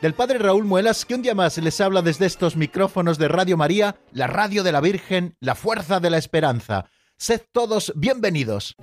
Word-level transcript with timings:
del 0.00 0.14
Padre 0.14 0.38
Raúl 0.38 0.64
Muelas, 0.64 1.04
que 1.04 1.14
un 1.14 1.22
día 1.22 1.34
más 1.34 1.58
les 1.58 1.80
habla 1.80 2.02
desde 2.02 2.26
estos 2.26 2.56
micrófonos 2.56 3.18
de 3.18 3.28
Radio 3.28 3.56
María, 3.56 3.96
la 4.12 4.26
radio 4.26 4.62
de 4.62 4.72
la 4.72 4.80
Virgen, 4.80 5.36
la 5.40 5.54
fuerza 5.54 6.00
de 6.00 6.10
la 6.10 6.18
esperanza. 6.18 6.86
Sed 7.16 7.42
todos 7.52 7.92
bienvenidos. 7.96 8.76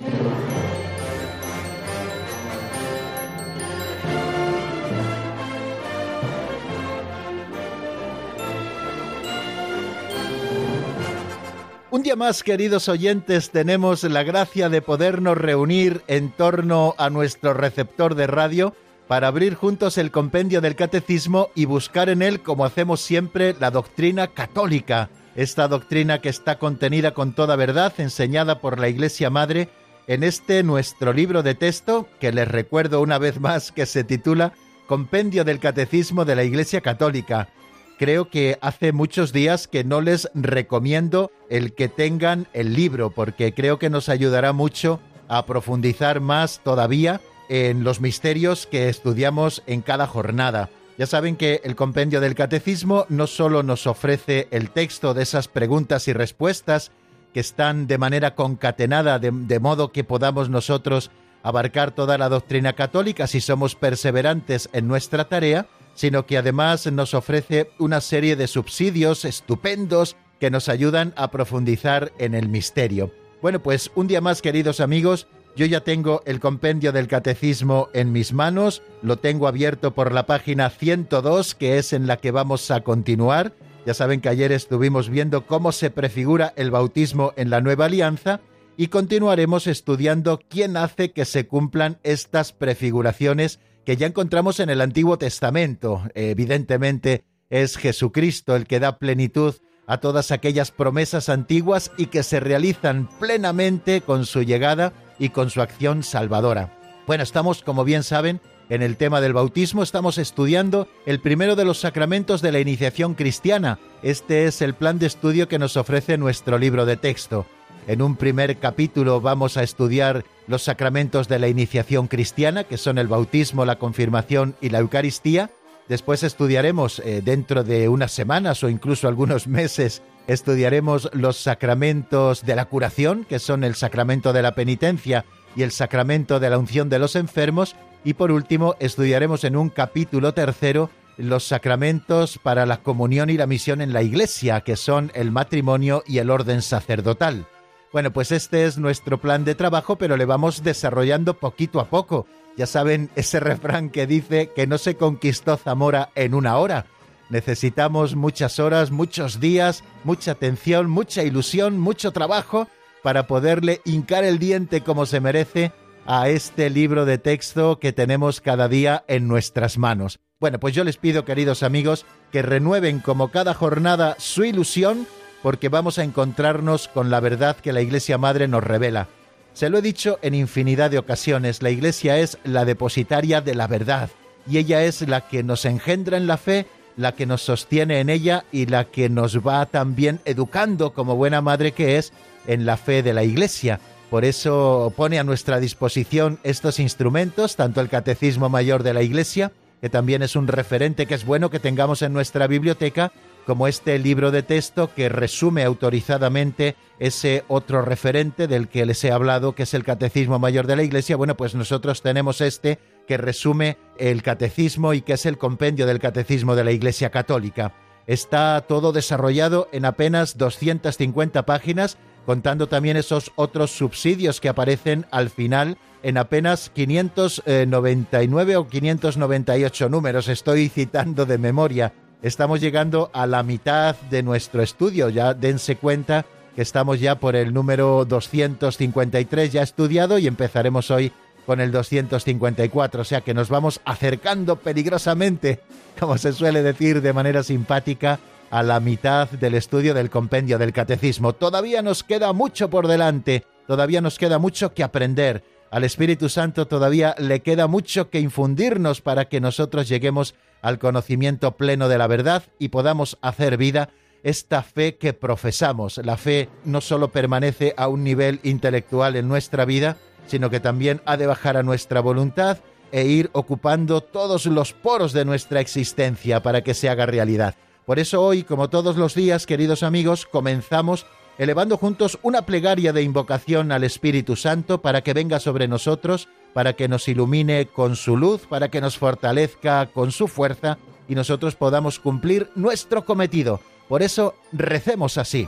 Un 11.91 12.03
día 12.03 12.17
más, 12.17 12.43
queridos 12.43 12.89
oyentes, 12.89 13.51
tenemos 13.51 14.03
la 14.03 14.23
gracia 14.23 14.67
de 14.67 14.81
podernos 14.81 15.37
reunir 15.37 16.03
en 16.07 16.29
torno 16.29 16.93
a 16.97 17.09
nuestro 17.09 17.53
receptor 17.53 18.15
de 18.15 18.27
radio 18.27 18.75
para 19.07 19.27
abrir 19.27 19.55
juntos 19.55 19.97
el 19.97 20.11
compendio 20.11 20.61
del 20.61 20.75
catecismo 20.75 21.49
y 21.55 21.65
buscar 21.65 22.09
en 22.09 22.21
él, 22.21 22.41
como 22.41 22.65
hacemos 22.65 23.01
siempre, 23.01 23.55
la 23.59 23.71
doctrina 23.71 24.27
católica, 24.27 25.09
esta 25.35 25.67
doctrina 25.67 26.21
que 26.21 26.29
está 26.29 26.57
contenida 26.57 27.13
con 27.13 27.33
toda 27.33 27.55
verdad, 27.55 27.93
enseñada 27.97 28.59
por 28.61 28.79
la 28.79 28.89
Iglesia 28.89 29.29
Madre, 29.29 29.69
en 30.07 30.23
este 30.23 30.63
nuestro 30.63 31.13
libro 31.13 31.43
de 31.43 31.55
texto, 31.55 32.07
que 32.19 32.31
les 32.31 32.47
recuerdo 32.47 33.01
una 33.01 33.17
vez 33.17 33.39
más 33.39 33.71
que 33.71 33.85
se 33.85 34.03
titula 34.03 34.53
Compendio 34.87 35.43
del 35.43 35.59
Catecismo 35.59 36.25
de 36.25 36.35
la 36.35 36.43
Iglesia 36.43 36.81
Católica. 36.81 37.49
Creo 37.97 38.29
que 38.29 38.57
hace 38.61 38.91
muchos 38.91 39.33
días 39.33 39.67
que 39.67 39.83
no 39.83 40.01
les 40.01 40.29
recomiendo 40.33 41.31
el 41.49 41.73
que 41.73 41.89
tengan 41.89 42.47
el 42.53 42.73
libro, 42.73 43.11
porque 43.11 43.53
creo 43.53 43.79
que 43.79 43.89
nos 43.89 44.09
ayudará 44.09 44.51
mucho 44.53 44.99
a 45.27 45.45
profundizar 45.45 46.19
más 46.19 46.61
todavía 46.63 47.21
en 47.49 47.83
los 47.83 48.01
misterios 48.01 48.67
que 48.67 48.89
estudiamos 48.89 49.63
en 49.67 49.81
cada 49.81 50.07
jornada. 50.07 50.69
Ya 50.97 51.05
saben 51.05 51.35
que 51.35 51.61
el 51.63 51.75
compendio 51.75 52.21
del 52.21 52.35
catecismo 52.35 53.05
no 53.09 53.27
solo 53.27 53.63
nos 53.63 53.85
ofrece 53.85 54.47
el 54.51 54.69
texto 54.69 55.13
de 55.13 55.23
esas 55.23 55.47
preguntas 55.47 56.07
y 56.07 56.13
respuestas 56.13 56.91
que 57.33 57.41
están 57.41 57.87
de 57.87 57.97
manera 57.97 58.33
concatenada, 58.33 59.19
de, 59.19 59.31
de, 59.31 59.59
modo 59.59 59.91
que 59.91 60.05
podamos 60.05 60.49
nosotros 60.49 61.11
abarcar 61.43 61.91
toda 61.91 62.17
la 62.17 62.29
doctrina 62.29 62.73
católica 62.73 63.27
si 63.27 63.41
somos 63.41 63.75
perseverantes 63.75 64.69
en 64.71 64.87
nuestra 64.87 65.27
tarea, 65.27 65.67
sino 65.95 66.25
que 66.25 66.37
además 66.37 66.89
nos 66.91 67.13
ofrece 67.13 67.69
una 67.77 67.99
serie 67.99 68.37
de 68.37 68.47
subsidios 68.47 69.25
estupendos 69.25 70.15
que 70.39 70.49
nos 70.49 70.69
ayudan 70.69 71.13
a 71.17 71.29
profundizar 71.29 72.13
en 72.19 72.35
el 72.35 72.47
misterio. 72.47 73.11
Bueno, 73.41 73.61
pues 73.61 73.91
un 73.95 74.07
día 74.07 74.21
más, 74.21 74.41
queridos 74.41 74.79
amigos, 74.79 75.27
yo 75.55 75.65
ya 75.65 75.81
tengo 75.81 76.21
el 76.25 76.39
compendio 76.39 76.91
del 76.91 77.07
catecismo 77.07 77.87
en 77.93 78.11
mis 78.11 78.33
manos, 78.33 78.81
lo 79.01 79.17
tengo 79.17 79.47
abierto 79.47 79.93
por 79.93 80.11
la 80.11 80.25
página 80.25 80.69
102, 80.69 81.55
que 81.55 81.77
es 81.77 81.93
en 81.93 82.07
la 82.07 82.17
que 82.17 82.31
vamos 82.31 82.69
a 82.71 82.81
continuar. 82.81 83.53
Ya 83.85 83.93
saben 83.93 84.19
que 84.19 84.29
ayer 84.29 84.51
estuvimos 84.51 85.09
viendo 85.09 85.45
cómo 85.45 85.71
se 85.71 85.91
prefigura 85.91 86.53
el 86.57 86.71
bautismo 86.71 87.33
en 87.37 87.49
la 87.49 87.61
nueva 87.61 87.85
alianza 87.85 88.41
y 88.75 88.87
continuaremos 88.87 89.67
estudiando 89.67 90.41
quién 90.49 90.75
hace 90.75 91.11
que 91.11 91.23
se 91.23 91.47
cumplan 91.47 91.99
estas 92.03 92.51
prefiguraciones 92.51 93.59
que 93.85 93.95
ya 93.95 94.07
encontramos 94.07 94.59
en 94.59 94.69
el 94.69 94.81
Antiguo 94.81 95.17
Testamento. 95.17 96.03
Evidentemente 96.15 97.23
es 97.49 97.77
Jesucristo 97.77 98.57
el 98.57 98.65
que 98.65 98.81
da 98.81 98.97
plenitud 98.97 99.55
a 99.87 99.99
todas 99.99 100.31
aquellas 100.31 100.71
promesas 100.71 101.29
antiguas 101.29 101.91
y 101.97 102.07
que 102.07 102.23
se 102.23 102.39
realizan 102.39 103.07
plenamente 103.19 104.01
con 104.01 104.25
su 104.25 104.41
llegada 104.41 104.91
y 105.19 105.29
con 105.29 105.49
su 105.49 105.61
acción 105.61 106.03
salvadora. 106.03 106.77
Bueno, 107.07 107.23
estamos, 107.23 107.61
como 107.61 107.83
bien 107.83 108.03
saben, 108.03 108.41
en 108.69 108.81
el 108.81 108.97
tema 108.97 109.21
del 109.21 109.33
bautismo, 109.33 109.83
estamos 109.83 110.17
estudiando 110.17 110.87
el 111.05 111.19
primero 111.19 111.55
de 111.55 111.65
los 111.65 111.79
sacramentos 111.79 112.41
de 112.41 112.51
la 112.51 112.59
iniciación 112.59 113.13
cristiana. 113.13 113.77
Este 114.01 114.45
es 114.45 114.61
el 114.61 114.73
plan 114.73 114.97
de 114.97 115.05
estudio 115.05 115.47
que 115.47 115.59
nos 115.59 115.77
ofrece 115.77 116.17
nuestro 116.17 116.57
libro 116.57 116.85
de 116.85 116.97
texto. 116.97 117.45
En 117.87 118.01
un 118.01 118.15
primer 118.15 118.57
capítulo 118.57 119.21
vamos 119.21 119.57
a 119.57 119.63
estudiar 119.63 120.25
los 120.47 120.63
sacramentos 120.63 121.27
de 121.27 121.37
la 121.37 121.47
iniciación 121.47 122.07
cristiana, 122.07 122.63
que 122.63 122.77
son 122.77 122.97
el 122.97 123.07
bautismo, 123.07 123.65
la 123.65 123.77
confirmación 123.77 124.55
y 124.59 124.69
la 124.69 124.79
Eucaristía. 124.79 125.51
Después 125.87 126.23
estudiaremos 126.23 126.97
eh, 126.99 127.21
dentro 127.23 127.63
de 127.63 127.87
unas 127.87 128.11
semanas 128.11 128.63
o 128.63 128.69
incluso 128.69 129.07
algunos 129.07 129.47
meses 129.47 130.01
estudiaremos 130.27 131.09
los 131.13 131.37
sacramentos 131.37 132.45
de 132.45 132.55
la 132.55 132.65
curación, 132.65 133.25
que 133.25 133.39
son 133.39 133.63
el 133.63 133.75
sacramento 133.75 134.33
de 134.33 134.41
la 134.41 134.55
penitencia 134.55 135.25
y 135.55 135.63
el 135.63 135.71
sacramento 135.71 136.39
de 136.39 136.49
la 136.49 136.57
unción 136.57 136.89
de 136.89 136.99
los 136.99 137.15
enfermos, 137.15 137.75
y 138.03 138.13
por 138.13 138.31
último 138.31 138.75
estudiaremos 138.79 139.43
en 139.43 139.55
un 139.55 139.69
capítulo 139.69 140.33
tercero 140.33 140.89
los 141.17 141.45
sacramentos 141.45 142.37
para 142.37 142.65
la 142.65 142.77
comunión 142.77 143.29
y 143.29 143.37
la 143.37 143.47
misión 143.47 143.81
en 143.81 143.93
la 143.93 144.03
Iglesia, 144.03 144.61
que 144.61 144.75
son 144.75 145.11
el 145.15 145.31
matrimonio 145.31 146.03
y 146.05 146.17
el 146.17 146.29
orden 146.29 146.61
sacerdotal. 146.61 147.47
Bueno, 147.93 148.11
pues 148.11 148.31
este 148.31 148.65
es 148.65 148.77
nuestro 148.77 149.19
plan 149.19 149.45
de 149.45 149.55
trabajo, 149.55 149.97
pero 149.97 150.17
le 150.17 150.25
vamos 150.25 150.63
desarrollando 150.63 151.35
poquito 151.35 151.79
a 151.79 151.89
poco. 151.89 152.27
Ya 152.57 152.65
saben 152.65 153.09
ese 153.15 153.39
refrán 153.39 153.89
que 153.89 154.05
dice 154.05 154.51
que 154.53 154.67
no 154.67 154.77
se 154.77 154.95
conquistó 154.95 155.55
Zamora 155.55 156.09
en 156.15 156.33
una 156.33 156.57
hora, 156.57 156.87
Necesitamos 157.29 158.15
muchas 158.15 158.59
horas, 158.59 158.91
muchos 158.91 159.39
días, 159.39 159.83
mucha 160.03 160.31
atención, 160.31 160.89
mucha 160.89 161.23
ilusión, 161.23 161.79
mucho 161.79 162.11
trabajo 162.11 162.67
para 163.01 163.27
poderle 163.27 163.81
hincar 163.85 164.23
el 164.23 164.39
diente 164.39 164.81
como 164.81 165.05
se 165.05 165.19
merece 165.19 165.71
a 166.05 166.29
este 166.29 166.69
libro 166.69 167.05
de 167.05 167.17
texto 167.17 167.79
que 167.79 167.93
tenemos 167.93 168.41
cada 168.41 168.67
día 168.67 169.03
en 169.07 169.27
nuestras 169.27 169.77
manos. 169.77 170.19
Bueno, 170.39 170.59
pues 170.59 170.75
yo 170.75 170.83
les 170.83 170.97
pido, 170.97 171.25
queridos 171.25 171.63
amigos, 171.63 172.05
que 172.31 172.41
renueven 172.41 172.99
como 172.99 173.31
cada 173.31 173.53
jornada 173.53 174.15
su 174.19 174.43
ilusión 174.43 175.07
porque 175.41 175.69
vamos 175.69 175.99
a 175.99 176.03
encontrarnos 176.03 176.87
con 176.87 177.09
la 177.09 177.19
verdad 177.19 177.55
que 177.55 177.73
la 177.73 177.81
Iglesia 177.81 178.17
Madre 178.17 178.47
nos 178.47 178.63
revela. 178.63 179.07
Se 179.53 179.69
lo 179.69 179.77
he 179.77 179.81
dicho 179.81 180.19
en 180.21 180.35
infinidad 180.35 180.91
de 180.91 180.97
ocasiones, 180.97 181.61
la 181.61 181.69
Iglesia 181.69 182.17
es 182.17 182.37
la 182.43 182.65
depositaria 182.65 183.41
de 183.41 183.55
la 183.55 183.67
verdad 183.67 184.09
y 184.49 184.57
ella 184.57 184.83
es 184.83 185.07
la 185.07 185.27
que 185.27 185.43
nos 185.43 185.65
engendra 185.65 186.17
en 186.17 186.27
la 186.27 186.37
fe 186.37 186.65
la 186.97 187.13
que 187.13 187.25
nos 187.25 187.41
sostiene 187.41 187.99
en 187.99 188.09
ella 188.09 188.45
y 188.51 188.65
la 188.67 188.85
que 188.85 189.09
nos 189.09 189.45
va 189.45 189.65
también 189.65 190.19
educando 190.25 190.93
como 190.93 191.15
buena 191.15 191.41
madre 191.41 191.71
que 191.71 191.97
es 191.97 192.13
en 192.47 192.65
la 192.65 192.77
fe 192.77 193.03
de 193.03 193.13
la 193.13 193.23
Iglesia. 193.23 193.79
Por 194.09 194.23
eso 194.23 194.93
pone 194.95 195.19
a 195.19 195.23
nuestra 195.23 195.59
disposición 195.59 196.39
estos 196.43 196.79
instrumentos, 196.79 197.55
tanto 197.55 197.81
el 197.81 197.89
Catecismo 197.89 198.49
Mayor 198.49 198.83
de 198.83 198.93
la 198.93 199.01
Iglesia, 199.01 199.51
que 199.81 199.89
también 199.89 200.21
es 200.21 200.35
un 200.35 200.47
referente 200.47 201.05
que 201.05 201.15
es 201.15 201.25
bueno 201.25 201.49
que 201.49 201.59
tengamos 201.59 202.01
en 202.01 202.13
nuestra 202.13 202.47
biblioteca, 202.47 203.11
como 203.45 203.67
este 203.67 203.99
libro 203.99 204.31
de 204.31 204.43
texto 204.43 204.91
que 204.93 205.09
resume 205.09 205.63
autorizadamente 205.63 206.75
ese 206.99 207.43
otro 207.47 207.83
referente 207.83 208.47
del 208.47 208.67
que 208.67 208.85
les 208.85 209.03
he 209.03 209.11
hablado, 209.11 209.53
que 209.53 209.63
es 209.63 209.73
el 209.73 209.83
Catecismo 209.83 210.39
Mayor 210.39 210.65
de 210.65 210.75
la 210.75 210.83
Iglesia. 210.83 211.15
Bueno, 211.15 211.35
pues 211.35 211.53
nosotros 211.53 212.01
tenemos 212.01 212.41
este 212.41 212.79
que 213.07 213.17
resume 213.17 213.77
el 213.97 214.23
catecismo 214.23 214.93
y 214.93 215.01
que 215.01 215.13
es 215.13 215.25
el 215.25 215.37
compendio 215.37 215.85
del 215.85 215.99
catecismo 215.99 216.55
de 216.55 216.63
la 216.63 216.71
Iglesia 216.71 217.09
Católica. 217.09 217.73
Está 218.07 218.61
todo 218.67 218.91
desarrollado 218.91 219.67
en 219.71 219.85
apenas 219.85 220.37
250 220.37 221.45
páginas, 221.45 221.97
contando 222.25 222.67
también 222.67 222.97
esos 222.97 223.31
otros 223.35 223.71
subsidios 223.71 224.39
que 224.39 224.49
aparecen 224.49 225.05
al 225.11 225.29
final 225.29 225.77
en 226.03 226.17
apenas 226.17 226.69
599 226.69 228.57
o 228.57 228.67
598 228.67 229.89
números. 229.89 230.27
Estoy 230.27 230.69
citando 230.69 231.25
de 231.25 231.37
memoria. 231.39 231.93
Estamos 232.21 232.61
llegando 232.61 233.09
a 233.13 233.25
la 233.25 233.41
mitad 233.43 233.95
de 234.11 234.21
nuestro 234.21 234.61
estudio. 234.61 235.09
Ya 235.09 235.33
dense 235.33 235.77
cuenta 235.77 236.25
que 236.55 236.61
estamos 236.61 236.99
ya 236.99 237.19
por 237.19 237.35
el 237.35 237.53
número 237.53 238.05
253 238.05 239.51
ya 239.51 239.61
estudiado 239.61 240.17
y 240.17 240.27
empezaremos 240.27 240.89
hoy 240.91 241.11
con 241.45 241.59
el 241.61 241.71
254, 241.71 243.01
o 243.01 243.05
sea 243.05 243.21
que 243.21 243.33
nos 243.33 243.49
vamos 243.49 243.81
acercando 243.85 244.57
peligrosamente, 244.57 245.59
como 245.99 246.17
se 246.17 246.33
suele 246.33 246.63
decir 246.63 247.01
de 247.01 247.13
manera 247.13 247.43
simpática, 247.43 248.19
a 248.49 248.63
la 248.63 248.79
mitad 248.79 249.29
del 249.29 249.55
estudio 249.55 249.93
del 249.93 250.09
compendio 250.09 250.57
del 250.57 250.73
catecismo. 250.73 251.33
Todavía 251.33 251.81
nos 251.81 252.03
queda 252.03 252.31
mucho 252.33 252.69
por 252.69 252.87
delante, 252.87 253.43
todavía 253.67 254.01
nos 254.01 254.17
queda 254.17 254.39
mucho 254.39 254.73
que 254.73 254.83
aprender. 254.83 255.43
Al 255.71 255.83
Espíritu 255.83 256.29
Santo 256.29 256.67
todavía 256.67 257.15
le 257.17 257.41
queda 257.41 257.67
mucho 257.67 258.09
que 258.09 258.19
infundirnos 258.19 259.01
para 259.01 259.25
que 259.25 259.41
nosotros 259.41 259.89
lleguemos 259.89 260.35
al 260.61 260.79
conocimiento 260.79 261.57
pleno 261.57 261.89
de 261.89 261.97
la 261.97 262.07
verdad 262.07 262.43
y 262.59 262.69
podamos 262.69 263.17
hacer 263.21 263.57
vida 263.57 263.89
esta 264.23 264.63
fe 264.63 264.95
que 264.95 265.13
profesamos. 265.13 265.99
La 265.99 266.17
fe 266.17 266.49
no 266.63 266.81
solo 266.81 267.11
permanece 267.11 267.73
a 267.77 267.87
un 267.87 268.03
nivel 268.03 268.39
intelectual 268.43 269.15
en 269.15 269.27
nuestra 269.27 269.65
vida, 269.65 269.97
sino 270.27 270.49
que 270.49 270.59
también 270.59 271.01
ha 271.05 271.17
de 271.17 271.27
bajar 271.27 271.57
a 271.57 271.63
nuestra 271.63 272.01
voluntad 272.01 272.57
e 272.91 273.05
ir 273.05 273.29
ocupando 273.33 274.01
todos 274.01 274.45
los 274.45 274.73
poros 274.73 275.13
de 275.13 275.25
nuestra 275.25 275.59
existencia 275.59 276.41
para 276.41 276.63
que 276.63 276.73
se 276.73 276.89
haga 276.89 277.05
realidad. 277.05 277.55
Por 277.85 277.99
eso 277.99 278.21
hoy, 278.21 278.43
como 278.43 278.69
todos 278.69 278.97
los 278.97 279.13
días, 279.13 279.45
queridos 279.45 279.83
amigos, 279.83 280.25
comenzamos 280.25 281.05
elevando 281.37 281.77
juntos 281.77 282.17
una 282.23 282.45
plegaria 282.45 282.93
de 282.93 283.03
invocación 283.03 283.71
al 283.71 283.83
Espíritu 283.83 284.35
Santo 284.35 284.81
para 284.81 285.01
que 285.01 285.13
venga 285.13 285.39
sobre 285.39 285.67
nosotros, 285.67 286.29
para 286.53 286.73
que 286.73 286.87
nos 286.87 287.07
ilumine 287.07 287.67
con 287.67 287.95
su 287.95 288.17
luz, 288.17 288.47
para 288.47 288.69
que 288.69 288.81
nos 288.81 288.97
fortalezca 288.97 289.87
con 289.87 290.11
su 290.11 290.27
fuerza 290.27 290.77
y 291.07 291.15
nosotros 291.15 291.55
podamos 291.55 291.99
cumplir 291.99 292.49
nuestro 292.55 293.05
cometido. 293.05 293.59
Por 293.87 294.01
eso 294.01 294.35
recemos 294.51 295.17
así. 295.17 295.47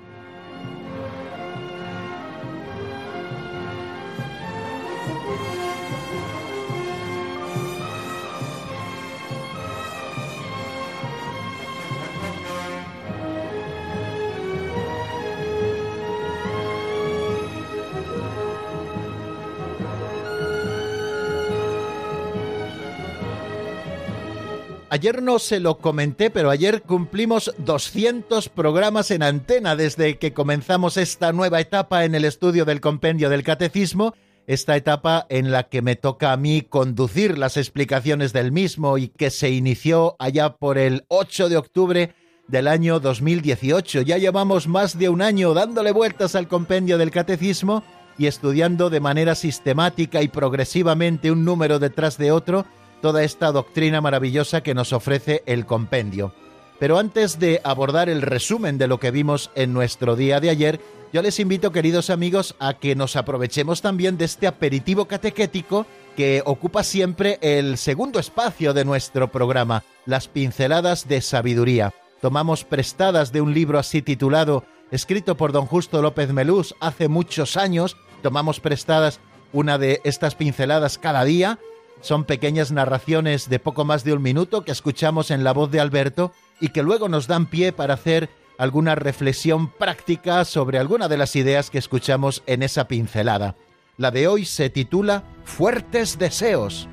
Ayer 24.93 25.23
no 25.23 25.39
se 25.39 25.61
lo 25.61 25.77
comenté, 25.77 26.29
pero 26.29 26.49
ayer 26.49 26.81
cumplimos 26.81 27.53
200 27.59 28.49
programas 28.49 29.09
en 29.11 29.23
antena 29.23 29.77
desde 29.77 30.17
que 30.17 30.33
comenzamos 30.33 30.97
esta 30.97 31.31
nueva 31.31 31.61
etapa 31.61 32.03
en 32.03 32.13
el 32.13 32.25
estudio 32.25 32.65
del 32.65 32.81
compendio 32.81 33.29
del 33.29 33.43
catecismo, 33.43 34.13
esta 34.47 34.75
etapa 34.75 35.25
en 35.29 35.49
la 35.49 35.69
que 35.69 35.81
me 35.81 35.95
toca 35.95 36.33
a 36.33 36.37
mí 36.37 36.63
conducir 36.63 37.37
las 37.37 37.55
explicaciones 37.55 38.33
del 38.33 38.51
mismo 38.51 38.97
y 38.97 39.07
que 39.07 39.29
se 39.29 39.49
inició 39.49 40.17
allá 40.19 40.57
por 40.57 40.77
el 40.77 41.05
8 41.07 41.47
de 41.47 41.55
octubre 41.55 42.13
del 42.49 42.67
año 42.67 42.99
2018. 42.99 44.01
Ya 44.01 44.17
llevamos 44.17 44.67
más 44.67 44.99
de 44.99 45.07
un 45.07 45.21
año 45.21 45.53
dándole 45.53 45.93
vueltas 45.93 46.35
al 46.35 46.49
compendio 46.49 46.97
del 46.97 47.11
catecismo 47.11 47.81
y 48.17 48.25
estudiando 48.25 48.89
de 48.89 48.99
manera 48.99 49.35
sistemática 49.35 50.21
y 50.21 50.27
progresivamente 50.27 51.31
un 51.31 51.45
número 51.45 51.79
detrás 51.79 52.17
de 52.17 52.33
otro 52.33 52.65
toda 53.01 53.23
esta 53.23 53.51
doctrina 53.51 53.99
maravillosa 54.01 54.61
que 54.61 54.73
nos 54.73 54.93
ofrece 54.93 55.43
el 55.45 55.65
compendio. 55.65 56.33
Pero 56.79 56.97
antes 56.97 57.37
de 57.37 57.61
abordar 57.63 58.09
el 58.09 58.21
resumen 58.21 58.77
de 58.77 58.87
lo 58.87 58.99
que 58.99 59.11
vimos 59.11 59.51
en 59.55 59.73
nuestro 59.73 60.15
día 60.15 60.39
de 60.39 60.49
ayer, 60.49 60.81
yo 61.13 61.21
les 61.21 61.39
invito, 61.39 61.71
queridos 61.71 62.09
amigos, 62.09 62.55
a 62.57 62.73
que 62.75 62.95
nos 62.95 63.15
aprovechemos 63.15 63.81
también 63.81 64.17
de 64.17 64.25
este 64.25 64.47
aperitivo 64.47 65.05
catequético 65.05 65.85
que 66.15 66.41
ocupa 66.45 66.83
siempre 66.83 67.37
el 67.41 67.77
segundo 67.77 68.19
espacio 68.19 68.73
de 68.73 68.85
nuestro 68.85 69.31
programa, 69.31 69.83
las 70.05 70.27
pinceladas 70.27 71.07
de 71.07 71.21
sabiduría. 71.21 71.93
Tomamos 72.21 72.63
prestadas 72.63 73.31
de 73.31 73.41
un 73.41 73.53
libro 73.53 73.77
así 73.77 74.01
titulado, 74.01 74.63
escrito 74.89 75.37
por 75.37 75.51
don 75.51 75.65
Justo 75.65 76.01
López 76.01 76.31
Melús 76.31 76.75
hace 76.79 77.07
muchos 77.07 77.57
años, 77.57 77.97
tomamos 78.23 78.59
prestadas 78.59 79.19
una 79.53 79.77
de 79.77 80.01
estas 80.03 80.35
pinceladas 80.35 80.97
cada 80.97 81.23
día 81.25 81.59
son 82.01 82.25
pequeñas 82.25 82.71
narraciones 82.71 83.49
de 83.49 83.59
poco 83.59 83.85
más 83.85 84.03
de 84.03 84.13
un 84.13 84.21
minuto 84.21 84.63
que 84.63 84.71
escuchamos 84.71 85.31
en 85.31 85.43
la 85.43 85.53
voz 85.53 85.71
de 85.71 85.79
Alberto 85.79 86.33
y 86.59 86.69
que 86.69 86.83
luego 86.83 87.09
nos 87.09 87.27
dan 87.27 87.45
pie 87.45 87.71
para 87.71 87.93
hacer 87.93 88.29
alguna 88.57 88.95
reflexión 88.95 89.71
práctica 89.71 90.45
sobre 90.45 90.77
alguna 90.77 91.07
de 91.07 91.17
las 91.17 91.35
ideas 91.35 91.69
que 91.69 91.77
escuchamos 91.77 92.43
en 92.45 92.63
esa 92.63 92.87
pincelada. 92.87 93.55
La 93.97 94.11
de 94.11 94.27
hoy 94.27 94.45
se 94.45 94.69
titula 94.69 95.23
Fuertes 95.43 96.17
Deseos. 96.17 96.87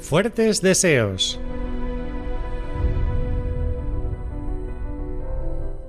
Fuertes 0.00 0.62
Deseos. 0.62 1.38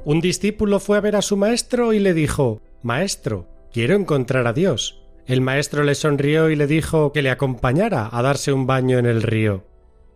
Un 0.10 0.22
discípulo 0.22 0.80
fue 0.80 0.98
a 0.98 1.02
ver 1.02 1.16
a 1.16 1.22
su 1.22 1.38
maestro 1.38 1.94
y 1.94 2.00
le 2.00 2.16
dijo 2.16 2.64
Maestro, 2.82 3.46
quiero 3.72 3.94
encontrar 3.94 4.48
a 4.48 4.54
Dios. 4.54 5.04
El 5.28 5.40
maestro 5.40 5.84
le 5.84 5.94
sonrió 5.94 6.50
y 6.50 6.56
le 6.56 6.66
dijo 6.66 7.12
que 7.14 7.22
le 7.22 7.30
acompañara 7.30 8.10
a 8.12 8.24
darse 8.24 8.52
un 8.52 8.66
baño 8.66 8.98
en 8.98 9.06
el 9.06 9.22
río. 9.22 9.68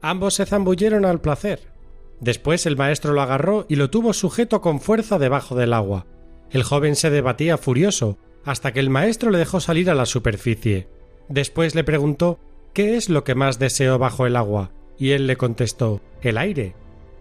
Ambos 0.01 0.34
se 0.34 0.48
zambulleron 0.48 1.06
al 1.06 1.22
placer. 1.22 1.60
Después 2.19 2.66
el 2.66 2.75
maestro 2.75 3.13
lo 3.13 3.22
agarró 3.22 3.68
y 3.69 3.75
lo 3.75 3.92
tuvo 3.92 4.13
sujeto 4.13 4.62
con 4.62 4.81
fuerza 4.81 5.19
debajo 5.19 5.54
del 5.54 5.74
agua. 5.74 6.07
El 6.50 6.63
joven 6.63 6.96
se 6.96 7.12
debatía 7.12 7.60
furioso, 7.60 8.18
hasta 8.46 8.74
que 8.74 8.80
el 8.80 8.89
maestro 8.89 9.30
le 9.30 9.38
dejó 9.38 9.60
salir 9.60 9.92
a 9.92 9.94
la 9.94 10.07
superficie. 10.07 10.88
Después 11.30 11.75
le 11.75 11.84
preguntó 11.84 12.39
¿Qué 12.74 12.98
es 12.98 13.10
lo 13.10 13.24
que 13.24 13.36
más 13.36 13.60
deseó 13.60 14.00
bajo 14.00 14.25
el 14.25 14.38
agua? 14.38 14.72
Y 14.98 15.12
él 15.12 15.28
le 15.28 15.38
contestó 15.38 16.01
El 16.24 16.39
aire. 16.39 16.74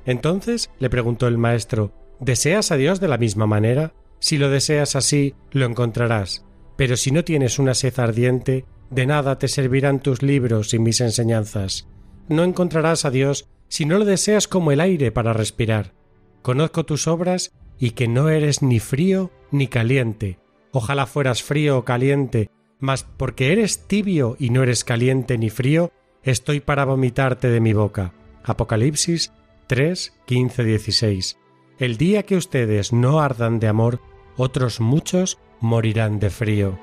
Entonces 0.06 0.70
le 0.78 0.88
preguntó 0.88 1.28
el 1.28 1.36
maestro 1.36 1.92
¿Deseas 2.22 2.70
a 2.70 2.76
Dios 2.76 3.00
de 3.00 3.08
la 3.08 3.18
misma 3.18 3.49
manera? 3.49 3.94
Si 4.20 4.38
lo 4.38 4.49
deseas 4.49 4.94
así, 4.94 5.35
lo 5.50 5.66
encontrarás. 5.66 6.47
Pero 6.76 6.97
si 6.97 7.11
no 7.11 7.25
tienes 7.25 7.58
una 7.58 7.75
sed 7.75 7.99
ardiente, 7.99 8.64
de 8.90 9.06
nada 9.06 9.38
te 9.38 9.49
servirán 9.49 9.99
tus 9.99 10.23
libros 10.23 10.73
y 10.73 10.78
mis 10.78 11.00
enseñanzas. 11.00 11.88
No 12.28 12.44
encontrarás 12.44 13.04
a 13.04 13.11
Dios 13.11 13.49
si 13.66 13.87
no 13.87 13.99
lo 13.99 14.04
deseas 14.04 14.47
como 14.47 14.70
el 14.70 14.80
aire 14.80 15.11
para 15.11 15.32
respirar. 15.32 15.94
Conozco 16.42 16.87
tus 16.87 17.08
obras 17.08 17.50
y 17.76 17.90
que 17.90 18.06
no 18.06 18.28
eres 18.28 18.62
ni 18.62 18.78
frío 18.78 19.32
ni 19.50 19.66
caliente. 19.66 20.38
Ojalá 20.70 21.06
fueras 21.06 21.42
frío 21.42 21.78
o 21.78 21.85
caliente, 21.85 22.50
mas 22.78 23.02
porque 23.02 23.50
eres 23.50 23.88
tibio 23.88 24.37
y 24.38 24.50
no 24.50 24.62
eres 24.62 24.85
caliente 24.85 25.38
ni 25.38 25.50
frío, 25.50 25.90
estoy 26.23 26.61
para 26.61 26.85
vomitarte 26.85 27.49
de 27.49 27.61
mi 27.61 27.73
boca. 27.73 28.12
Apocalipsis 28.44 29.32
3, 29.66 30.20
15, 30.26 30.64
16. 30.64 31.41
El 31.79 31.97
día 31.97 32.23
que 32.23 32.37
ustedes 32.37 32.93
no 32.93 33.21
ardan 33.21 33.59
de 33.59 33.69
amor, 33.69 34.00
otros 34.37 34.81
muchos 34.81 35.38
morirán 35.61 36.19
de 36.19 36.31
frío. 36.31 36.79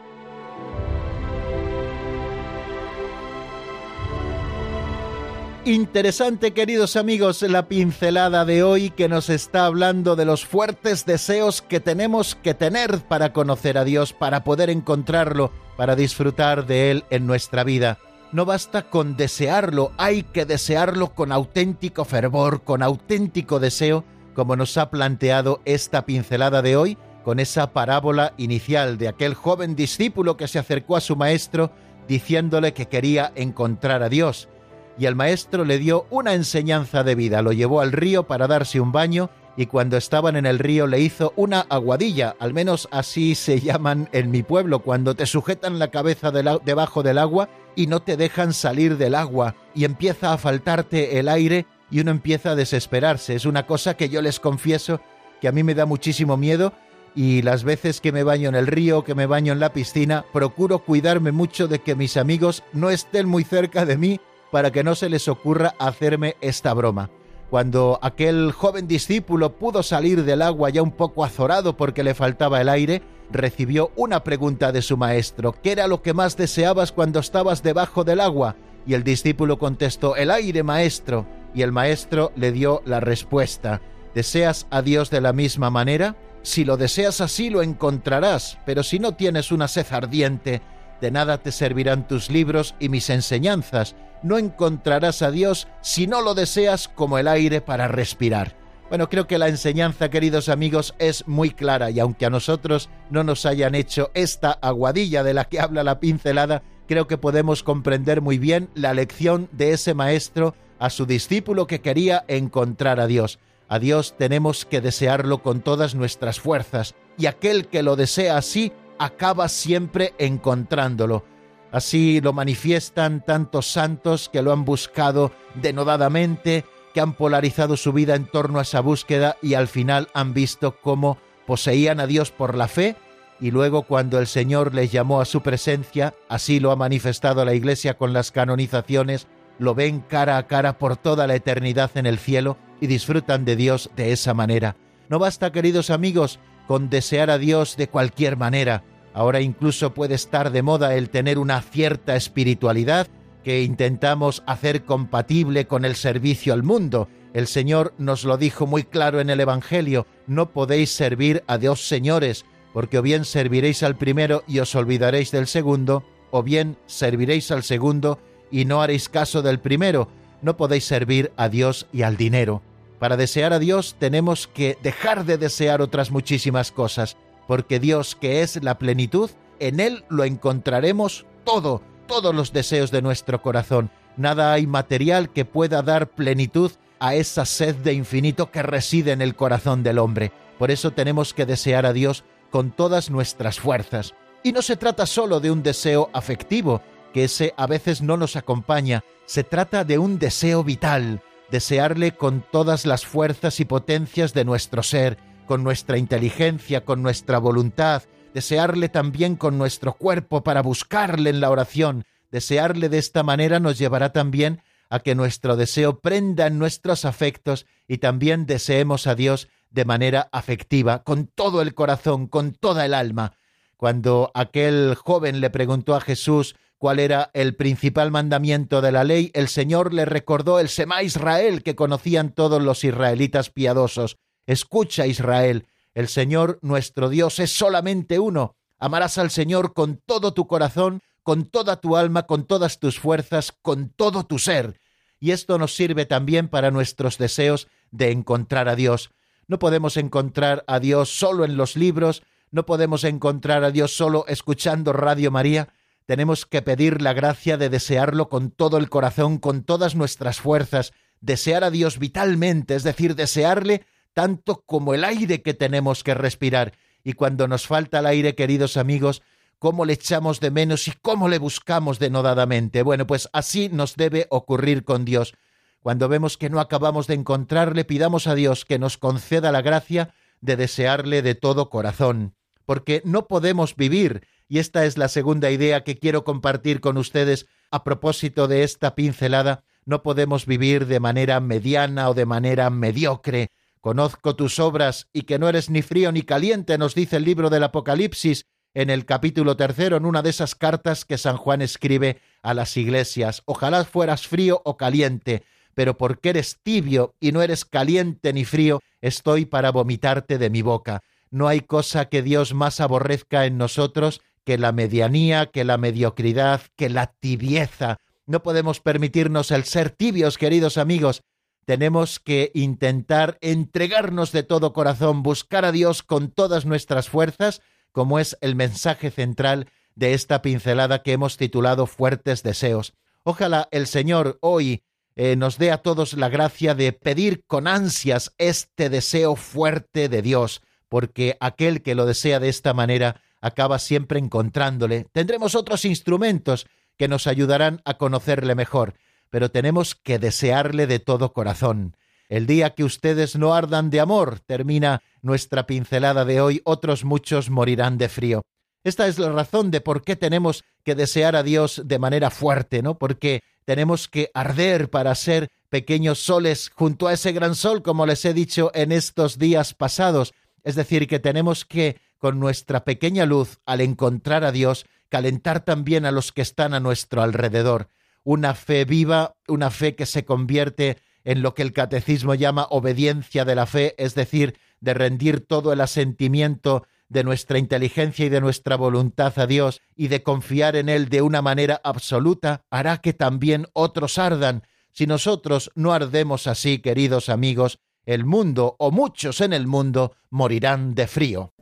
Interesante, 5.66 6.54
queridos 6.54 6.96
amigos, 6.96 7.44
la 7.44 7.68
pincelada 7.68 8.44
de 8.46 8.64
hoy 8.64 8.90
que 8.90 9.08
nos 9.08 9.30
está 9.30 9.66
hablando 9.66 10.16
de 10.16 10.26
los 10.26 10.44
fuertes 10.44 11.06
deseos 11.06 11.62
que 11.62 11.80
tenemos 11.80 12.34
que 12.34 12.56
tener 12.56 13.00
para 13.02 13.34
conocer 13.34 13.78
a 13.78 13.84
Dios, 13.84 14.14
para 14.14 14.44
poder 14.44 14.72
encontrarlo, 14.72 15.52
para 15.78 15.96
disfrutar 15.96 16.66
de 16.66 16.90
Él 16.90 17.04
en 17.12 17.28
nuestra 17.28 17.64
vida. 17.64 18.00
No 18.32 18.46
basta 18.46 18.90
con 18.90 19.16
desearlo, 19.18 19.92
hay 19.98 20.24
que 20.24 20.46
desearlo 20.46 21.14
con 21.14 21.32
auténtico 21.32 22.04
fervor, 22.06 22.64
con 22.64 22.82
auténtico 22.82 23.60
deseo, 23.60 24.06
como 24.36 24.56
nos 24.56 24.78
ha 24.78 24.90
planteado 24.90 25.62
esta 25.66 26.06
pincelada 26.06 26.62
de 26.62 26.76
hoy, 26.76 26.98
con 27.24 27.40
esa 27.40 27.74
parábola 27.74 28.34
inicial 28.38 28.98
de 28.98 29.08
aquel 29.08 29.34
joven 29.34 29.76
discípulo 29.76 30.38
que 30.38 30.48
se 30.48 30.60
acercó 30.60 30.96
a 30.96 31.02
su 31.02 31.16
maestro 31.16 31.72
diciéndole 32.08 32.74
que 32.74 32.88
quería 32.88 33.32
encontrar 33.36 34.02
a 34.04 34.10
Dios. 34.10 34.50
Y 34.98 35.06
el 35.06 35.16
maestro 35.16 35.64
le 35.64 35.78
dio 35.78 36.08
una 36.10 36.34
enseñanza 36.34 37.04
de 37.04 37.16
vida, 37.16 37.42
lo 37.42 37.54
llevó 37.54 37.82
al 37.82 37.92
río 37.92 38.24
para 38.24 38.48
darse 38.48 38.80
un 38.80 38.92
baño 38.92 39.30
y 39.56 39.66
cuando 39.66 39.98
estaban 39.98 40.36
en 40.36 40.46
el 40.46 40.58
río 40.58 40.88
le 40.88 41.02
hizo 41.02 41.34
una 41.36 41.66
aguadilla, 41.70 42.36
al 42.40 42.54
menos 42.54 42.88
así 42.92 43.36
se 43.36 43.60
llaman 43.62 44.10
en 44.12 44.32
mi 44.32 44.42
pueblo, 44.42 44.80
cuando 44.80 45.16
te 45.16 45.26
sujetan 45.26 45.80
la 45.80 45.90
cabeza 45.90 46.32
debajo 46.32 47.04
del 47.04 47.18
agua 47.18 47.50
y 47.76 47.88
no 47.88 48.02
te 48.02 48.18
dejan 48.18 48.54
salir 48.54 48.98
del 48.98 49.16
agua 49.16 49.56
y 49.76 49.86
empieza 49.86 50.34
a 50.34 50.38
faltarte 50.38 51.20
el 51.20 51.30
aire 51.30 51.66
y 51.92 52.00
uno 52.00 52.12
empieza 52.12 52.52
a 52.52 52.56
desesperarse. 52.56 53.36
Es 53.36 53.46
una 53.46 53.66
cosa 53.66 53.96
que 53.96 54.10
yo 54.10 54.22
les 54.22 54.40
confieso 54.40 55.02
que 55.42 55.48
a 55.48 55.52
mí 55.52 55.64
me 55.64 55.76
da 55.76 55.86
muchísimo 55.86 56.38
miedo 56.38 56.74
y 57.16 57.42
las 57.42 57.64
veces 57.64 58.02
que 58.02 58.12
me 58.12 58.24
baño 58.24 58.50
en 58.50 58.56
el 58.56 58.68
río, 58.68 59.04
que 59.04 59.16
me 59.16 59.26
baño 59.26 59.54
en 59.54 59.60
la 59.60 59.74
piscina, 59.74 60.26
procuro 60.32 60.80
cuidarme 60.80 61.32
mucho 61.32 61.68
de 61.68 61.80
que 61.80 61.96
mis 61.96 62.18
amigos 62.18 62.64
no 62.74 62.90
estén 62.90 63.28
muy 63.28 63.44
cerca 63.44 63.86
de 63.86 63.98
mí 63.98 64.20
para 64.52 64.72
que 64.72 64.84
no 64.84 64.96
se 64.96 65.10
les 65.10 65.28
ocurra 65.28 65.76
hacerme 65.80 66.36
esta 66.42 66.74
broma. 66.74 67.10
Cuando 67.50 68.00
aquel 68.04 68.52
joven 68.52 68.88
discípulo 68.88 69.58
pudo 69.58 69.82
salir 69.82 70.24
del 70.24 70.44
agua 70.44 70.70
ya 70.70 70.84
un 70.84 70.92
poco 70.92 71.24
azorado 71.24 71.76
porque 71.76 72.04
le 72.04 72.14
faltaba 72.14 72.62
el 72.62 72.70
aire, 72.70 73.02
recibió 73.32 73.92
una 73.96 74.24
pregunta 74.24 74.72
de 74.72 74.84
su 74.84 74.98
maestro. 74.98 75.56
¿Qué 75.64 75.72
era 75.72 75.88
lo 75.88 76.04
que 76.04 76.14
más 76.14 76.38
deseabas 76.38 76.92
cuando 76.92 77.20
estabas 77.20 77.64
debajo 77.64 78.04
del 78.04 78.20
agua? 78.20 78.56
Y 78.86 78.94
el 78.94 79.04
discípulo 79.04 79.58
contestó, 79.58 80.16
el 80.16 80.30
aire, 80.30 80.62
maestro. 80.62 81.26
Y 81.54 81.62
el 81.62 81.72
maestro 81.72 82.32
le 82.36 82.52
dio 82.52 82.82
la 82.86 83.00
respuesta. 83.00 83.82
¿Deseas 84.14 84.68
a 84.70 84.82
Dios 84.82 85.10
de 85.10 85.22
la 85.22 85.34
misma 85.34 85.70
manera? 85.70 86.16
Si 86.42 86.64
lo 86.66 86.78
deseas 86.78 87.22
así 87.22 87.50
lo 87.50 87.62
encontrarás, 87.62 88.58
pero 88.66 88.84
si 88.84 89.00
no 89.00 89.14
tienes 89.14 89.52
una 89.52 89.68
sed 89.68 89.86
ardiente, 89.92 90.62
de 91.02 91.12
nada 91.12 91.38
te 91.38 91.52
servirán 91.52 92.08
tus 92.08 92.30
libros 92.30 92.76
y 92.80 92.90
mis 92.90 93.10
enseñanzas. 93.10 93.96
No 94.22 94.38
encontrarás 94.38 95.22
a 95.22 95.32
Dios 95.32 95.68
si 95.82 96.08
no 96.08 96.22
lo 96.22 96.34
deseas 96.34 96.88
como 96.88 97.18
el 97.18 97.28
aire 97.28 97.62
para 97.62 97.88
respirar. 97.88 98.56
Bueno, 98.90 99.08
creo 99.08 99.28
que 99.28 99.38
la 99.38 99.48
enseñanza, 99.48 100.10
queridos 100.10 100.50
amigos, 100.50 100.96
es 100.98 101.28
muy 101.28 101.52
clara 101.52 101.92
y 101.92 102.00
aunque 102.00 102.26
a 102.26 102.32
nosotros 102.32 102.90
no 103.12 103.24
nos 103.24 103.46
hayan 103.46 103.76
hecho 103.76 104.10
esta 104.16 104.52
aguadilla 104.52 105.24
de 105.24 105.36
la 105.36 105.46
que 105.46 105.60
habla 105.60 105.84
la 105.84 106.00
pincelada, 106.00 106.64
creo 106.88 107.06
que 107.06 107.20
podemos 107.20 107.62
comprender 107.62 108.20
muy 108.20 108.40
bien 108.40 108.68
la 108.74 108.96
lección 108.96 109.48
de 109.52 109.74
ese 109.74 109.94
maestro 109.94 110.56
a 110.80 110.90
su 110.90 111.06
discípulo 111.06 111.68
que 111.68 111.82
quería 111.82 112.26
encontrar 112.28 113.00
a 113.00 113.08
Dios. 113.08 113.40
A 113.68 113.78
Dios 113.78 114.16
tenemos 114.18 114.66
que 114.66 114.82
desearlo 114.82 115.44
con 115.44 115.62
todas 115.62 115.94
nuestras 115.94 116.40
fuerzas 116.40 116.96
y 117.18 117.28
aquel 117.28 117.68
que 117.68 117.84
lo 117.84 117.96
desea 117.96 118.38
así 118.38 118.72
acaba 118.98 119.48
siempre 119.48 120.14
encontrándolo. 120.18 121.24
Así 121.72 122.20
lo 122.22 122.34
manifiestan 122.34 123.24
tantos 123.24 123.68
santos 123.68 124.28
que 124.30 124.42
lo 124.42 124.52
han 124.52 124.66
buscado 124.66 125.32
denodadamente, 125.54 126.66
que 126.94 127.02
han 127.02 127.14
polarizado 127.14 127.78
su 127.78 127.94
vida 127.94 128.16
en 128.16 128.26
torno 128.26 128.58
a 128.58 128.64
esa 128.64 128.80
búsqueda 128.80 129.38
y 129.44 129.54
al 129.54 129.68
final 129.68 130.08
han 130.16 130.34
visto 130.34 130.78
cómo 130.82 131.20
poseían 131.46 132.00
a 132.00 132.08
Dios 132.08 132.32
por 132.32 132.56
la 132.56 132.68
fe 132.68 132.96
y 133.42 133.52
luego 133.52 133.84
cuando 133.84 134.20
el 134.20 134.28
Señor 134.28 134.74
les 134.74 134.92
llamó 134.92 135.22
a 135.22 135.26
su 135.26 135.42
presencia, 135.42 136.14
así 136.28 136.60
lo 136.60 136.72
ha 136.72 136.76
manifestado 136.76 137.46
la 137.46 137.54
Iglesia 137.54 137.98
con 137.98 138.14
las 138.14 138.32
canonizaciones, 138.32 139.28
lo 139.60 139.76
ven 139.76 140.00
cara 140.00 140.38
a 140.38 140.48
cara 140.48 140.78
por 140.78 140.98
toda 140.98 141.28
la 141.28 141.36
eternidad 141.36 141.92
en 141.96 142.06
el 142.06 142.18
cielo 142.18 142.58
y 142.82 142.88
disfrutan 142.88 143.46
de 143.46 143.56
Dios 143.56 143.92
de 143.96 144.12
esa 144.12 144.34
manera. 144.34 144.76
No 145.10 145.20
basta, 145.20 145.52
queridos 145.52 145.90
amigos, 145.90 146.40
con 146.68 146.90
desear 146.90 147.30
a 147.30 147.38
Dios 147.38 147.78
de 147.78 147.88
cualquier 147.88 148.38
manera. 148.38 148.84
Ahora 149.14 149.42
incluso 149.42 149.94
puede 149.94 150.16
estar 150.16 150.52
de 150.52 150.62
moda 150.62 150.96
el 150.96 151.10
tener 151.10 151.38
una 151.38 151.62
cierta 151.62 152.16
espiritualidad 152.16 153.08
que 153.44 153.64
intentamos 153.64 154.44
hacer 154.46 154.86
compatible 154.86 155.66
con 155.68 155.84
el 155.84 155.96
servicio 155.96 156.54
al 156.54 156.64
mundo. 156.64 157.10
El 157.34 157.48
Señor 157.48 157.94
nos 157.98 158.24
lo 158.24 158.38
dijo 158.38 158.66
muy 158.66 158.84
claro 158.84 159.20
en 159.20 159.30
el 159.30 159.40
Evangelio, 159.40 160.06
no 160.28 160.52
podéis 160.52 160.92
servir 160.92 161.44
a 161.48 161.58
dos 161.58 161.88
señores, 161.88 162.46
porque 162.74 163.00
o 163.00 163.02
bien 163.02 163.26
serviréis 163.26 163.84
al 163.84 163.98
primero 163.98 164.44
y 164.48 164.60
os 164.60 164.76
olvidaréis 164.76 165.32
del 165.32 165.48
segundo, 165.48 166.04
o 166.32 166.44
bien 166.44 166.78
serviréis 166.86 167.52
al 167.52 167.64
segundo 167.64 168.20
y 168.52 168.66
no 168.66 168.82
haréis 168.82 169.10
caso 169.10 169.42
del 169.42 169.60
primero, 169.60 170.10
no 170.42 170.58
podéis 170.58 170.86
servir 170.86 171.32
a 171.38 171.50
Dios 171.50 171.88
y 171.92 172.04
al 172.04 172.18
dinero. 172.18 172.62
Para 173.00 173.18
desear 173.18 173.54
a 173.54 173.60
Dios 173.60 173.96
tenemos 173.98 174.48
que 174.48 174.78
dejar 174.84 175.26
de 175.26 175.38
desear 175.38 175.82
otras 175.82 176.12
muchísimas 176.12 176.72
cosas, 176.72 177.18
porque 177.48 177.80
Dios, 177.80 178.16
que 178.16 178.42
es 178.42 178.62
la 178.64 178.78
plenitud, 178.78 179.30
en 179.60 179.80
Él 179.80 180.04
lo 180.10 180.24
encontraremos 180.24 181.26
todo, 181.44 181.82
todos 182.08 182.34
los 182.36 182.54
deseos 182.54 182.92
de 182.92 183.02
nuestro 183.02 183.42
corazón. 183.42 183.90
Nada 184.18 184.54
hay 184.54 184.68
material 184.68 185.30
que 185.30 185.46
pueda 185.46 185.82
dar 185.82 186.10
plenitud 186.10 186.72
a 187.00 187.16
esa 187.16 187.46
sed 187.46 187.76
de 187.76 187.94
infinito 187.94 188.52
que 188.52 188.62
reside 188.64 189.14
en 189.14 189.22
el 189.22 189.36
corazón 189.36 189.84
del 189.84 190.00
hombre. 190.00 190.32
Por 190.58 190.72
eso 190.72 190.92
tenemos 190.92 191.34
que 191.34 191.46
desear 191.46 191.86
a 191.86 191.94
Dios 191.94 192.26
con 192.52 192.72
todas 192.72 193.10
nuestras 193.10 193.60
fuerzas. 193.60 194.14
Y 194.44 194.52
no 194.52 194.62
se 194.62 194.76
trata 194.76 195.06
solo 195.06 195.40
de 195.40 195.52
un 195.52 195.64
deseo 195.64 196.10
afectivo, 196.14 196.82
que 197.14 197.26
ese 197.26 197.54
a 197.58 197.68
veces 197.68 198.02
no 198.02 198.18
nos 198.18 198.36
acompaña, 198.36 199.04
se 199.26 199.44
trata 199.44 199.84
de 199.84 199.98
un 199.98 200.20
deseo 200.20 200.64
vital, 200.64 201.22
desearle 201.52 202.14
con 202.14 202.44
todas 202.52 202.86
las 202.86 203.06
fuerzas 203.06 203.60
y 203.60 203.66
potencias 203.66 204.34
de 204.34 204.46
nuestro 204.46 204.84
ser, 204.84 205.18
con 205.46 205.64
nuestra 205.64 205.98
inteligencia, 205.98 206.86
con 206.86 207.02
nuestra 207.02 207.40
voluntad, 207.40 208.04
desearle 208.34 208.90
también 208.90 209.36
con 209.36 209.58
nuestro 209.58 209.94
cuerpo 209.94 210.44
para 210.44 210.62
buscarle 210.62 211.30
en 211.30 211.40
la 211.40 211.50
oración. 211.50 212.06
Desearle 212.32 212.90
de 212.90 213.00
esta 213.00 213.24
manera 213.24 213.60
nos 213.60 213.78
llevará 213.78 214.12
también 214.12 214.62
a 214.90 215.00
que 215.00 215.16
nuestro 215.16 215.56
deseo 215.56 216.00
prenda 216.00 216.48
en 216.48 216.60
nuestros 216.60 217.06
afectos 217.06 217.66
y 217.88 217.98
también 217.98 218.46
deseemos 218.46 219.08
a 219.08 219.16
Dios 219.16 219.48
de 219.70 219.86
manera 219.86 220.30
afectiva, 220.32 221.04
con 221.04 221.28
todo 221.28 221.62
el 221.62 221.74
corazón, 221.74 222.28
con 222.28 222.54
toda 222.54 222.86
el 222.86 222.94
alma. 222.94 223.34
Cuando 223.78 224.32
aquel 224.34 224.96
joven 224.96 225.42
le 225.42 225.50
preguntó 225.50 225.96
a 225.96 226.02
Jesús 226.02 226.56
cuál 226.80 227.00
era 227.00 227.30
el 227.34 227.56
principal 227.56 228.10
mandamiento 228.10 228.82
de 228.82 228.94
la 228.94 229.04
ley, 229.04 229.32
el 229.36 229.50
Señor 229.50 229.94
le 229.94 230.06
recordó 230.06 230.60
el 230.60 230.70
Sema 230.70 231.04
Israel 231.04 231.62
que 231.62 231.76
conocían 231.76 232.32
todos 232.32 232.64
los 232.64 232.84
israelitas 232.84 233.50
piadosos. 233.50 234.18
Escucha, 234.48 235.06
Israel, 235.06 235.68
el 235.94 236.08
Señor 236.08 236.58
nuestro 236.62 237.10
Dios 237.10 237.40
es 237.40 237.52
solamente 237.52 238.18
uno. 238.18 238.56
Amarás 238.80 239.18
al 239.18 239.30
Señor 239.30 239.74
con 239.74 239.98
todo 239.98 240.34
tu 240.34 240.48
corazón, 240.48 241.02
con 241.22 241.46
toda 241.46 241.82
tu 241.82 241.98
alma, 241.98 242.24
con 242.24 242.46
todas 242.46 242.80
tus 242.80 242.98
fuerzas, 242.98 243.54
con 243.62 243.90
todo 243.90 244.26
tu 244.26 244.40
ser. 244.40 244.80
Y 245.20 245.32
esto 245.32 245.58
nos 245.58 245.76
sirve 245.76 246.06
también 246.06 246.48
para 246.48 246.72
nuestros 246.72 247.18
deseos 247.18 247.68
de 247.92 248.12
encontrar 248.12 248.70
a 248.70 248.78
Dios. 248.78 249.12
No 249.48 249.60
podemos 249.60 249.98
encontrar 249.98 250.64
a 250.66 250.80
Dios 250.80 251.10
solo 251.10 251.44
en 251.44 251.58
los 251.58 251.76
libros, 251.76 252.24
no 252.52 252.66
podemos 252.66 253.04
encontrar 253.04 253.66
a 253.66 253.72
Dios 253.72 253.96
solo 253.96 254.24
escuchando 254.30 254.94
Radio 254.94 255.30
María, 255.30 255.74
tenemos 256.10 256.48
que 256.48 256.64
pedir 256.64 257.04
la 257.04 257.14
gracia 257.14 257.56
de 257.56 257.70
desearlo 257.70 258.30
con 258.30 258.50
todo 258.50 258.78
el 258.78 258.90
corazón, 258.90 259.38
con 259.38 259.62
todas 259.62 259.94
nuestras 259.94 260.40
fuerzas, 260.40 260.92
desear 261.22 261.64
a 261.64 261.70
Dios 261.70 262.00
vitalmente, 262.00 262.74
es 262.74 262.82
decir, 262.82 263.14
desearle 263.14 263.86
tanto 264.16 264.64
como 264.66 264.96
el 264.96 265.04
aire 265.04 265.44
que 265.44 265.54
tenemos 265.54 266.04
que 266.04 266.16
respirar. 266.16 266.74
Y 267.04 267.14
cuando 267.14 267.48
nos 267.48 267.68
falta 267.68 268.00
el 268.00 268.08
aire, 268.08 268.34
queridos 268.34 268.76
amigos, 268.76 269.22
cómo 269.60 269.86
le 269.86 269.94
echamos 269.94 270.40
de 270.40 270.50
menos 270.50 270.88
y 270.88 270.94
cómo 271.00 271.30
le 271.30 271.38
buscamos 271.38 272.00
denodadamente. 272.00 272.82
Bueno, 272.82 273.06
pues 273.06 273.30
así 273.32 273.70
nos 273.70 273.96
debe 273.96 274.26
ocurrir 274.32 274.86
con 274.86 275.06
Dios. 275.06 275.36
Cuando 275.80 276.10
vemos 276.10 276.38
que 276.38 276.50
no 276.50 276.60
acabamos 276.60 277.06
de 277.06 277.14
encontrarle, 277.14 277.86
pidamos 277.86 278.26
a 278.26 278.34
Dios 278.34 278.66
que 278.66 278.80
nos 278.80 278.98
conceda 278.98 279.52
la 279.52 279.62
gracia 279.62 280.16
de 280.42 280.56
desearle 280.56 281.22
de 281.22 281.36
todo 281.36 281.70
corazón, 281.70 282.34
porque 282.66 283.04
no 283.06 283.28
podemos 283.28 283.76
vivir 283.76 284.24
y 284.50 284.58
esta 284.58 284.86
es 284.86 284.98
la 284.98 285.08
segunda 285.08 285.52
idea 285.52 285.84
que 285.84 286.00
quiero 286.00 286.24
compartir 286.24 286.82
con 286.82 286.98
ustedes 286.98 287.46
a 287.70 287.84
propósito 287.84 288.48
de 288.48 288.64
esta 288.64 288.96
pincelada. 288.96 289.64
No 289.86 290.02
podemos 290.02 290.48
vivir 290.48 290.88
de 290.88 291.00
manera 291.00 291.40
mediana 291.40 292.10
o 292.10 292.16
de 292.16 292.26
manera 292.26 292.72
mediocre. 292.72 293.52
Conozco 293.80 294.36
tus 294.36 294.60
obras 294.60 295.08
y 295.14 295.22
que 295.22 295.38
no 295.38 295.48
eres 295.48 295.70
ni 295.70 295.84
frío 295.84 296.12
ni 296.12 296.24
caliente, 296.24 296.80
nos 296.80 296.96
dice 296.96 297.18
el 297.18 297.26
libro 297.26 297.52
del 297.52 297.64
Apocalipsis 297.64 298.48
en 298.74 298.90
el 298.90 299.06
capítulo 299.06 299.56
tercero, 299.56 299.98
en 299.98 300.06
una 300.06 300.22
de 300.24 300.32
esas 300.32 300.56
cartas 300.56 301.06
que 301.06 301.18
San 301.18 301.38
Juan 301.38 301.62
escribe 301.62 302.20
a 302.42 302.54
las 302.56 302.76
iglesias. 302.76 303.44
Ojalá 303.46 303.86
fueras 303.86 304.28
frío 304.28 304.62
o 304.66 304.78
caliente, 304.78 305.44
pero 305.76 305.96
porque 305.96 306.30
eres 306.30 306.58
tibio 306.62 307.16
y 307.20 307.32
no 307.32 307.42
eres 307.42 307.66
caliente 307.66 308.34
ni 308.34 308.46
frío, 308.46 308.82
estoy 309.00 309.46
para 309.46 309.72
vomitarte 309.72 310.38
de 310.40 310.50
mi 310.50 310.64
boca. 310.64 311.04
No 311.32 311.48
hay 311.48 311.62
cosa 311.62 312.10
que 312.10 312.24
Dios 312.24 312.54
más 312.54 312.80
aborrezca 312.80 313.46
en 313.46 313.58
nosotros 313.58 314.22
que 314.50 314.58
la 314.58 314.72
medianía, 314.72 315.46
que 315.46 315.64
la 315.64 315.78
mediocridad, 315.78 316.62
que 316.76 316.90
la 316.90 317.14
tibieza. 317.20 318.00
No 318.26 318.42
podemos 318.42 318.80
permitirnos 318.80 319.52
el 319.52 319.64
ser 319.64 319.92
tibios, 319.92 320.40
queridos 320.40 320.80
amigos. 320.80 321.22
Tenemos 321.66 322.20
que 322.20 322.50
intentar 322.56 323.38
entregarnos 323.42 324.32
de 324.32 324.42
todo 324.42 324.74
corazón, 324.74 325.22
buscar 325.22 325.66
a 325.66 325.72
Dios 325.72 326.02
con 326.02 326.32
todas 326.32 326.66
nuestras 326.66 327.10
fuerzas, 327.10 327.62
como 327.92 328.18
es 328.18 328.40
el 328.42 328.56
mensaje 328.56 329.12
central 329.12 329.68
de 329.94 330.16
esta 330.16 330.42
pincelada 330.42 331.04
que 331.04 331.12
hemos 331.12 331.38
titulado 331.38 331.86
Fuertes 331.86 332.42
Deseos. 332.42 332.94
Ojalá 333.22 333.68
el 333.70 333.86
Señor 333.86 334.40
hoy 334.42 334.82
eh, 335.16 335.36
nos 335.36 335.60
dé 335.60 335.70
a 335.70 335.84
todos 335.84 336.14
la 336.14 336.30
gracia 336.30 336.74
de 336.74 336.92
pedir 336.92 337.44
con 337.46 337.68
ansias 337.68 338.34
este 338.40 338.90
deseo 338.90 339.36
fuerte 339.36 340.10
de 340.10 340.24
Dios, 340.24 340.64
porque 340.88 341.38
aquel 341.40 341.84
que 341.84 341.94
lo 341.94 342.08
desea 342.08 342.40
de 342.40 342.50
esta 342.50 342.74
manera 342.74 343.22
acaba 343.42 343.80
siempre 343.80 344.20
encontrándole. 344.20 345.08
Tendremos 345.12 345.56
otros 345.56 345.86
instrumentos 345.86 346.68
que 346.98 347.08
nos 347.08 347.28
ayudarán 347.28 347.82
a 347.86 347.98
conocerle 347.98 348.56
mejor, 348.56 348.96
pero 349.30 349.50
tenemos 349.52 349.96
que 349.96 350.20
desearle 350.20 350.88
de 350.88 351.00
todo 351.00 351.34
corazón. 351.34 351.96
El 352.28 352.46
día 352.46 352.76
que 352.76 352.84
ustedes 352.84 353.36
no 353.36 353.56
ardan 353.56 353.90
de 353.90 354.00
amor, 354.00 354.40
termina 354.40 355.02
nuestra 355.22 355.66
pincelada 355.66 356.26
de 356.26 356.42
hoy, 356.42 356.62
otros 356.64 357.04
muchos 357.04 357.50
morirán 357.50 357.98
de 357.98 358.10
frío. 358.10 358.44
Esta 358.84 359.08
es 359.08 359.20
la 359.20 359.32
razón 359.32 359.72
de 359.72 359.82
por 359.82 360.04
qué 360.04 360.16
tenemos 360.16 360.64
que 360.84 360.96
desear 360.96 361.36
a 361.36 361.44
Dios 361.44 361.82
de 361.86 362.00
manera 362.00 362.30
fuerte, 362.30 362.82
¿no? 362.82 362.98
Porque 362.98 363.42
tenemos 363.66 364.08
que 364.08 364.32
arder 364.34 364.90
para 364.90 365.14
ser 365.16 365.50
pequeños 365.70 366.20
soles 366.20 366.72
junto 366.74 367.08
a 367.08 367.14
ese 367.14 367.32
gran 367.32 367.56
sol, 367.56 367.84
como 367.84 368.06
les 368.06 368.24
he 368.26 368.34
dicho 368.34 368.72
en 368.74 368.92
estos 368.92 369.38
días 369.38 369.74
pasados. 369.74 370.34
Es 370.64 370.76
decir, 370.76 371.08
que 371.08 371.20
tenemos 371.20 371.66
que, 371.66 372.00
con 372.20 372.40
nuestra 372.40 372.86
pequeña 372.86 373.26
luz, 373.26 373.60
al 373.66 373.82
encontrar 373.82 374.44
a 374.44 374.52
Dios, 374.52 374.86
calentar 375.10 375.66
también 375.66 376.06
a 376.06 376.12
los 376.12 376.32
que 376.32 376.42
están 376.42 376.74
a 376.74 376.80
nuestro 376.80 377.24
alrededor. 377.24 377.90
Una 378.24 378.54
fe 378.54 378.86
viva, 378.86 379.36
una 379.48 379.72
fe 379.72 379.96
que 379.96 380.06
se 380.06 380.26
convierte 380.26 380.98
en 381.24 381.42
lo 381.42 381.54
que 381.54 381.64
el 381.64 381.74
catecismo 381.74 382.36
llama 382.36 382.68
obediencia 382.70 383.46
de 383.46 383.56
la 383.56 383.66
fe, 383.66 383.96
es 383.98 384.14
decir, 384.16 384.58
de 384.80 384.94
rendir 384.94 385.46
todo 385.46 385.74
el 385.74 385.82
asentimiento 385.82 386.86
de 387.10 387.24
nuestra 387.24 387.58
inteligencia 387.58 388.26
y 388.26 388.30
de 388.30 388.40
nuestra 388.40 388.76
voluntad 388.76 389.38
a 389.38 389.48
Dios 389.48 389.82
y 389.96 390.08
de 390.10 390.22
confiar 390.22 390.76
en 390.76 390.90
Él 390.90 391.10
de 391.10 391.22
una 391.22 391.42
manera 391.42 391.82
absoluta, 391.84 392.66
hará 392.70 392.98
que 392.98 393.14
también 393.14 393.66
otros 393.74 394.18
ardan. 394.18 394.64
Si 394.92 395.08
nosotros 395.08 395.72
no 395.76 395.94
ardemos 395.94 396.46
así, 396.48 396.80
queridos 396.80 397.30
amigos, 397.30 397.80
el 398.06 398.26
mundo 398.26 398.76
o 398.80 398.92
muchos 398.92 399.42
en 399.42 399.54
el 399.54 399.68
mundo 399.68 400.16
morirán 400.30 400.96
de 400.96 401.08
frío. 401.08 401.54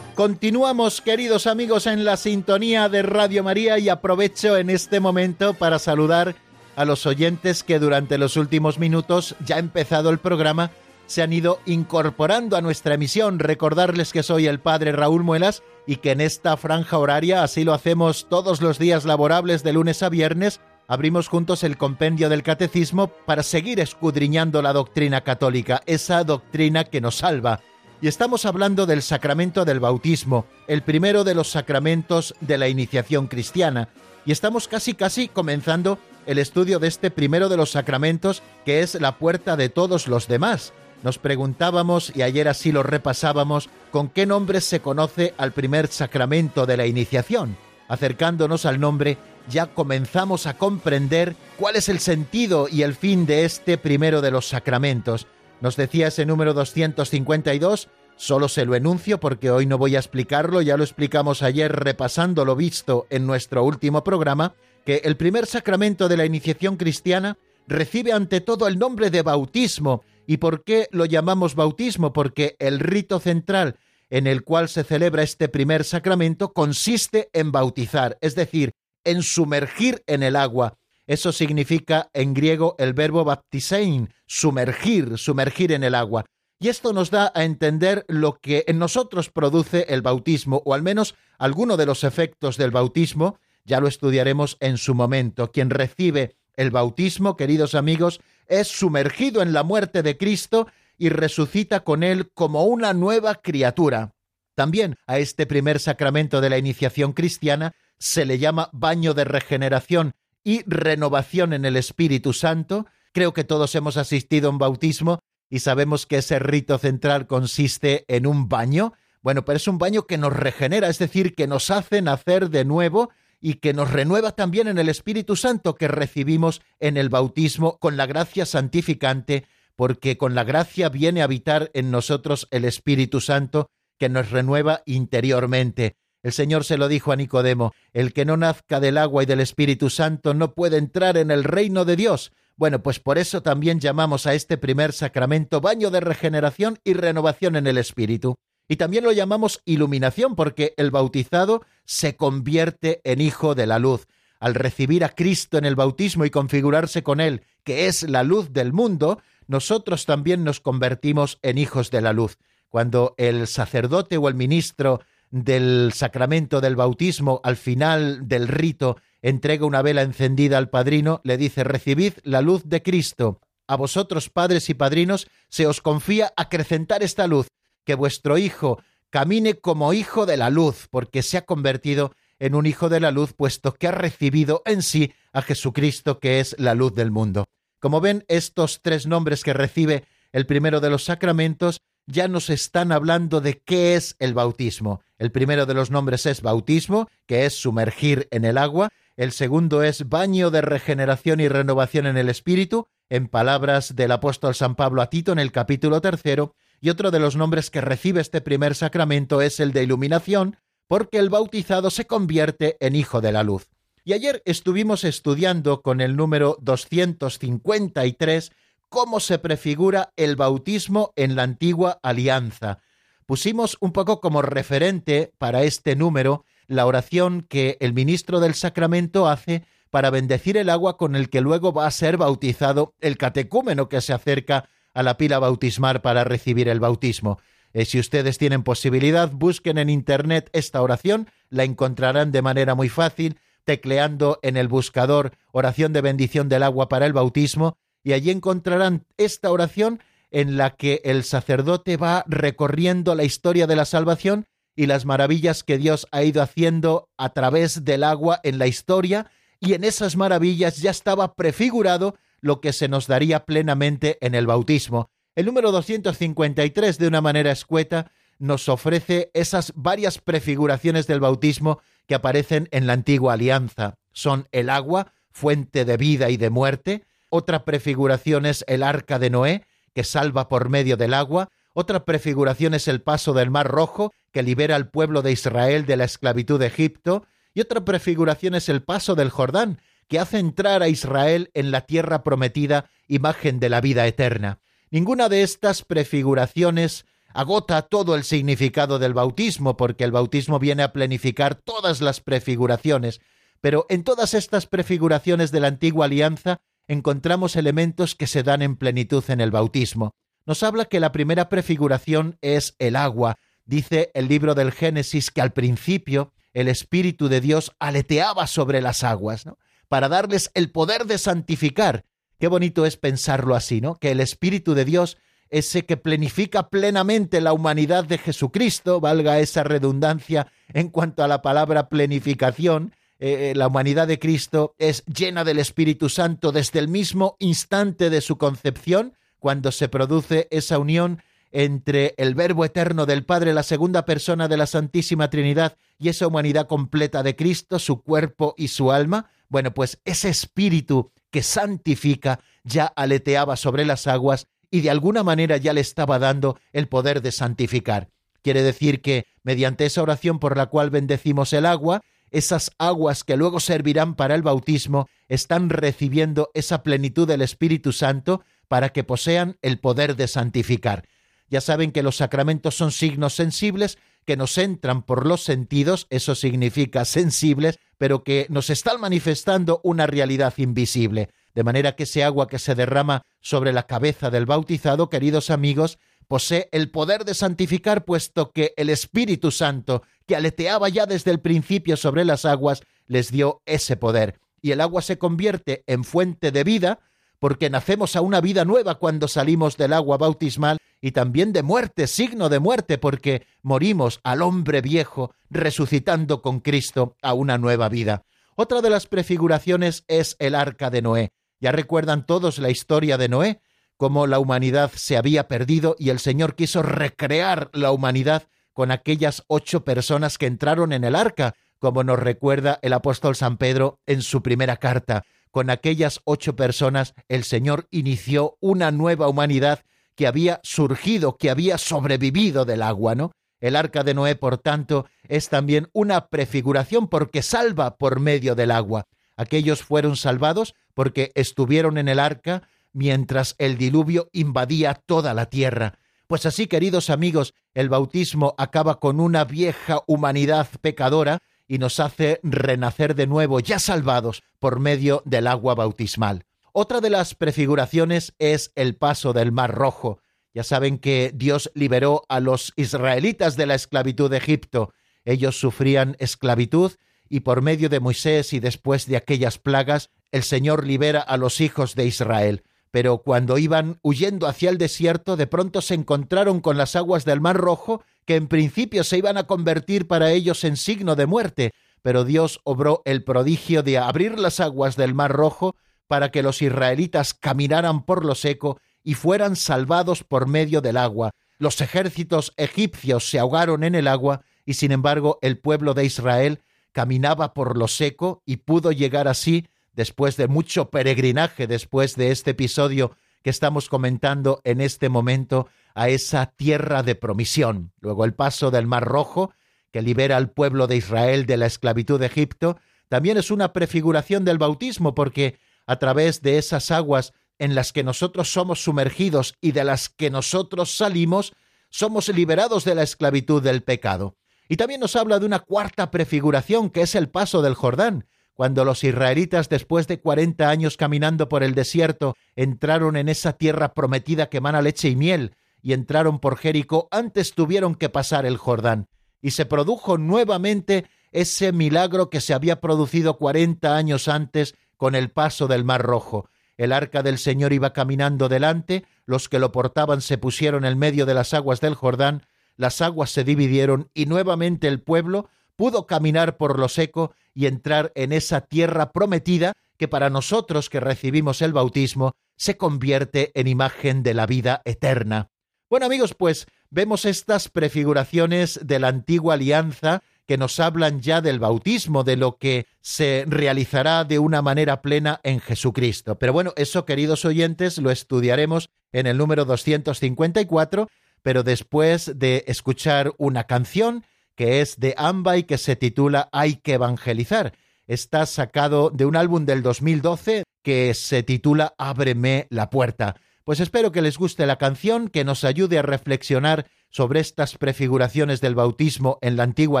Continuamos, 0.24 1.02
queridos 1.02 1.46
amigos, 1.46 1.86
en 1.86 2.02
la 2.02 2.16
sintonía 2.16 2.88
de 2.88 3.02
Radio 3.02 3.44
María 3.44 3.78
y 3.78 3.90
aprovecho 3.90 4.56
en 4.56 4.70
este 4.70 4.98
momento 4.98 5.52
para 5.52 5.78
saludar 5.78 6.34
a 6.76 6.86
los 6.86 7.04
oyentes 7.04 7.62
que 7.62 7.78
durante 7.78 8.16
los 8.16 8.38
últimos 8.38 8.78
minutos, 8.78 9.36
ya 9.44 9.58
empezado 9.58 10.08
el 10.08 10.16
programa, 10.16 10.70
se 11.04 11.20
han 11.20 11.34
ido 11.34 11.60
incorporando 11.66 12.56
a 12.56 12.62
nuestra 12.62 12.94
emisión. 12.94 13.38
Recordarles 13.38 14.14
que 14.14 14.22
soy 14.22 14.46
el 14.46 14.60
padre 14.60 14.92
Raúl 14.92 15.24
Muelas 15.24 15.62
y 15.86 15.96
que 15.96 16.12
en 16.12 16.22
esta 16.22 16.56
franja 16.56 16.96
horaria, 16.96 17.42
así 17.42 17.62
lo 17.62 17.74
hacemos 17.74 18.26
todos 18.30 18.62
los 18.62 18.78
días 18.78 19.04
laborables 19.04 19.62
de 19.62 19.74
lunes 19.74 20.02
a 20.02 20.08
viernes, 20.08 20.62
abrimos 20.88 21.28
juntos 21.28 21.62
el 21.64 21.76
compendio 21.76 22.30
del 22.30 22.42
catecismo 22.42 23.08
para 23.26 23.42
seguir 23.42 23.78
escudriñando 23.78 24.62
la 24.62 24.72
doctrina 24.72 25.20
católica, 25.20 25.82
esa 25.84 26.24
doctrina 26.24 26.84
que 26.84 27.02
nos 27.02 27.16
salva 27.16 27.60
y 28.04 28.06
estamos 28.06 28.44
hablando 28.44 28.84
del 28.84 29.00
sacramento 29.00 29.64
del 29.64 29.80
bautismo, 29.80 30.44
el 30.66 30.82
primero 30.82 31.24
de 31.24 31.34
los 31.34 31.48
sacramentos 31.48 32.34
de 32.42 32.58
la 32.58 32.68
iniciación 32.68 33.28
cristiana, 33.28 33.88
y 34.26 34.32
estamos 34.32 34.68
casi 34.68 34.92
casi 34.92 35.26
comenzando 35.26 35.98
el 36.26 36.36
estudio 36.36 36.78
de 36.78 36.88
este 36.88 37.10
primero 37.10 37.48
de 37.48 37.56
los 37.56 37.70
sacramentos 37.70 38.42
que 38.66 38.80
es 38.80 39.00
la 39.00 39.16
puerta 39.16 39.56
de 39.56 39.70
todos 39.70 40.06
los 40.06 40.28
demás. 40.28 40.74
Nos 41.02 41.16
preguntábamos, 41.16 42.12
y 42.14 42.20
ayer 42.20 42.46
así 42.46 42.72
lo 42.72 42.82
repasábamos, 42.82 43.70
con 43.90 44.10
qué 44.10 44.26
nombre 44.26 44.60
se 44.60 44.80
conoce 44.80 45.32
al 45.38 45.52
primer 45.52 45.86
sacramento 45.86 46.66
de 46.66 46.76
la 46.76 46.84
iniciación. 46.84 47.56
Acercándonos 47.88 48.66
al 48.66 48.80
nombre, 48.80 49.16
ya 49.48 49.68
comenzamos 49.68 50.46
a 50.46 50.58
comprender 50.58 51.36
cuál 51.56 51.76
es 51.76 51.88
el 51.88 52.00
sentido 52.00 52.68
y 52.70 52.82
el 52.82 52.94
fin 52.94 53.24
de 53.24 53.46
este 53.46 53.78
primero 53.78 54.20
de 54.20 54.30
los 54.30 54.46
sacramentos, 54.46 55.26
nos 55.60 55.76
decía 55.76 56.08
ese 56.08 56.26
número 56.26 56.54
252, 56.54 57.88
solo 58.16 58.48
se 58.48 58.64
lo 58.64 58.74
enuncio 58.74 59.20
porque 59.20 59.50
hoy 59.50 59.66
no 59.66 59.78
voy 59.78 59.96
a 59.96 59.98
explicarlo, 59.98 60.62
ya 60.62 60.76
lo 60.76 60.84
explicamos 60.84 61.42
ayer 61.42 61.72
repasando 61.72 62.44
lo 62.44 62.56
visto 62.56 63.06
en 63.10 63.26
nuestro 63.26 63.64
último 63.64 64.04
programa, 64.04 64.54
que 64.84 65.02
el 65.04 65.16
primer 65.16 65.46
sacramento 65.46 66.08
de 66.08 66.16
la 66.16 66.26
iniciación 66.26 66.76
cristiana 66.76 67.38
recibe 67.66 68.12
ante 68.12 68.40
todo 68.40 68.68
el 68.68 68.78
nombre 68.78 69.10
de 69.10 69.22
bautismo. 69.22 70.02
¿Y 70.26 70.38
por 70.38 70.64
qué 70.64 70.88
lo 70.90 71.04
llamamos 71.04 71.54
bautismo? 71.54 72.12
Porque 72.12 72.56
el 72.58 72.80
rito 72.80 73.20
central 73.20 73.76
en 74.10 74.26
el 74.26 74.44
cual 74.44 74.68
se 74.68 74.84
celebra 74.84 75.22
este 75.22 75.48
primer 75.48 75.84
sacramento 75.84 76.52
consiste 76.52 77.30
en 77.32 77.52
bautizar, 77.52 78.18
es 78.20 78.34
decir, 78.34 78.72
en 79.02 79.22
sumergir 79.22 80.02
en 80.06 80.22
el 80.22 80.36
agua. 80.36 80.78
Eso 81.06 81.32
significa 81.32 82.08
en 82.12 82.32
griego 82.32 82.76
el 82.78 82.94
verbo 82.94 83.24
baptisein, 83.24 84.12
sumergir, 84.26 85.18
sumergir 85.18 85.72
en 85.72 85.84
el 85.84 85.94
agua. 85.94 86.24
Y 86.58 86.68
esto 86.68 86.92
nos 86.92 87.10
da 87.10 87.30
a 87.34 87.44
entender 87.44 88.04
lo 88.08 88.38
que 88.40 88.64
en 88.66 88.78
nosotros 88.78 89.28
produce 89.28 89.86
el 89.88 90.02
bautismo, 90.02 90.62
o 90.64 90.72
al 90.72 90.82
menos 90.82 91.14
alguno 91.38 91.76
de 91.76 91.84
los 91.84 92.04
efectos 92.04 92.56
del 92.56 92.70
bautismo, 92.70 93.38
ya 93.64 93.80
lo 93.80 93.88
estudiaremos 93.88 94.56
en 94.60 94.78
su 94.78 94.94
momento. 94.94 95.50
Quien 95.50 95.70
recibe 95.70 96.36
el 96.56 96.70
bautismo, 96.70 97.36
queridos 97.36 97.74
amigos, 97.74 98.20
es 98.46 98.68
sumergido 98.68 99.42
en 99.42 99.52
la 99.52 99.62
muerte 99.62 100.02
de 100.02 100.16
Cristo 100.16 100.68
y 100.96 101.08
resucita 101.08 101.80
con 101.80 102.02
él 102.02 102.30
como 102.32 102.64
una 102.64 102.94
nueva 102.94 103.34
criatura. 103.36 104.14
También 104.54 104.96
a 105.06 105.18
este 105.18 105.46
primer 105.46 105.80
sacramento 105.80 106.40
de 106.40 106.50
la 106.50 106.58
iniciación 106.58 107.12
cristiana 107.12 107.74
se 107.98 108.24
le 108.24 108.38
llama 108.38 108.70
baño 108.72 109.12
de 109.12 109.24
regeneración 109.24 110.14
y 110.44 110.62
renovación 110.66 111.52
en 111.52 111.64
el 111.64 111.76
Espíritu 111.76 112.32
Santo. 112.32 112.86
Creo 113.12 113.32
que 113.32 113.44
todos 113.44 113.74
hemos 113.74 113.96
asistido 113.96 114.48
a 114.48 114.52
un 114.52 114.58
bautismo 114.58 115.18
y 115.50 115.60
sabemos 115.60 116.06
que 116.06 116.18
ese 116.18 116.38
rito 116.38 116.78
central 116.78 117.26
consiste 117.26 118.04
en 118.08 118.26
un 118.26 118.48
baño. 118.48 118.92
Bueno, 119.22 119.44
pero 119.44 119.56
es 119.56 119.66
un 119.66 119.78
baño 119.78 120.06
que 120.06 120.18
nos 120.18 120.32
regenera, 120.32 120.88
es 120.88 120.98
decir, 120.98 121.34
que 121.34 121.46
nos 121.46 121.70
hace 121.70 122.02
nacer 122.02 122.50
de 122.50 122.64
nuevo 122.64 123.10
y 123.40 123.54
que 123.54 123.72
nos 123.72 123.90
renueva 123.90 124.32
también 124.32 124.68
en 124.68 124.78
el 124.78 124.88
Espíritu 124.88 125.36
Santo 125.36 125.74
que 125.74 125.88
recibimos 125.88 126.62
en 126.80 126.96
el 126.96 127.08
bautismo 127.08 127.78
con 127.78 127.96
la 127.96 128.06
gracia 128.06 128.46
santificante, 128.46 129.46
porque 129.76 130.16
con 130.18 130.34
la 130.34 130.44
gracia 130.44 130.88
viene 130.88 131.20
a 131.20 131.24
habitar 131.24 131.70
en 131.74 131.90
nosotros 131.90 132.48
el 132.50 132.64
Espíritu 132.64 133.20
Santo 133.20 133.70
que 133.98 134.08
nos 134.08 134.30
renueva 134.30 134.82
interiormente. 134.86 135.96
El 136.24 136.32
Señor 136.32 136.64
se 136.64 136.78
lo 136.78 136.88
dijo 136.88 137.12
a 137.12 137.16
Nicodemo, 137.16 137.74
el 137.92 138.14
que 138.14 138.24
no 138.24 138.38
nazca 138.38 138.80
del 138.80 138.96
agua 138.96 139.22
y 139.22 139.26
del 139.26 139.40
Espíritu 139.40 139.90
Santo 139.90 140.32
no 140.32 140.54
puede 140.54 140.78
entrar 140.78 141.18
en 141.18 141.30
el 141.30 141.44
reino 141.44 141.84
de 141.84 141.96
Dios. 141.96 142.32
Bueno, 142.56 142.82
pues 142.82 142.98
por 142.98 143.18
eso 143.18 143.42
también 143.42 143.78
llamamos 143.78 144.26
a 144.26 144.32
este 144.32 144.56
primer 144.56 144.94
sacramento 144.94 145.60
baño 145.60 145.90
de 145.90 146.00
regeneración 146.00 146.78
y 146.82 146.94
renovación 146.94 147.56
en 147.56 147.66
el 147.66 147.76
Espíritu. 147.76 148.36
Y 148.66 148.76
también 148.76 149.04
lo 149.04 149.12
llamamos 149.12 149.60
iluminación 149.66 150.34
porque 150.34 150.72
el 150.78 150.90
bautizado 150.90 151.62
se 151.84 152.16
convierte 152.16 153.02
en 153.04 153.20
hijo 153.20 153.54
de 153.54 153.66
la 153.66 153.78
luz. 153.78 154.06
Al 154.40 154.54
recibir 154.54 155.04
a 155.04 155.10
Cristo 155.10 155.58
en 155.58 155.66
el 155.66 155.76
bautismo 155.76 156.24
y 156.24 156.30
configurarse 156.30 157.02
con 157.02 157.20
Él, 157.20 157.42
que 157.64 157.86
es 157.86 158.02
la 158.08 158.22
luz 158.22 158.50
del 158.50 158.72
mundo, 158.72 159.20
nosotros 159.46 160.06
también 160.06 160.42
nos 160.42 160.60
convertimos 160.60 161.38
en 161.42 161.58
hijos 161.58 161.90
de 161.90 162.00
la 162.00 162.14
luz. 162.14 162.38
Cuando 162.70 163.14
el 163.18 163.46
sacerdote 163.46 164.16
o 164.16 164.26
el 164.26 164.34
ministro 164.34 165.00
del 165.34 165.90
sacramento 165.92 166.60
del 166.60 166.76
bautismo, 166.76 167.40
al 167.42 167.56
final 167.56 168.28
del 168.28 168.46
rito, 168.46 168.98
entrega 169.20 169.66
una 169.66 169.82
vela 169.82 170.02
encendida 170.02 170.58
al 170.58 170.70
padrino, 170.70 171.20
le 171.24 171.36
dice, 171.36 171.64
recibid 171.64 172.12
la 172.22 172.40
luz 172.40 172.62
de 172.66 172.82
Cristo. 172.82 173.40
A 173.66 173.74
vosotros, 173.74 174.30
padres 174.30 174.70
y 174.70 174.74
padrinos, 174.74 175.26
se 175.48 175.66
os 175.66 175.80
confía 175.80 176.32
acrecentar 176.36 177.02
esta 177.02 177.26
luz, 177.26 177.48
que 177.84 177.96
vuestro 177.96 178.38
hijo 178.38 178.80
camine 179.10 179.54
como 179.54 179.92
hijo 179.92 180.24
de 180.24 180.36
la 180.36 180.50
luz, 180.50 180.86
porque 180.88 181.24
se 181.24 181.36
ha 181.36 181.46
convertido 181.46 182.14
en 182.38 182.54
un 182.54 182.66
hijo 182.66 182.88
de 182.88 183.00
la 183.00 183.10
luz, 183.10 183.32
puesto 183.32 183.74
que 183.74 183.88
ha 183.88 183.92
recibido 183.92 184.62
en 184.66 184.82
sí 184.82 185.14
a 185.32 185.42
Jesucristo, 185.42 186.20
que 186.20 186.38
es 186.38 186.54
la 186.60 186.76
luz 186.76 186.94
del 186.94 187.10
mundo. 187.10 187.46
Como 187.80 188.00
ven, 188.00 188.24
estos 188.28 188.82
tres 188.82 189.08
nombres 189.08 189.42
que 189.42 189.52
recibe 189.52 190.04
el 190.30 190.46
primero 190.46 190.80
de 190.80 190.90
los 190.90 191.02
sacramentos 191.02 191.80
ya 192.06 192.28
nos 192.28 192.50
están 192.50 192.92
hablando 192.92 193.40
de 193.40 193.60
qué 193.60 193.94
es 193.94 194.16
el 194.18 194.34
bautismo. 194.34 195.00
El 195.18 195.32
primero 195.32 195.66
de 195.66 195.74
los 195.74 195.90
nombres 195.90 196.26
es 196.26 196.42
bautismo, 196.42 197.08
que 197.26 197.46
es 197.46 197.54
sumergir 197.54 198.28
en 198.30 198.44
el 198.44 198.58
agua. 198.58 198.90
El 199.16 199.32
segundo 199.32 199.82
es 199.82 200.08
baño 200.08 200.50
de 200.50 200.60
regeneración 200.60 201.40
y 201.40 201.48
renovación 201.48 202.06
en 202.06 202.16
el 202.16 202.28
Espíritu, 202.28 202.88
en 203.08 203.28
palabras 203.28 203.94
del 203.96 204.12
apóstol 204.12 204.54
San 204.54 204.74
Pablo 204.74 205.02
a 205.02 205.08
Tito 205.08 205.32
en 205.32 205.38
el 205.38 205.52
capítulo 205.52 206.00
tercero. 206.00 206.54
Y 206.80 206.90
otro 206.90 207.10
de 207.10 207.20
los 207.20 207.36
nombres 207.36 207.70
que 207.70 207.80
recibe 207.80 208.20
este 208.20 208.40
primer 208.40 208.74
sacramento 208.74 209.40
es 209.40 209.60
el 209.60 209.72
de 209.72 209.84
iluminación, 209.84 210.58
porque 210.86 211.18
el 211.18 211.30
bautizado 211.30 211.90
se 211.90 212.06
convierte 212.06 212.76
en 212.80 212.96
hijo 212.96 213.20
de 213.20 213.32
la 213.32 213.42
luz. 213.42 213.68
Y 214.04 214.12
ayer 214.12 214.42
estuvimos 214.44 215.02
estudiando 215.04 215.80
con 215.80 216.02
el 216.02 216.14
número 216.14 216.58
253 216.60 218.52
cómo 218.94 219.18
se 219.18 219.40
prefigura 219.40 220.12
el 220.16 220.36
bautismo 220.36 221.12
en 221.16 221.34
la 221.34 221.42
antigua 221.42 221.98
alianza. 222.04 222.78
Pusimos 223.26 223.76
un 223.80 223.90
poco 223.90 224.20
como 224.20 224.40
referente 224.40 225.32
para 225.36 225.64
este 225.64 225.96
número 225.96 226.44
la 226.68 226.86
oración 226.86 227.42
que 227.42 227.76
el 227.80 227.92
ministro 227.92 228.38
del 228.38 228.54
sacramento 228.54 229.26
hace 229.26 229.64
para 229.90 230.10
bendecir 230.10 230.56
el 230.56 230.70
agua 230.70 230.96
con 230.96 231.16
el 231.16 231.28
que 231.28 231.40
luego 231.40 231.72
va 231.72 231.88
a 231.88 231.90
ser 231.90 232.18
bautizado 232.18 232.94
el 233.00 233.18
catecúmeno 233.18 233.88
que 233.88 234.00
se 234.00 234.12
acerca 234.12 234.68
a 234.94 235.02
la 235.02 235.16
pila 235.16 235.40
bautismal 235.40 236.00
para 236.00 236.22
recibir 236.22 236.68
el 236.68 236.78
bautismo. 236.78 237.40
Eh, 237.72 237.86
si 237.86 237.98
ustedes 237.98 238.38
tienen 238.38 238.62
posibilidad, 238.62 239.28
busquen 239.32 239.78
en 239.78 239.90
Internet 239.90 240.50
esta 240.52 240.80
oración, 240.80 241.28
la 241.50 241.64
encontrarán 241.64 242.30
de 242.30 242.42
manera 242.42 242.76
muy 242.76 242.88
fácil, 242.88 243.40
tecleando 243.64 244.38
en 244.42 244.56
el 244.56 244.68
buscador 244.68 245.32
oración 245.50 245.92
de 245.92 246.00
bendición 246.00 246.48
del 246.48 246.62
agua 246.62 246.88
para 246.88 247.06
el 247.06 247.12
bautismo, 247.12 247.76
y 248.04 248.12
allí 248.12 248.30
encontrarán 248.30 249.04
esta 249.16 249.50
oración 249.50 250.00
en 250.30 250.56
la 250.56 250.76
que 250.76 251.00
el 251.04 251.24
sacerdote 251.24 251.96
va 251.96 252.24
recorriendo 252.28 253.14
la 253.14 253.24
historia 253.24 253.66
de 253.66 253.76
la 253.76 253.84
salvación 253.84 254.46
y 254.76 254.86
las 254.86 255.06
maravillas 255.06 255.62
que 255.62 255.78
Dios 255.78 256.06
ha 256.12 256.22
ido 256.22 256.42
haciendo 256.42 257.08
a 257.16 257.30
través 257.30 257.84
del 257.84 258.04
agua 258.04 258.40
en 258.42 258.58
la 258.58 258.66
historia, 258.66 259.30
y 259.60 259.74
en 259.74 259.84
esas 259.84 260.16
maravillas 260.16 260.78
ya 260.78 260.90
estaba 260.90 261.34
prefigurado 261.34 262.16
lo 262.40 262.60
que 262.60 262.72
se 262.72 262.88
nos 262.88 263.06
daría 263.06 263.44
plenamente 263.44 264.18
en 264.20 264.34
el 264.34 264.46
bautismo. 264.46 265.08
El 265.34 265.46
número 265.46 265.72
253, 265.72 266.98
de 266.98 267.08
una 267.08 267.20
manera 267.20 267.50
escueta, 267.50 268.10
nos 268.38 268.68
ofrece 268.68 269.30
esas 269.32 269.72
varias 269.76 270.18
prefiguraciones 270.18 271.06
del 271.06 271.20
bautismo 271.20 271.80
que 272.06 272.14
aparecen 272.14 272.68
en 272.72 272.86
la 272.86 272.92
antigua 272.92 273.34
alianza. 273.34 273.94
Son 274.12 274.48
el 274.52 274.68
agua, 274.68 275.12
fuente 275.30 275.84
de 275.84 275.96
vida 275.96 276.30
y 276.30 276.36
de 276.36 276.50
muerte. 276.50 277.04
Otra 277.36 277.64
prefiguración 277.64 278.46
es 278.46 278.64
el 278.68 278.84
arca 278.84 279.18
de 279.18 279.28
Noé, 279.28 279.66
que 279.92 280.04
salva 280.04 280.48
por 280.48 280.68
medio 280.68 280.96
del 280.96 281.12
agua. 281.12 281.48
Otra 281.72 282.04
prefiguración 282.04 282.74
es 282.74 282.86
el 282.86 283.02
paso 283.02 283.32
del 283.32 283.50
Mar 283.50 283.66
Rojo, 283.66 284.12
que 284.30 284.44
libera 284.44 284.76
al 284.76 284.88
pueblo 284.88 285.20
de 285.20 285.32
Israel 285.32 285.84
de 285.84 285.96
la 285.96 286.04
esclavitud 286.04 286.60
de 286.60 286.68
Egipto. 286.68 287.26
Y 287.52 287.60
otra 287.60 287.84
prefiguración 287.84 288.54
es 288.54 288.68
el 288.68 288.84
paso 288.84 289.16
del 289.16 289.30
Jordán, 289.30 289.80
que 290.06 290.20
hace 290.20 290.38
entrar 290.38 290.84
a 290.84 290.88
Israel 290.88 291.50
en 291.54 291.72
la 291.72 291.80
tierra 291.80 292.22
prometida, 292.22 292.88
imagen 293.08 293.58
de 293.58 293.68
la 293.68 293.80
vida 293.80 294.06
eterna. 294.06 294.60
Ninguna 294.92 295.28
de 295.28 295.42
estas 295.42 295.82
prefiguraciones 295.82 297.04
agota 297.32 297.82
todo 297.82 298.14
el 298.14 298.22
significado 298.22 299.00
del 299.00 299.12
bautismo, 299.12 299.76
porque 299.76 300.04
el 300.04 300.12
bautismo 300.12 300.60
viene 300.60 300.84
a 300.84 300.92
planificar 300.92 301.56
todas 301.56 302.00
las 302.00 302.20
prefiguraciones, 302.20 303.20
pero 303.60 303.86
en 303.88 304.04
todas 304.04 304.34
estas 304.34 304.66
prefiguraciones 304.66 305.50
de 305.50 305.58
la 305.58 305.66
antigua 305.66 306.04
alianza 306.04 306.60
encontramos 306.88 307.56
elementos 307.56 308.14
que 308.14 308.26
se 308.26 308.42
dan 308.42 308.62
en 308.62 308.76
plenitud 308.76 309.24
en 309.28 309.40
el 309.40 309.50
bautismo. 309.50 310.14
Nos 310.46 310.62
habla 310.62 310.84
que 310.84 311.00
la 311.00 311.12
primera 311.12 311.48
prefiguración 311.48 312.38
es 312.42 312.76
el 312.78 312.96
agua. 312.96 313.36
Dice 313.64 314.10
el 314.14 314.28
libro 314.28 314.54
del 314.54 314.72
Génesis 314.72 315.30
que 315.30 315.40
al 315.40 315.52
principio 315.52 316.32
el 316.52 316.68
Espíritu 316.68 317.28
de 317.28 317.40
Dios 317.40 317.72
aleteaba 317.78 318.46
sobre 318.46 318.80
las 318.80 319.02
aguas, 319.04 319.46
¿no? 319.46 319.58
para 319.88 320.08
darles 320.08 320.50
el 320.54 320.70
poder 320.70 321.06
de 321.06 321.18
santificar. 321.18 322.04
Qué 322.38 322.48
bonito 322.48 322.84
es 322.84 322.96
pensarlo 322.96 323.54
así, 323.54 323.80
¿no? 323.80 323.96
Que 323.96 324.10
el 324.10 324.20
Espíritu 324.20 324.74
de 324.74 324.84
Dios, 324.84 325.18
ese 325.50 325.86
que 325.86 325.96
plenifica 325.96 326.68
plenamente 326.68 327.40
la 327.40 327.52
humanidad 327.52 328.04
de 328.04 328.18
Jesucristo, 328.18 329.00
valga 329.00 329.38
esa 329.38 329.62
redundancia 329.62 330.48
en 330.72 330.88
cuanto 330.88 331.22
a 331.22 331.28
la 331.28 331.42
palabra 331.42 331.88
plenificación, 331.88 332.94
eh, 333.18 333.50
eh, 333.50 333.54
la 333.54 333.68
humanidad 333.68 334.08
de 334.08 334.18
Cristo 334.18 334.74
es 334.78 335.04
llena 335.06 335.44
del 335.44 335.58
Espíritu 335.58 336.08
Santo 336.08 336.52
desde 336.52 336.78
el 336.78 336.88
mismo 336.88 337.36
instante 337.38 338.10
de 338.10 338.20
su 338.20 338.38
concepción, 338.38 339.14
cuando 339.38 339.72
se 339.72 339.88
produce 339.88 340.48
esa 340.50 340.78
unión 340.78 341.22
entre 341.52 342.14
el 342.16 342.34
Verbo 342.34 342.64
eterno 342.64 343.06
del 343.06 343.24
Padre, 343.24 343.54
la 343.54 343.62
segunda 343.62 344.04
persona 344.04 344.48
de 344.48 344.56
la 344.56 344.66
Santísima 344.66 345.30
Trinidad, 345.30 345.76
y 345.98 346.08
esa 346.08 346.26
humanidad 346.26 346.66
completa 346.66 347.22
de 347.22 347.36
Cristo, 347.36 347.78
su 347.78 348.02
cuerpo 348.02 348.54
y 348.56 348.68
su 348.68 348.90
alma, 348.90 349.30
bueno, 349.48 349.72
pues 349.72 350.00
ese 350.04 350.28
espíritu 350.28 351.12
que 351.30 351.42
santifica 351.42 352.40
ya 352.64 352.86
aleteaba 352.86 353.56
sobre 353.56 353.84
las 353.84 354.06
aguas 354.06 354.48
y 354.70 354.80
de 354.80 354.90
alguna 354.90 355.22
manera 355.22 355.56
ya 355.56 355.72
le 355.72 355.80
estaba 355.80 356.18
dando 356.18 356.58
el 356.72 356.88
poder 356.88 357.22
de 357.22 357.30
santificar. 357.30 358.08
Quiere 358.42 358.62
decir 358.62 359.00
que 359.00 359.26
mediante 359.44 359.86
esa 359.86 360.02
oración 360.02 360.40
por 360.40 360.56
la 360.56 360.66
cual 360.66 360.90
bendecimos 360.90 361.52
el 361.52 361.66
agua, 361.66 362.02
esas 362.34 362.72
aguas 362.78 363.24
que 363.24 363.36
luego 363.36 363.60
servirán 363.60 364.14
para 364.14 364.34
el 364.34 364.42
bautismo 364.42 365.08
están 365.28 365.70
recibiendo 365.70 366.50
esa 366.52 366.82
plenitud 366.82 367.26
del 367.26 367.42
Espíritu 367.42 367.92
Santo 367.92 368.42
para 368.68 368.90
que 368.90 369.04
posean 369.04 369.56
el 369.62 369.78
poder 369.78 370.16
de 370.16 370.28
santificar. 370.28 371.04
Ya 371.48 371.60
saben 371.60 371.92
que 371.92 372.02
los 372.02 372.16
sacramentos 372.16 372.74
son 372.74 372.90
signos 372.90 373.34
sensibles 373.34 373.98
que 374.24 374.36
nos 374.36 374.58
entran 374.58 375.02
por 375.02 375.26
los 375.26 375.44
sentidos, 375.44 376.06
eso 376.10 376.34
significa 376.34 377.04
sensibles, 377.04 377.78
pero 377.98 378.24
que 378.24 378.46
nos 378.48 378.70
están 378.70 379.00
manifestando 379.00 379.80
una 379.84 380.06
realidad 380.06 380.54
invisible. 380.56 381.28
De 381.54 381.62
manera 381.62 381.94
que 381.94 382.02
ese 382.02 382.24
agua 382.24 382.48
que 382.48 382.58
se 382.58 382.74
derrama 382.74 383.22
sobre 383.40 383.72
la 383.72 383.86
cabeza 383.86 384.30
del 384.30 384.46
bautizado, 384.46 385.08
queridos 385.08 385.50
amigos, 385.50 385.98
posee 386.28 386.68
el 386.72 386.90
poder 386.90 387.24
de 387.24 387.34
santificar, 387.34 388.04
puesto 388.04 388.50
que 388.50 388.74
el 388.76 388.90
Espíritu 388.90 389.50
Santo, 389.50 390.02
que 390.26 390.36
aleteaba 390.36 390.88
ya 390.88 391.06
desde 391.06 391.30
el 391.30 391.40
principio 391.40 391.96
sobre 391.96 392.24
las 392.24 392.44
aguas, 392.44 392.82
les 393.06 393.30
dio 393.30 393.62
ese 393.66 393.96
poder. 393.96 394.40
Y 394.62 394.72
el 394.72 394.80
agua 394.80 395.02
se 395.02 395.18
convierte 395.18 395.84
en 395.86 396.04
fuente 396.04 396.50
de 396.50 396.64
vida, 396.64 397.00
porque 397.38 397.68
nacemos 397.68 398.16
a 398.16 398.22
una 398.22 398.40
vida 398.40 398.64
nueva 398.64 398.94
cuando 398.94 399.28
salimos 399.28 399.76
del 399.76 399.92
agua 399.92 400.16
bautismal 400.16 400.78
y 401.00 401.12
también 401.12 401.52
de 401.52 401.62
muerte, 401.62 402.06
signo 402.06 402.48
de 402.48 402.58
muerte, 402.58 402.96
porque 402.96 403.46
morimos 403.62 404.20
al 404.22 404.40
hombre 404.40 404.80
viejo, 404.80 405.34
resucitando 405.50 406.40
con 406.40 406.60
Cristo 406.60 407.16
a 407.20 407.34
una 407.34 407.58
nueva 407.58 407.90
vida. 407.90 408.24
Otra 408.56 408.80
de 408.80 408.88
las 408.88 409.06
prefiguraciones 409.06 410.04
es 410.08 410.36
el 410.38 410.54
arca 410.54 410.88
de 410.88 411.02
Noé. 411.02 411.32
Ya 411.60 411.72
recuerdan 411.72 412.24
todos 412.24 412.58
la 412.58 412.70
historia 412.70 413.18
de 413.18 413.28
Noé, 413.28 413.60
cómo 413.96 414.26
la 414.26 414.38
humanidad 414.38 414.90
se 414.94 415.16
había 415.16 415.48
perdido 415.48 415.96
y 415.98 416.10
el 416.10 416.18
Señor 416.18 416.54
quiso 416.54 416.82
recrear 416.82 417.70
la 417.72 417.92
humanidad 417.92 418.44
con 418.72 418.90
aquellas 418.90 419.44
ocho 419.46 419.84
personas 419.84 420.38
que 420.38 420.46
entraron 420.46 420.92
en 420.92 421.04
el 421.04 421.14
arca, 421.14 421.54
como 421.78 422.02
nos 422.02 422.18
recuerda 422.18 422.78
el 422.82 422.92
apóstol 422.92 423.36
San 423.36 423.56
Pedro 423.56 424.00
en 424.06 424.22
su 424.22 424.42
primera 424.42 424.76
carta 424.76 425.24
con 425.54 425.70
aquellas 425.70 426.20
ocho 426.24 426.56
personas, 426.56 427.14
el 427.28 427.44
Señor 427.44 427.86
inició 427.92 428.56
una 428.58 428.90
nueva 428.90 429.28
humanidad 429.28 429.84
que 430.16 430.26
había 430.26 430.58
surgido, 430.64 431.36
que 431.36 431.48
había 431.48 431.78
sobrevivido 431.78 432.64
del 432.64 432.82
agua, 432.82 433.14
¿no? 433.14 433.30
El 433.60 433.76
arca 433.76 434.02
de 434.02 434.14
Noé, 434.14 434.34
por 434.34 434.58
tanto, 434.58 435.06
es 435.28 435.50
también 435.50 435.90
una 435.92 436.26
prefiguración 436.26 437.06
porque 437.06 437.40
salva 437.40 437.94
por 437.98 438.18
medio 438.18 438.56
del 438.56 438.72
agua. 438.72 439.06
Aquellos 439.36 439.84
fueron 439.84 440.16
salvados 440.16 440.74
porque 440.92 441.30
estuvieron 441.36 441.98
en 441.98 442.08
el 442.08 442.18
arca 442.18 442.68
mientras 442.94 443.54
el 443.58 443.76
diluvio 443.76 444.30
invadía 444.32 444.94
toda 444.94 445.34
la 445.34 445.50
tierra. 445.50 445.98
Pues 446.26 446.46
así, 446.46 446.66
queridos 446.66 447.10
amigos, 447.10 447.52
el 447.74 447.90
bautismo 447.90 448.54
acaba 448.56 448.98
con 448.98 449.20
una 449.20 449.44
vieja 449.44 450.00
humanidad 450.06 450.68
pecadora 450.80 451.38
y 451.68 451.78
nos 451.78 452.00
hace 452.00 452.40
renacer 452.42 453.14
de 453.14 453.26
nuevo, 453.26 453.60
ya 453.60 453.78
salvados 453.78 454.42
por 454.58 454.80
medio 454.80 455.22
del 455.26 455.46
agua 455.46 455.74
bautismal. 455.74 456.44
Otra 456.72 457.00
de 457.00 457.10
las 457.10 457.34
prefiguraciones 457.34 458.34
es 458.38 458.72
el 458.74 458.96
paso 458.96 459.32
del 459.32 459.52
Mar 459.52 459.74
Rojo. 459.74 460.18
Ya 460.54 460.64
saben 460.64 460.98
que 460.98 461.30
Dios 461.34 461.70
liberó 461.74 462.24
a 462.28 462.40
los 462.40 462.72
israelitas 462.76 463.56
de 463.56 463.66
la 463.66 463.74
esclavitud 463.74 464.30
de 464.30 464.38
Egipto. 464.38 464.92
Ellos 465.24 465.58
sufrían 465.58 466.16
esclavitud 466.18 466.92
y 467.28 467.40
por 467.40 467.62
medio 467.62 467.88
de 467.88 468.00
Moisés 468.00 468.52
y 468.52 468.60
después 468.60 469.06
de 469.06 469.16
aquellas 469.16 469.58
plagas, 469.58 470.10
el 470.32 470.42
Señor 470.42 470.86
libera 470.86 471.20
a 471.20 471.36
los 471.36 471.60
hijos 471.60 471.94
de 471.94 472.06
Israel. 472.06 472.64
Pero 472.94 473.18
cuando 473.18 473.58
iban 473.58 473.98
huyendo 474.02 474.46
hacia 474.46 474.70
el 474.70 474.78
desierto, 474.78 475.36
de 475.36 475.48
pronto 475.48 475.80
se 475.80 475.94
encontraron 475.94 476.60
con 476.60 476.76
las 476.76 476.94
aguas 476.94 477.24
del 477.24 477.40
Mar 477.40 477.56
Rojo 477.56 478.04
que 478.24 478.36
en 478.36 478.46
principio 478.46 479.02
se 479.02 479.18
iban 479.18 479.36
a 479.36 479.48
convertir 479.48 480.06
para 480.06 480.30
ellos 480.30 480.62
en 480.62 480.76
signo 480.76 481.16
de 481.16 481.26
muerte, 481.26 481.72
pero 482.02 482.24
Dios 482.24 482.60
obró 482.62 483.02
el 483.04 483.24
prodigio 483.24 483.82
de 483.82 483.98
abrir 483.98 484.38
las 484.38 484.60
aguas 484.60 484.94
del 484.94 485.12
Mar 485.12 485.32
Rojo 485.32 485.74
para 486.06 486.30
que 486.30 486.44
los 486.44 486.62
israelitas 486.62 487.34
caminaran 487.34 488.04
por 488.06 488.24
lo 488.24 488.36
seco 488.36 488.78
y 489.02 489.14
fueran 489.14 489.56
salvados 489.56 490.22
por 490.22 490.46
medio 490.46 490.80
del 490.80 490.96
agua. 490.96 491.32
Los 491.58 491.80
ejércitos 491.80 492.52
egipcios 492.56 493.28
se 493.28 493.40
ahogaron 493.40 493.82
en 493.82 493.96
el 493.96 494.06
agua 494.06 494.42
y 494.64 494.74
sin 494.74 494.92
embargo 494.92 495.40
el 495.42 495.58
pueblo 495.58 495.94
de 495.94 496.04
Israel 496.04 496.62
caminaba 496.92 497.54
por 497.54 497.76
lo 497.76 497.88
seco 497.88 498.44
y 498.46 498.58
pudo 498.58 498.92
llegar 498.92 499.26
así, 499.26 499.66
después 499.94 500.36
de 500.36 500.48
mucho 500.48 500.90
peregrinaje, 500.90 501.66
después 501.66 502.16
de 502.16 502.30
este 502.30 502.52
episodio 502.52 503.16
que 503.42 503.50
estamos 503.50 503.88
comentando 503.88 504.60
en 504.64 504.80
este 504.80 505.08
momento, 505.08 505.68
a 505.94 506.08
esa 506.08 506.46
tierra 506.46 507.02
de 507.02 507.14
promisión. 507.14 507.92
Luego 508.00 508.24
el 508.24 508.34
paso 508.34 508.70
del 508.70 508.86
Mar 508.86 509.04
Rojo, 509.04 509.52
que 509.92 510.02
libera 510.02 510.36
al 510.36 510.50
pueblo 510.50 510.86
de 510.86 510.96
Israel 510.96 511.46
de 511.46 511.56
la 511.56 511.66
esclavitud 511.66 512.18
de 512.18 512.26
Egipto, 512.26 512.78
también 513.08 513.36
es 513.36 513.50
una 513.50 513.72
prefiguración 513.72 514.44
del 514.44 514.58
bautismo, 514.58 515.14
porque 515.14 515.58
a 515.86 515.98
través 515.98 516.42
de 516.42 516.58
esas 516.58 516.90
aguas 516.90 517.32
en 517.58 517.74
las 517.74 517.92
que 517.92 518.02
nosotros 518.02 518.52
somos 518.52 518.82
sumergidos 518.82 519.54
y 519.60 519.72
de 519.72 519.84
las 519.84 520.08
que 520.08 520.30
nosotros 520.30 520.96
salimos, 520.96 521.54
somos 521.90 522.28
liberados 522.28 522.84
de 522.84 522.96
la 522.96 523.02
esclavitud 523.02 523.62
del 523.62 523.82
pecado. 523.82 524.36
Y 524.68 524.76
también 524.76 525.00
nos 525.00 525.14
habla 525.14 525.38
de 525.38 525.46
una 525.46 525.60
cuarta 525.60 526.10
prefiguración, 526.10 526.90
que 526.90 527.02
es 527.02 527.14
el 527.14 527.28
paso 527.28 527.62
del 527.62 527.74
Jordán, 527.74 528.26
cuando 528.54 528.84
los 528.84 529.04
israelitas, 529.04 529.68
después 529.68 530.06
de 530.06 530.20
cuarenta 530.20 530.70
años 530.70 530.96
caminando 530.96 531.48
por 531.48 531.62
el 531.62 531.74
desierto, 531.74 532.36
entraron 532.56 533.16
en 533.16 533.28
esa 533.28 533.54
tierra 533.54 533.94
prometida 533.94 534.48
que 534.48 534.58
emana 534.58 534.80
leche 534.80 535.08
y 535.08 535.16
miel, 535.16 535.56
y 535.82 535.92
entraron 535.92 536.38
por 536.38 536.56
Jericó, 536.56 537.08
antes 537.10 537.52
tuvieron 537.52 537.94
que 537.94 538.08
pasar 538.08 538.46
el 538.46 538.56
Jordán. 538.56 539.08
Y 539.42 539.50
se 539.50 539.66
produjo 539.66 540.16
nuevamente 540.16 541.04
ese 541.32 541.72
milagro 541.72 542.30
que 542.30 542.40
se 542.40 542.54
había 542.54 542.80
producido 542.80 543.36
cuarenta 543.36 543.96
años 543.96 544.28
antes 544.28 544.74
con 544.96 545.14
el 545.14 545.30
paso 545.30 545.66
del 545.66 545.84
Mar 545.84 546.00
Rojo. 546.00 546.48
El 546.76 546.92
arca 546.92 547.22
del 547.22 547.38
Señor 547.38 547.72
iba 547.72 547.92
caminando 547.92 548.48
delante, 548.48 549.04
los 549.26 549.48
que 549.48 549.58
lo 549.58 549.72
portaban 549.72 550.22
se 550.22 550.38
pusieron 550.38 550.84
en 550.84 550.98
medio 550.98 551.26
de 551.26 551.34
las 551.34 551.52
aguas 551.54 551.80
del 551.80 551.94
Jordán, 551.94 552.46
las 552.76 553.00
aguas 553.00 553.30
se 553.30 553.44
dividieron 553.44 554.10
y 554.14 554.26
nuevamente 554.26 554.88
el 554.88 555.00
pueblo 555.00 555.48
pudo 555.76 556.06
caminar 556.06 556.56
por 556.56 556.78
lo 556.78 556.88
seco 556.88 557.32
y 557.54 557.66
entrar 557.66 558.12
en 558.14 558.32
esa 558.32 558.62
tierra 558.62 559.12
prometida 559.12 559.72
que 559.96 560.08
para 560.08 560.30
nosotros 560.30 560.90
que 560.90 561.00
recibimos 561.00 561.62
el 561.62 561.72
bautismo 561.72 562.32
se 562.56 562.76
convierte 562.76 563.52
en 563.54 563.68
imagen 563.68 564.22
de 564.22 564.34
la 564.34 564.46
vida 564.46 564.82
eterna. 564.84 565.50
Bueno 565.88 566.06
amigos, 566.06 566.34
pues 566.34 566.66
vemos 566.90 567.24
estas 567.24 567.68
prefiguraciones 567.68 568.80
de 568.82 568.98
la 568.98 569.08
antigua 569.08 569.54
alianza 569.54 570.22
que 570.46 570.58
nos 570.58 570.78
hablan 570.78 571.20
ya 571.20 571.40
del 571.40 571.58
bautismo, 571.58 572.24
de 572.24 572.36
lo 572.36 572.58
que 572.58 572.86
se 573.00 573.44
realizará 573.46 574.24
de 574.24 574.38
una 574.38 574.60
manera 574.62 575.00
plena 575.00 575.40
en 575.42 575.60
Jesucristo. 575.60 576.38
Pero 576.38 576.52
bueno, 576.52 576.72
eso, 576.76 577.04
queridos 577.06 577.44
oyentes, 577.44 577.98
lo 577.98 578.10
estudiaremos 578.10 578.90
en 579.12 579.26
el 579.26 579.38
número 579.38 579.64
254, 579.64 581.08
pero 581.42 581.62
después 581.62 582.32
de 582.38 582.64
escuchar 582.66 583.32
una 583.38 583.64
canción 583.64 584.24
que 584.54 584.80
es 584.80 584.98
de 584.98 585.14
Amba 585.16 585.56
y 585.56 585.64
que 585.64 585.78
se 585.78 585.96
titula 585.96 586.48
Hay 586.52 586.76
que 586.76 586.94
evangelizar. 586.94 587.72
Está 588.06 588.46
sacado 588.46 589.10
de 589.10 589.24
un 589.24 589.36
álbum 589.36 589.64
del 589.64 589.82
2012 589.82 590.64
que 590.82 591.14
se 591.14 591.42
titula 591.42 591.94
Ábreme 591.98 592.66
la 592.70 592.90
puerta. 592.90 593.36
Pues 593.64 593.80
espero 593.80 594.12
que 594.12 594.22
les 594.22 594.36
guste 594.36 594.66
la 594.66 594.76
canción, 594.76 595.28
que 595.28 595.44
nos 595.44 595.64
ayude 595.64 595.98
a 595.98 596.02
reflexionar 596.02 596.86
sobre 597.08 597.40
estas 597.40 597.78
prefiguraciones 597.78 598.60
del 598.60 598.74
bautismo 598.74 599.38
en 599.40 599.56
la 599.56 599.62
antigua 599.62 600.00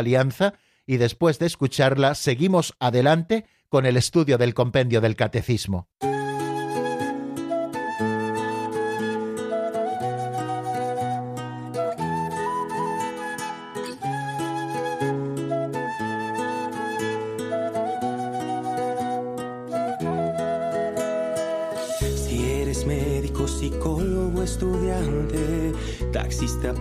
alianza 0.00 0.54
y 0.86 0.98
después 0.98 1.38
de 1.38 1.46
escucharla 1.46 2.14
seguimos 2.14 2.74
adelante 2.78 3.46
con 3.68 3.86
el 3.86 3.96
estudio 3.96 4.36
del 4.36 4.52
compendio 4.52 5.00
del 5.00 5.16
catecismo. 5.16 5.88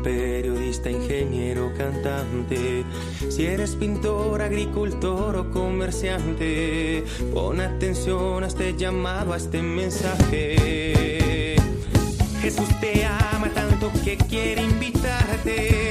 Periodista, 0.03 0.89
ingeniero, 0.89 1.71
cantante. 1.77 2.83
Si 3.29 3.45
eres 3.45 3.75
pintor, 3.75 4.41
agricultor 4.41 5.37
o 5.37 5.51
comerciante, 5.51 7.03
pon 7.33 7.61
atención 7.61 8.43
a 8.43 8.47
este 8.47 8.75
llamado, 8.75 9.33
a 9.33 9.37
este 9.37 9.61
mensaje. 9.61 11.55
Jesús 12.41 12.67
te 12.81 13.05
ama 13.05 13.49
tanto 13.53 13.91
que 14.03 14.17
quiere 14.17 14.63
invitarte 14.63 15.82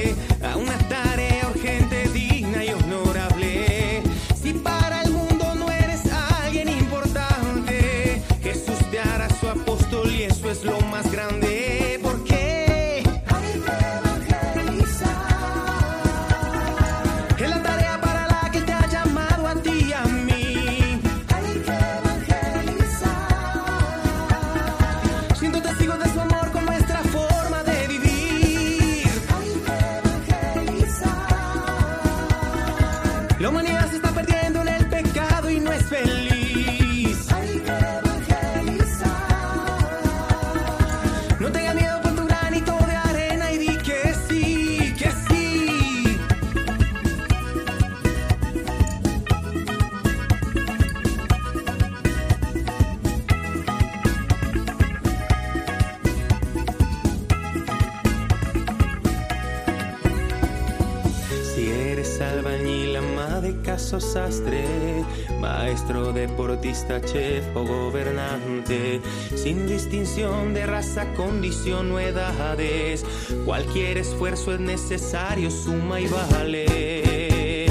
maestro, 65.39 66.11
deportista, 66.13 67.01
chef 67.01 67.45
o 67.55 67.63
gobernante, 67.63 69.01
sin 69.35 69.67
distinción 69.67 70.53
de 70.53 70.65
raza, 70.65 71.05
condición 71.13 71.91
o 71.91 71.99
edades, 71.99 73.05
cualquier 73.45 73.97
esfuerzo 73.97 74.53
es 74.53 74.59
necesario, 74.59 75.49
suma 75.51 75.99
y 75.99 76.07
vale. 76.07 77.65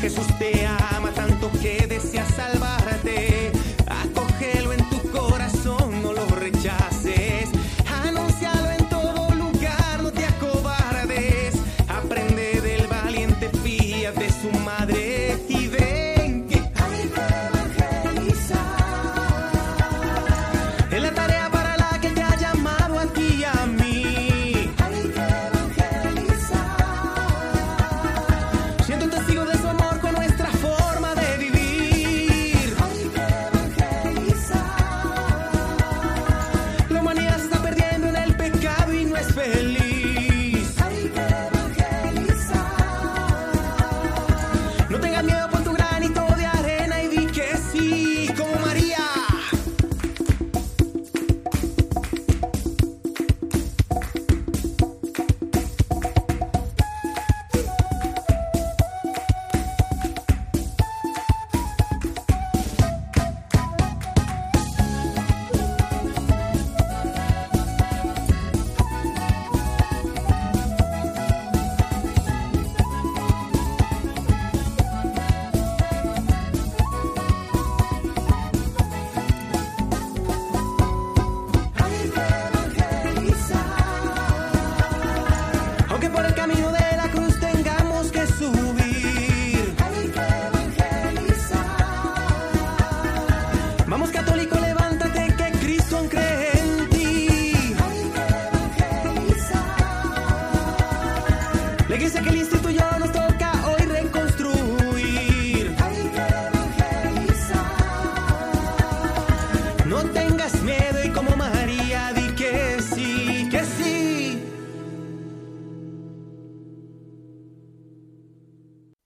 Jesús 0.00 0.26
te 0.38 0.66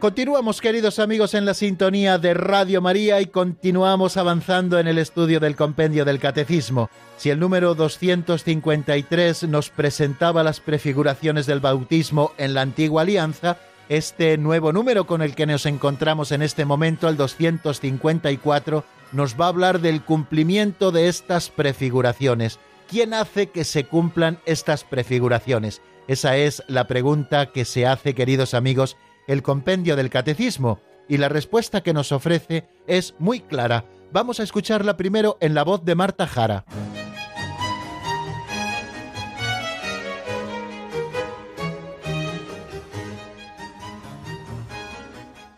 Continuamos, 0.00 0.62
queridos 0.62 0.98
amigos, 0.98 1.34
en 1.34 1.44
la 1.44 1.52
sintonía 1.52 2.16
de 2.16 2.32
Radio 2.32 2.80
María 2.80 3.20
y 3.20 3.26
continuamos 3.26 4.16
avanzando 4.16 4.78
en 4.78 4.88
el 4.88 4.96
estudio 4.96 5.40
del 5.40 5.56
compendio 5.56 6.06
del 6.06 6.18
Catecismo. 6.18 6.88
Si 7.18 7.28
el 7.28 7.38
número 7.38 7.74
253 7.74 9.42
nos 9.42 9.68
presentaba 9.68 10.42
las 10.42 10.60
prefiguraciones 10.60 11.44
del 11.44 11.60
bautismo 11.60 12.32
en 12.38 12.54
la 12.54 12.62
antigua 12.62 13.02
alianza, 13.02 13.58
este 13.90 14.38
nuevo 14.38 14.72
número 14.72 15.06
con 15.06 15.20
el 15.20 15.34
que 15.34 15.44
nos 15.44 15.66
encontramos 15.66 16.32
en 16.32 16.40
este 16.40 16.64
momento, 16.64 17.06
el 17.06 17.18
254, 17.18 18.84
nos 19.12 19.38
va 19.38 19.44
a 19.44 19.48
hablar 19.48 19.80
del 19.82 20.00
cumplimiento 20.02 20.92
de 20.92 21.08
estas 21.08 21.50
prefiguraciones. 21.50 22.58
¿Quién 22.88 23.12
hace 23.12 23.48
que 23.50 23.64
se 23.64 23.84
cumplan 23.84 24.38
estas 24.46 24.82
prefiguraciones? 24.82 25.82
Esa 26.08 26.38
es 26.38 26.62
la 26.68 26.86
pregunta 26.86 27.52
que 27.52 27.66
se 27.66 27.86
hace, 27.86 28.14
queridos 28.14 28.54
amigos, 28.54 28.96
el 29.26 29.42
compendio 29.42 29.96
del 29.96 30.10
catecismo 30.10 30.80
y 31.08 31.16
la 31.16 31.28
respuesta 31.28 31.82
que 31.82 31.92
nos 31.92 32.12
ofrece 32.12 32.68
es 32.86 33.14
muy 33.18 33.40
clara. 33.40 33.84
Vamos 34.12 34.40
a 34.40 34.42
escucharla 34.42 34.96
primero 34.96 35.38
en 35.40 35.54
la 35.54 35.64
voz 35.64 35.84
de 35.84 35.94
Marta 35.94 36.26
Jara. 36.26 36.64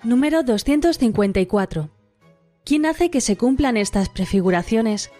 Número 0.02 0.42
254. 0.42 1.90
¿Quién 2.64 2.86
hace 2.86 3.10
que 3.10 3.20
se 3.20 3.36
cumplan 3.36 3.76
estas 3.76 4.08
prefiguraciones? 4.08 5.10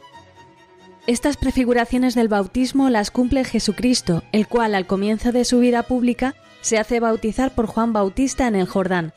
Estas 1.07 1.37
prefiguraciones 1.37 2.15
del 2.15 2.29
bautismo 2.29 2.91
las 2.91 3.11
cumple 3.11 3.45
Jesucristo, 3.45 4.23
el 4.33 4.47
cual 4.49 4.75
al 4.75 4.87
comienzo 4.87 5.33
de 5.33 5.45
su 5.45 5.59
vida 5.61 5.83
pública 5.85 6.35
se 6.63 6.79
hace 6.79 6.99
bautizar 6.99 7.55
por 7.55 7.67
Juan 7.67 7.93
Bautista 7.93 8.49
en 8.49 8.57
el 8.57 8.67
Jordán. 8.67 9.13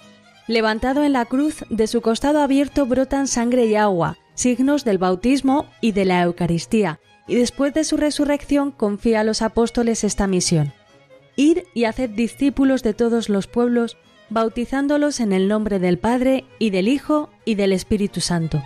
Levantado 0.47 1.03
en 1.03 1.13
la 1.13 1.25
cruz, 1.25 1.63
de 1.69 1.87
su 1.87 2.01
costado 2.01 2.41
abierto 2.41 2.85
brotan 2.85 3.27
sangre 3.27 3.65
y 3.65 3.75
agua, 3.75 4.17
signos 4.33 4.83
del 4.83 4.97
bautismo 4.97 5.65
y 5.81 5.93
de 5.93 6.05
la 6.05 6.21
Eucaristía, 6.21 6.99
y 7.27 7.35
después 7.35 7.73
de 7.73 7.83
su 7.83 7.97
resurrección 7.97 8.71
confía 8.71 9.21
a 9.21 9.23
los 9.23 9.41
apóstoles 9.41 10.03
esta 10.03 10.27
misión. 10.27 10.73
Ir 11.35 11.63
y 11.73 11.85
haced 11.85 12.09
discípulos 12.11 12.83
de 12.83 12.93
todos 12.93 13.29
los 13.29 13.47
pueblos, 13.47 13.97
bautizándolos 14.29 15.19
en 15.19 15.33
el 15.33 15.47
nombre 15.47 15.79
del 15.79 15.97
Padre 15.97 16.45
y 16.59 16.69
del 16.69 16.87
Hijo 16.87 17.29
y 17.45 17.55
del 17.55 17.71
Espíritu 17.71 18.21
Santo. 18.21 18.61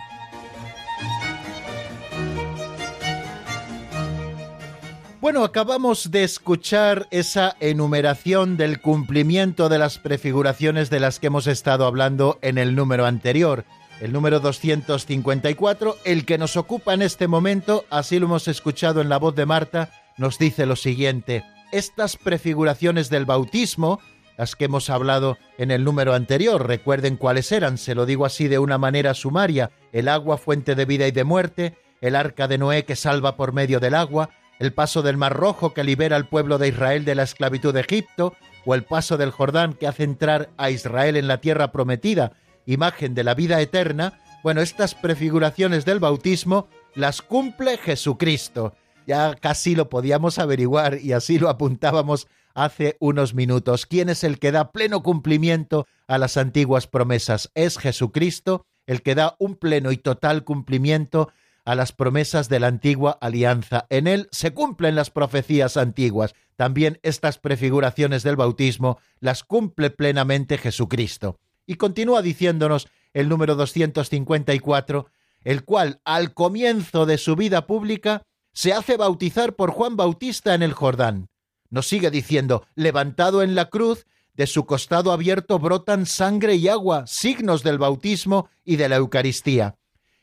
Bueno, 5.20 5.44
acabamos 5.44 6.10
de 6.10 6.24
escuchar 6.24 7.06
esa 7.10 7.54
enumeración 7.60 8.56
del 8.56 8.80
cumplimiento 8.80 9.68
de 9.68 9.78
las 9.78 9.98
prefiguraciones 9.98 10.88
de 10.88 10.98
las 10.98 11.20
que 11.20 11.26
hemos 11.26 11.46
estado 11.46 11.84
hablando 11.84 12.38
en 12.40 12.56
el 12.56 12.74
número 12.74 13.04
anterior, 13.04 13.66
el 14.00 14.14
número 14.14 14.40
254, 14.40 15.98
el 16.06 16.24
que 16.24 16.38
nos 16.38 16.56
ocupa 16.56 16.94
en 16.94 17.02
este 17.02 17.28
momento, 17.28 17.84
así 17.90 18.18
lo 18.18 18.26
hemos 18.26 18.48
escuchado 18.48 19.02
en 19.02 19.10
la 19.10 19.18
voz 19.18 19.34
de 19.34 19.44
Marta, 19.44 19.90
nos 20.16 20.38
dice 20.38 20.64
lo 20.64 20.74
siguiente, 20.74 21.44
estas 21.70 22.16
prefiguraciones 22.16 23.10
del 23.10 23.26
bautismo, 23.26 24.00
las 24.38 24.56
que 24.56 24.64
hemos 24.64 24.88
hablado 24.88 25.36
en 25.58 25.70
el 25.70 25.84
número 25.84 26.14
anterior, 26.14 26.66
recuerden 26.66 27.18
cuáles 27.18 27.52
eran, 27.52 27.76
se 27.76 27.94
lo 27.94 28.06
digo 28.06 28.24
así 28.24 28.48
de 28.48 28.58
una 28.58 28.78
manera 28.78 29.12
sumaria, 29.12 29.70
el 29.92 30.08
agua 30.08 30.38
fuente 30.38 30.74
de 30.74 30.86
vida 30.86 31.06
y 31.06 31.12
de 31.12 31.24
muerte, 31.24 31.76
el 32.00 32.16
arca 32.16 32.48
de 32.48 32.56
Noé 32.56 32.86
que 32.86 32.96
salva 32.96 33.36
por 33.36 33.52
medio 33.52 33.80
del 33.80 33.94
agua, 33.94 34.30
el 34.60 34.72
paso 34.74 35.02
del 35.02 35.16
Mar 35.16 35.34
Rojo 35.34 35.74
que 35.74 35.82
libera 35.82 36.16
al 36.16 36.28
pueblo 36.28 36.58
de 36.58 36.68
Israel 36.68 37.04
de 37.04 37.14
la 37.16 37.24
esclavitud 37.24 37.74
de 37.74 37.80
Egipto, 37.80 38.34
o 38.66 38.74
el 38.74 38.84
paso 38.84 39.16
del 39.16 39.30
Jordán 39.30 39.72
que 39.72 39.86
hace 39.86 40.04
entrar 40.04 40.50
a 40.58 40.70
Israel 40.70 41.16
en 41.16 41.26
la 41.26 41.40
tierra 41.40 41.72
prometida, 41.72 42.32
imagen 42.66 43.14
de 43.14 43.24
la 43.24 43.34
vida 43.34 43.60
eterna, 43.60 44.20
bueno, 44.42 44.60
estas 44.60 44.94
prefiguraciones 44.94 45.84
del 45.86 45.98
bautismo 45.98 46.68
las 46.94 47.22
cumple 47.22 47.78
Jesucristo. 47.78 48.74
Ya 49.06 49.34
casi 49.34 49.74
lo 49.74 49.88
podíamos 49.88 50.38
averiguar 50.38 50.98
y 51.00 51.12
así 51.12 51.38
lo 51.38 51.48
apuntábamos 51.48 52.28
hace 52.54 52.96
unos 53.00 53.34
minutos. 53.34 53.86
¿Quién 53.86 54.10
es 54.10 54.24
el 54.24 54.38
que 54.38 54.52
da 54.52 54.72
pleno 54.72 55.02
cumplimiento 55.02 55.86
a 56.06 56.18
las 56.18 56.36
antiguas 56.36 56.86
promesas? 56.86 57.50
Es 57.54 57.78
Jesucristo 57.78 58.66
el 58.86 59.02
que 59.02 59.14
da 59.14 59.36
un 59.38 59.56
pleno 59.56 59.92
y 59.92 59.96
total 59.96 60.44
cumplimiento 60.44 61.30
a 61.70 61.76
las 61.76 61.92
promesas 61.92 62.48
de 62.48 62.58
la 62.58 62.66
antigua 62.66 63.16
alianza. 63.20 63.86
En 63.90 64.08
él 64.08 64.28
se 64.32 64.52
cumplen 64.52 64.96
las 64.96 65.10
profecías 65.10 65.76
antiguas. 65.76 66.34
También 66.56 66.98
estas 67.04 67.38
prefiguraciones 67.38 68.24
del 68.24 68.34
bautismo 68.34 68.98
las 69.20 69.44
cumple 69.44 69.90
plenamente 69.90 70.58
Jesucristo. 70.58 71.38
Y 71.68 71.76
continúa 71.76 72.22
diciéndonos 72.22 72.88
el 73.12 73.28
número 73.28 73.54
254, 73.54 75.06
el 75.44 75.64
cual 75.64 76.00
al 76.04 76.34
comienzo 76.34 77.06
de 77.06 77.18
su 77.18 77.36
vida 77.36 77.68
pública 77.68 78.22
se 78.52 78.72
hace 78.72 78.96
bautizar 78.96 79.54
por 79.54 79.70
Juan 79.70 79.96
Bautista 79.96 80.54
en 80.54 80.64
el 80.64 80.72
Jordán. 80.72 81.28
Nos 81.68 81.86
sigue 81.86 82.10
diciendo, 82.10 82.66
levantado 82.74 83.44
en 83.44 83.54
la 83.54 83.66
cruz, 83.66 84.06
de 84.34 84.48
su 84.48 84.66
costado 84.66 85.12
abierto 85.12 85.60
brotan 85.60 86.04
sangre 86.04 86.56
y 86.56 86.66
agua, 86.66 87.06
signos 87.06 87.62
del 87.62 87.78
bautismo 87.78 88.48
y 88.64 88.74
de 88.74 88.88
la 88.88 88.96
Eucaristía 88.96 89.76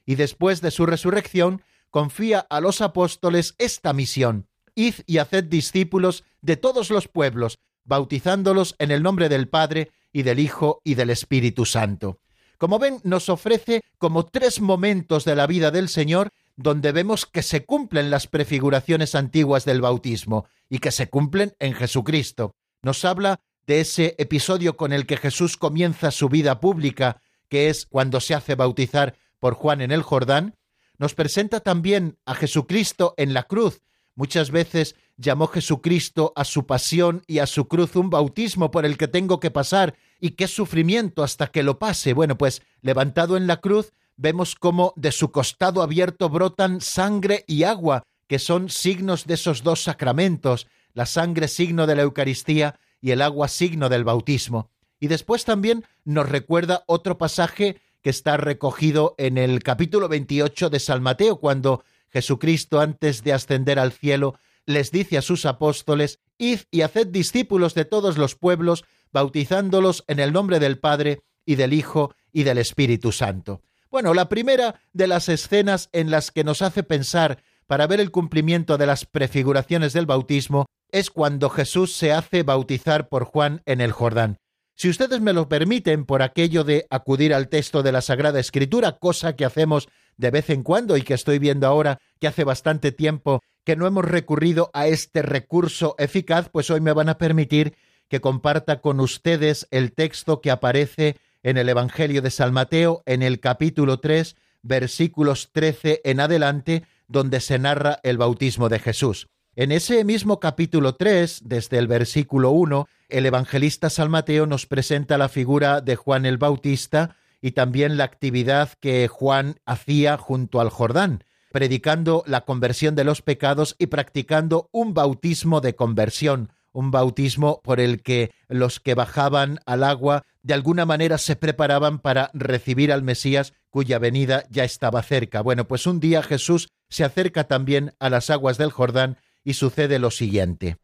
y 0.08 0.16
después 0.16 0.62
de 0.62 0.72
su 0.72 0.88
resurrección 0.88 1.62
confía 1.92 2.40
a 2.40 2.60
los 2.60 2.82
apóstoles 2.82 3.54
esta 3.60 3.94
misión. 3.94 4.48
Id 4.74 4.96
y 5.06 5.20
haced 5.20 5.44
discípulos 5.44 6.24
de 6.42 6.58
todos 6.58 6.90
los 6.90 7.08
pueblos, 7.08 7.60
bautizándolos 7.84 8.76
en 8.80 8.90
el 8.90 9.04
nombre 9.04 9.30
del 9.30 9.48
Padre 9.48 9.92
y 10.12 10.24
del 10.24 10.40
Hijo 10.40 10.82
y 10.84 10.96
del 10.96 11.12
Espíritu 11.12 11.66
Santo. 11.66 12.20
Como 12.58 12.80
ven, 12.80 13.00
nos 13.04 13.30
ofrece 13.30 13.84
como 14.00 14.26
tres 14.26 14.62
momentos 14.62 15.26
de 15.26 15.36
la 15.36 15.46
vida 15.46 15.70
del 15.70 15.90
Señor 15.90 16.32
donde 16.56 16.92
vemos 16.92 17.26
que 17.26 17.44
se 17.44 17.66
cumplen 17.66 18.10
las 18.10 18.26
prefiguraciones 18.28 19.14
antiguas 19.14 19.64
del 19.64 19.82
bautismo 19.82 20.48
y 20.70 20.80
que 20.80 20.92
se 20.92 21.08
cumplen 21.10 21.54
en 21.60 21.74
Jesucristo. 21.74 22.56
Nos 22.82 23.06
habla 23.06 23.42
de 23.68 23.82
ese 23.82 24.16
episodio 24.18 24.76
con 24.76 24.92
el 24.92 25.06
que 25.06 25.18
Jesús 25.18 25.58
comienza 25.58 26.10
su 26.10 26.30
vida 26.30 26.60
pública, 26.60 27.22
que 27.48 27.70
es 27.70 27.86
cuando 27.86 28.20
se 28.20 28.34
hace 28.34 28.56
bautizar 28.56 29.16
por 29.40 29.54
Juan 29.54 29.82
en 29.82 29.92
el 29.92 30.02
Jordán, 30.02 30.56
nos 30.98 31.14
presenta 31.14 31.60
también 31.60 32.18
a 32.26 32.36
Jesucristo 32.36 33.14
en 33.18 33.34
la 33.34 33.44
cruz. 33.44 33.82
Muchas 34.16 34.50
veces 34.50 34.96
llamó 35.16 35.48
Jesucristo 35.48 36.34
a 36.36 36.44
su 36.44 36.66
pasión 36.66 37.24
y 37.28 37.40
a 37.40 37.48
su 37.48 37.68
cruz 37.68 37.96
un 37.96 38.10
bautismo 38.10 38.72
por 38.72 38.86
el 38.86 38.98
que 38.98 39.08
tengo 39.08 39.40
que 39.40 39.52
pasar 39.52 39.96
y 40.20 40.32
qué 40.32 40.48
sufrimiento 40.48 41.24
hasta 41.24 41.48
que 41.48 41.64
lo 41.64 41.78
pase. 41.78 42.14
Bueno, 42.14 42.38
pues 42.38 42.62
levantado 42.82 43.38
en 43.38 43.48
la 43.48 43.58
cruz 43.58 43.94
vemos 44.16 44.56
cómo 44.56 44.94
de 44.96 45.12
su 45.12 45.32
costado 45.32 45.82
abierto 45.82 46.30
brotan 46.30 46.82
sangre 46.82 47.44
y 47.48 47.64
agua, 47.64 48.04
que 48.28 48.40
son 48.40 48.70
signos 48.70 49.26
de 49.26 49.36
esos 49.36 49.64
dos 49.64 49.84
sacramentos, 49.84 50.68
la 50.94 51.06
sangre 51.06 51.48
signo 51.48 51.86
de 51.86 51.96
la 51.96 52.02
Eucaristía 52.02 52.80
y 53.00 53.12
el 53.12 53.22
agua 53.22 53.48
signo 53.48 53.90
del 53.90 54.04
bautismo. 54.04 54.72
Y 55.00 55.08
después 55.08 55.46
también 55.46 55.86
nos 56.04 56.28
recuerda 56.28 56.84
otro 56.88 57.20
pasaje 57.20 57.80
que 58.02 58.10
está 58.10 58.38
recogido 58.38 59.16
en 59.18 59.38
el 59.38 59.64
capítulo 59.64 60.08
28 60.08 60.70
de 60.70 60.80
San 60.80 61.02
Mateo, 61.02 61.38
cuando 61.38 61.84
Jesucristo, 62.10 62.80
antes 62.80 63.24
de 63.24 63.34
ascender 63.34 63.80
al 63.80 63.92
cielo, 63.92 64.40
les 64.66 64.92
dice 64.92 65.18
a 65.18 65.22
sus 65.22 65.46
apóstoles, 65.46 66.20
Id 66.38 66.62
y 66.72 66.82
haced 66.82 67.08
discípulos 67.08 67.74
de 67.74 67.86
todos 67.86 68.18
los 68.18 68.36
pueblos, 68.36 68.86
bautizándolos 69.12 70.04
en 70.08 70.20
el 70.20 70.34
nombre 70.34 70.60
del 70.60 70.78
Padre 70.78 71.22
y 71.46 71.56
del 71.56 71.74
Hijo 71.74 72.14
y 72.32 72.44
del 72.44 72.58
Espíritu 72.58 73.12
Santo. 73.12 73.62
Bueno, 73.90 74.14
la 74.14 74.30
primera 74.30 74.82
de 74.94 75.08
las 75.08 75.30
escenas 75.30 75.90
en 75.94 76.12
las 76.12 76.32
que 76.32 76.44
nos 76.44 76.62
hace 76.62 76.84
pensar 76.84 77.42
para 77.66 77.88
ver 77.88 78.00
el 78.00 78.12
cumplimiento 78.12 78.78
de 78.78 78.86
las 78.86 79.06
prefiguraciones 79.06 79.94
del 79.94 80.06
bautismo 80.06 80.66
es 80.92 81.10
cuando 81.10 81.50
Jesús 81.50 81.94
se 81.96 82.12
hace 82.12 82.44
bautizar 82.44 83.10
por 83.10 83.24
Juan 83.26 83.62
en 83.66 83.82
el 83.82 83.92
Jordán. 83.92 84.38
Si 84.80 84.90
ustedes 84.90 85.22
me 85.22 85.34
lo 85.34 85.50
permiten, 85.50 86.06
por 86.06 86.22
aquello 86.22 86.64
de 86.64 86.86
acudir 86.92 87.34
al 87.34 87.50
texto 87.50 87.82
de 87.82 87.92
la 87.92 88.02
Sagrada 88.02 88.40
Escritura, 88.40 89.00
cosa 89.00 89.36
que 89.36 89.44
hacemos 89.44 89.90
de 90.18 90.30
vez 90.30 90.52
en 90.52 90.62
cuando 90.62 90.98
y 90.98 91.02
que 91.02 91.16
estoy 91.16 91.40
viendo 91.40 91.66
ahora 91.66 91.98
que 92.20 92.28
hace 92.28 92.44
bastante 92.44 92.92
tiempo 92.92 93.42
que 93.64 93.76
no 93.76 93.88
hemos 93.88 94.06
recurrido 94.06 94.70
a 94.76 94.86
este 94.86 95.24
recurso 95.24 95.96
eficaz, 95.98 96.50
pues 96.52 96.70
hoy 96.70 96.80
me 96.80 96.94
van 96.94 97.10
a 97.10 97.18
permitir 97.18 97.74
que 98.08 98.22
comparta 98.22 98.80
con 98.80 99.00
ustedes 99.00 99.68
el 99.72 99.94
texto 99.94 100.42
que 100.42 100.52
aparece 100.52 101.18
en 101.42 101.58
el 101.58 101.70
Evangelio 101.70 102.22
de 102.22 102.30
San 102.30 102.54
Mateo 102.54 103.02
en 103.08 103.24
el 103.24 103.40
capítulo 103.40 104.00
3, 104.00 104.36
versículos 104.62 105.50
13 105.54 106.02
en 106.04 106.20
adelante, 106.20 106.84
donde 107.08 107.40
se 107.40 107.58
narra 107.58 108.00
el 108.04 108.20
bautismo 108.20 108.70
de 108.70 108.78
Jesús. 108.78 109.28
En 109.60 109.72
ese 109.72 110.04
mismo 110.04 110.40
capítulo 110.40 110.94
3, 110.94 111.42
desde 111.46 111.80
el 111.80 111.88
versículo 111.88 112.52
1, 112.52 112.88
el 113.10 113.26
evangelista 113.26 113.90
San 113.90 114.12
Mateo 114.12 114.46
nos 114.46 114.68
presenta 114.68 115.18
la 115.18 115.30
figura 115.30 115.82
de 115.82 115.96
Juan 115.96 116.28
el 116.28 116.38
Bautista 116.38 117.16
y 117.42 117.54
también 117.54 117.98
la 117.98 118.04
actividad 118.04 118.74
que 118.80 119.08
Juan 119.08 119.56
hacía 119.66 120.16
junto 120.18 120.62
al 120.62 120.70
Jordán, 120.70 121.24
predicando 121.52 122.24
la 122.28 122.42
conversión 122.42 122.94
de 122.94 123.04
los 123.04 123.24
pecados 123.24 123.76
y 123.80 123.88
practicando 123.88 124.70
un 124.72 124.94
bautismo 124.94 125.60
de 125.60 125.74
conversión, 125.74 126.52
un 126.72 126.92
bautismo 126.92 127.60
por 127.64 127.80
el 127.80 128.04
que 128.04 128.36
los 128.50 128.80
que 128.80 128.94
bajaban 128.94 129.58
al 129.66 129.84
agua 129.84 130.24
de 130.44 130.54
alguna 130.54 130.86
manera 130.86 131.18
se 131.18 131.36
preparaban 131.36 131.98
para 131.98 132.30
recibir 132.36 132.92
al 132.92 133.02
Mesías 133.02 133.54
cuya 133.72 133.98
venida 133.98 134.44
ya 134.52 134.64
estaba 134.64 135.02
cerca. 135.02 135.42
Bueno, 135.42 135.68
pues 135.68 135.88
un 135.88 136.00
día 136.00 136.22
Jesús 136.22 136.70
se 136.90 137.04
acerca 137.04 137.46
también 137.46 137.96
a 138.00 138.12
las 138.12 138.30
aguas 138.30 138.60
del 138.60 138.70
Jordán 138.70 139.18
y 139.48 139.54
sucede 139.54 139.98
lo 139.98 140.12
siguiente. 140.12 140.76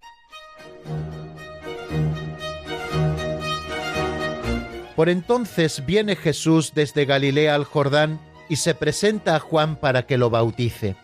Por 4.95 5.09
entonces 5.09 5.86
viene 5.86 6.16
Jesús 6.16 6.72
desde 6.74 7.03
Galilea 7.03 7.55
al 7.55 7.66
Jordán 7.66 8.22
y 8.47 8.55
se 8.55 8.74
presenta 8.74 9.36
a 9.36 9.39
Juan 9.41 9.76
para 9.76 10.05
que 10.05 10.18
lo 10.18 10.30
bautice. 10.30 10.95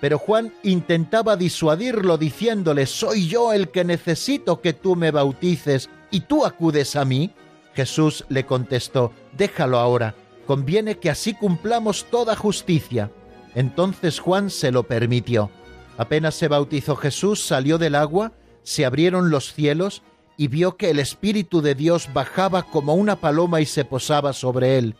Pero 0.00 0.18
Juan 0.18 0.52
intentaba 0.62 1.36
disuadirlo 1.36 2.18
diciéndole, 2.18 2.86
¿soy 2.86 3.26
yo 3.26 3.52
el 3.52 3.70
que 3.70 3.82
necesito 3.82 4.60
que 4.60 4.72
tú 4.72 4.94
me 4.94 5.10
bautices 5.10 5.90
y 6.12 6.20
tú 6.20 6.46
acudes 6.46 6.94
a 6.94 7.04
mí? 7.04 7.32
Jesús 7.74 8.26
le 8.28 8.46
contestó, 8.46 9.12
déjalo 9.36 9.80
ahora, 9.80 10.14
conviene 10.46 10.98
que 10.98 11.10
así 11.10 11.34
cumplamos 11.34 12.06
toda 12.12 12.36
justicia. 12.36 13.10
Entonces 13.56 14.20
Juan 14.20 14.50
se 14.50 14.70
lo 14.70 14.84
permitió. 14.84 15.50
Apenas 15.98 16.36
se 16.36 16.46
bautizó 16.46 16.94
Jesús, 16.94 17.44
salió 17.44 17.76
del 17.76 17.96
agua, 17.96 18.32
se 18.62 18.86
abrieron 18.86 19.30
los 19.30 19.52
cielos, 19.52 20.02
y 20.36 20.46
vio 20.46 20.76
que 20.76 20.90
el 20.90 21.00
Espíritu 21.00 21.60
de 21.60 21.74
Dios 21.74 22.12
bajaba 22.14 22.62
como 22.62 22.94
una 22.94 23.16
paloma 23.16 23.60
y 23.60 23.66
se 23.66 23.84
posaba 23.84 24.32
sobre 24.32 24.78
él. 24.78 24.94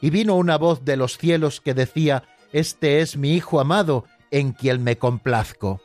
Y 0.00 0.08
vino 0.08 0.36
una 0.36 0.56
voz 0.56 0.86
de 0.86 0.96
los 0.96 1.18
cielos 1.18 1.60
que 1.60 1.74
decía, 1.74 2.24
Este 2.52 3.00
es 3.00 3.18
mi 3.18 3.34
Hijo 3.34 3.60
amado, 3.60 4.06
en 4.30 4.52
quien 4.52 4.82
me 4.82 4.96
complazco. 4.96 5.82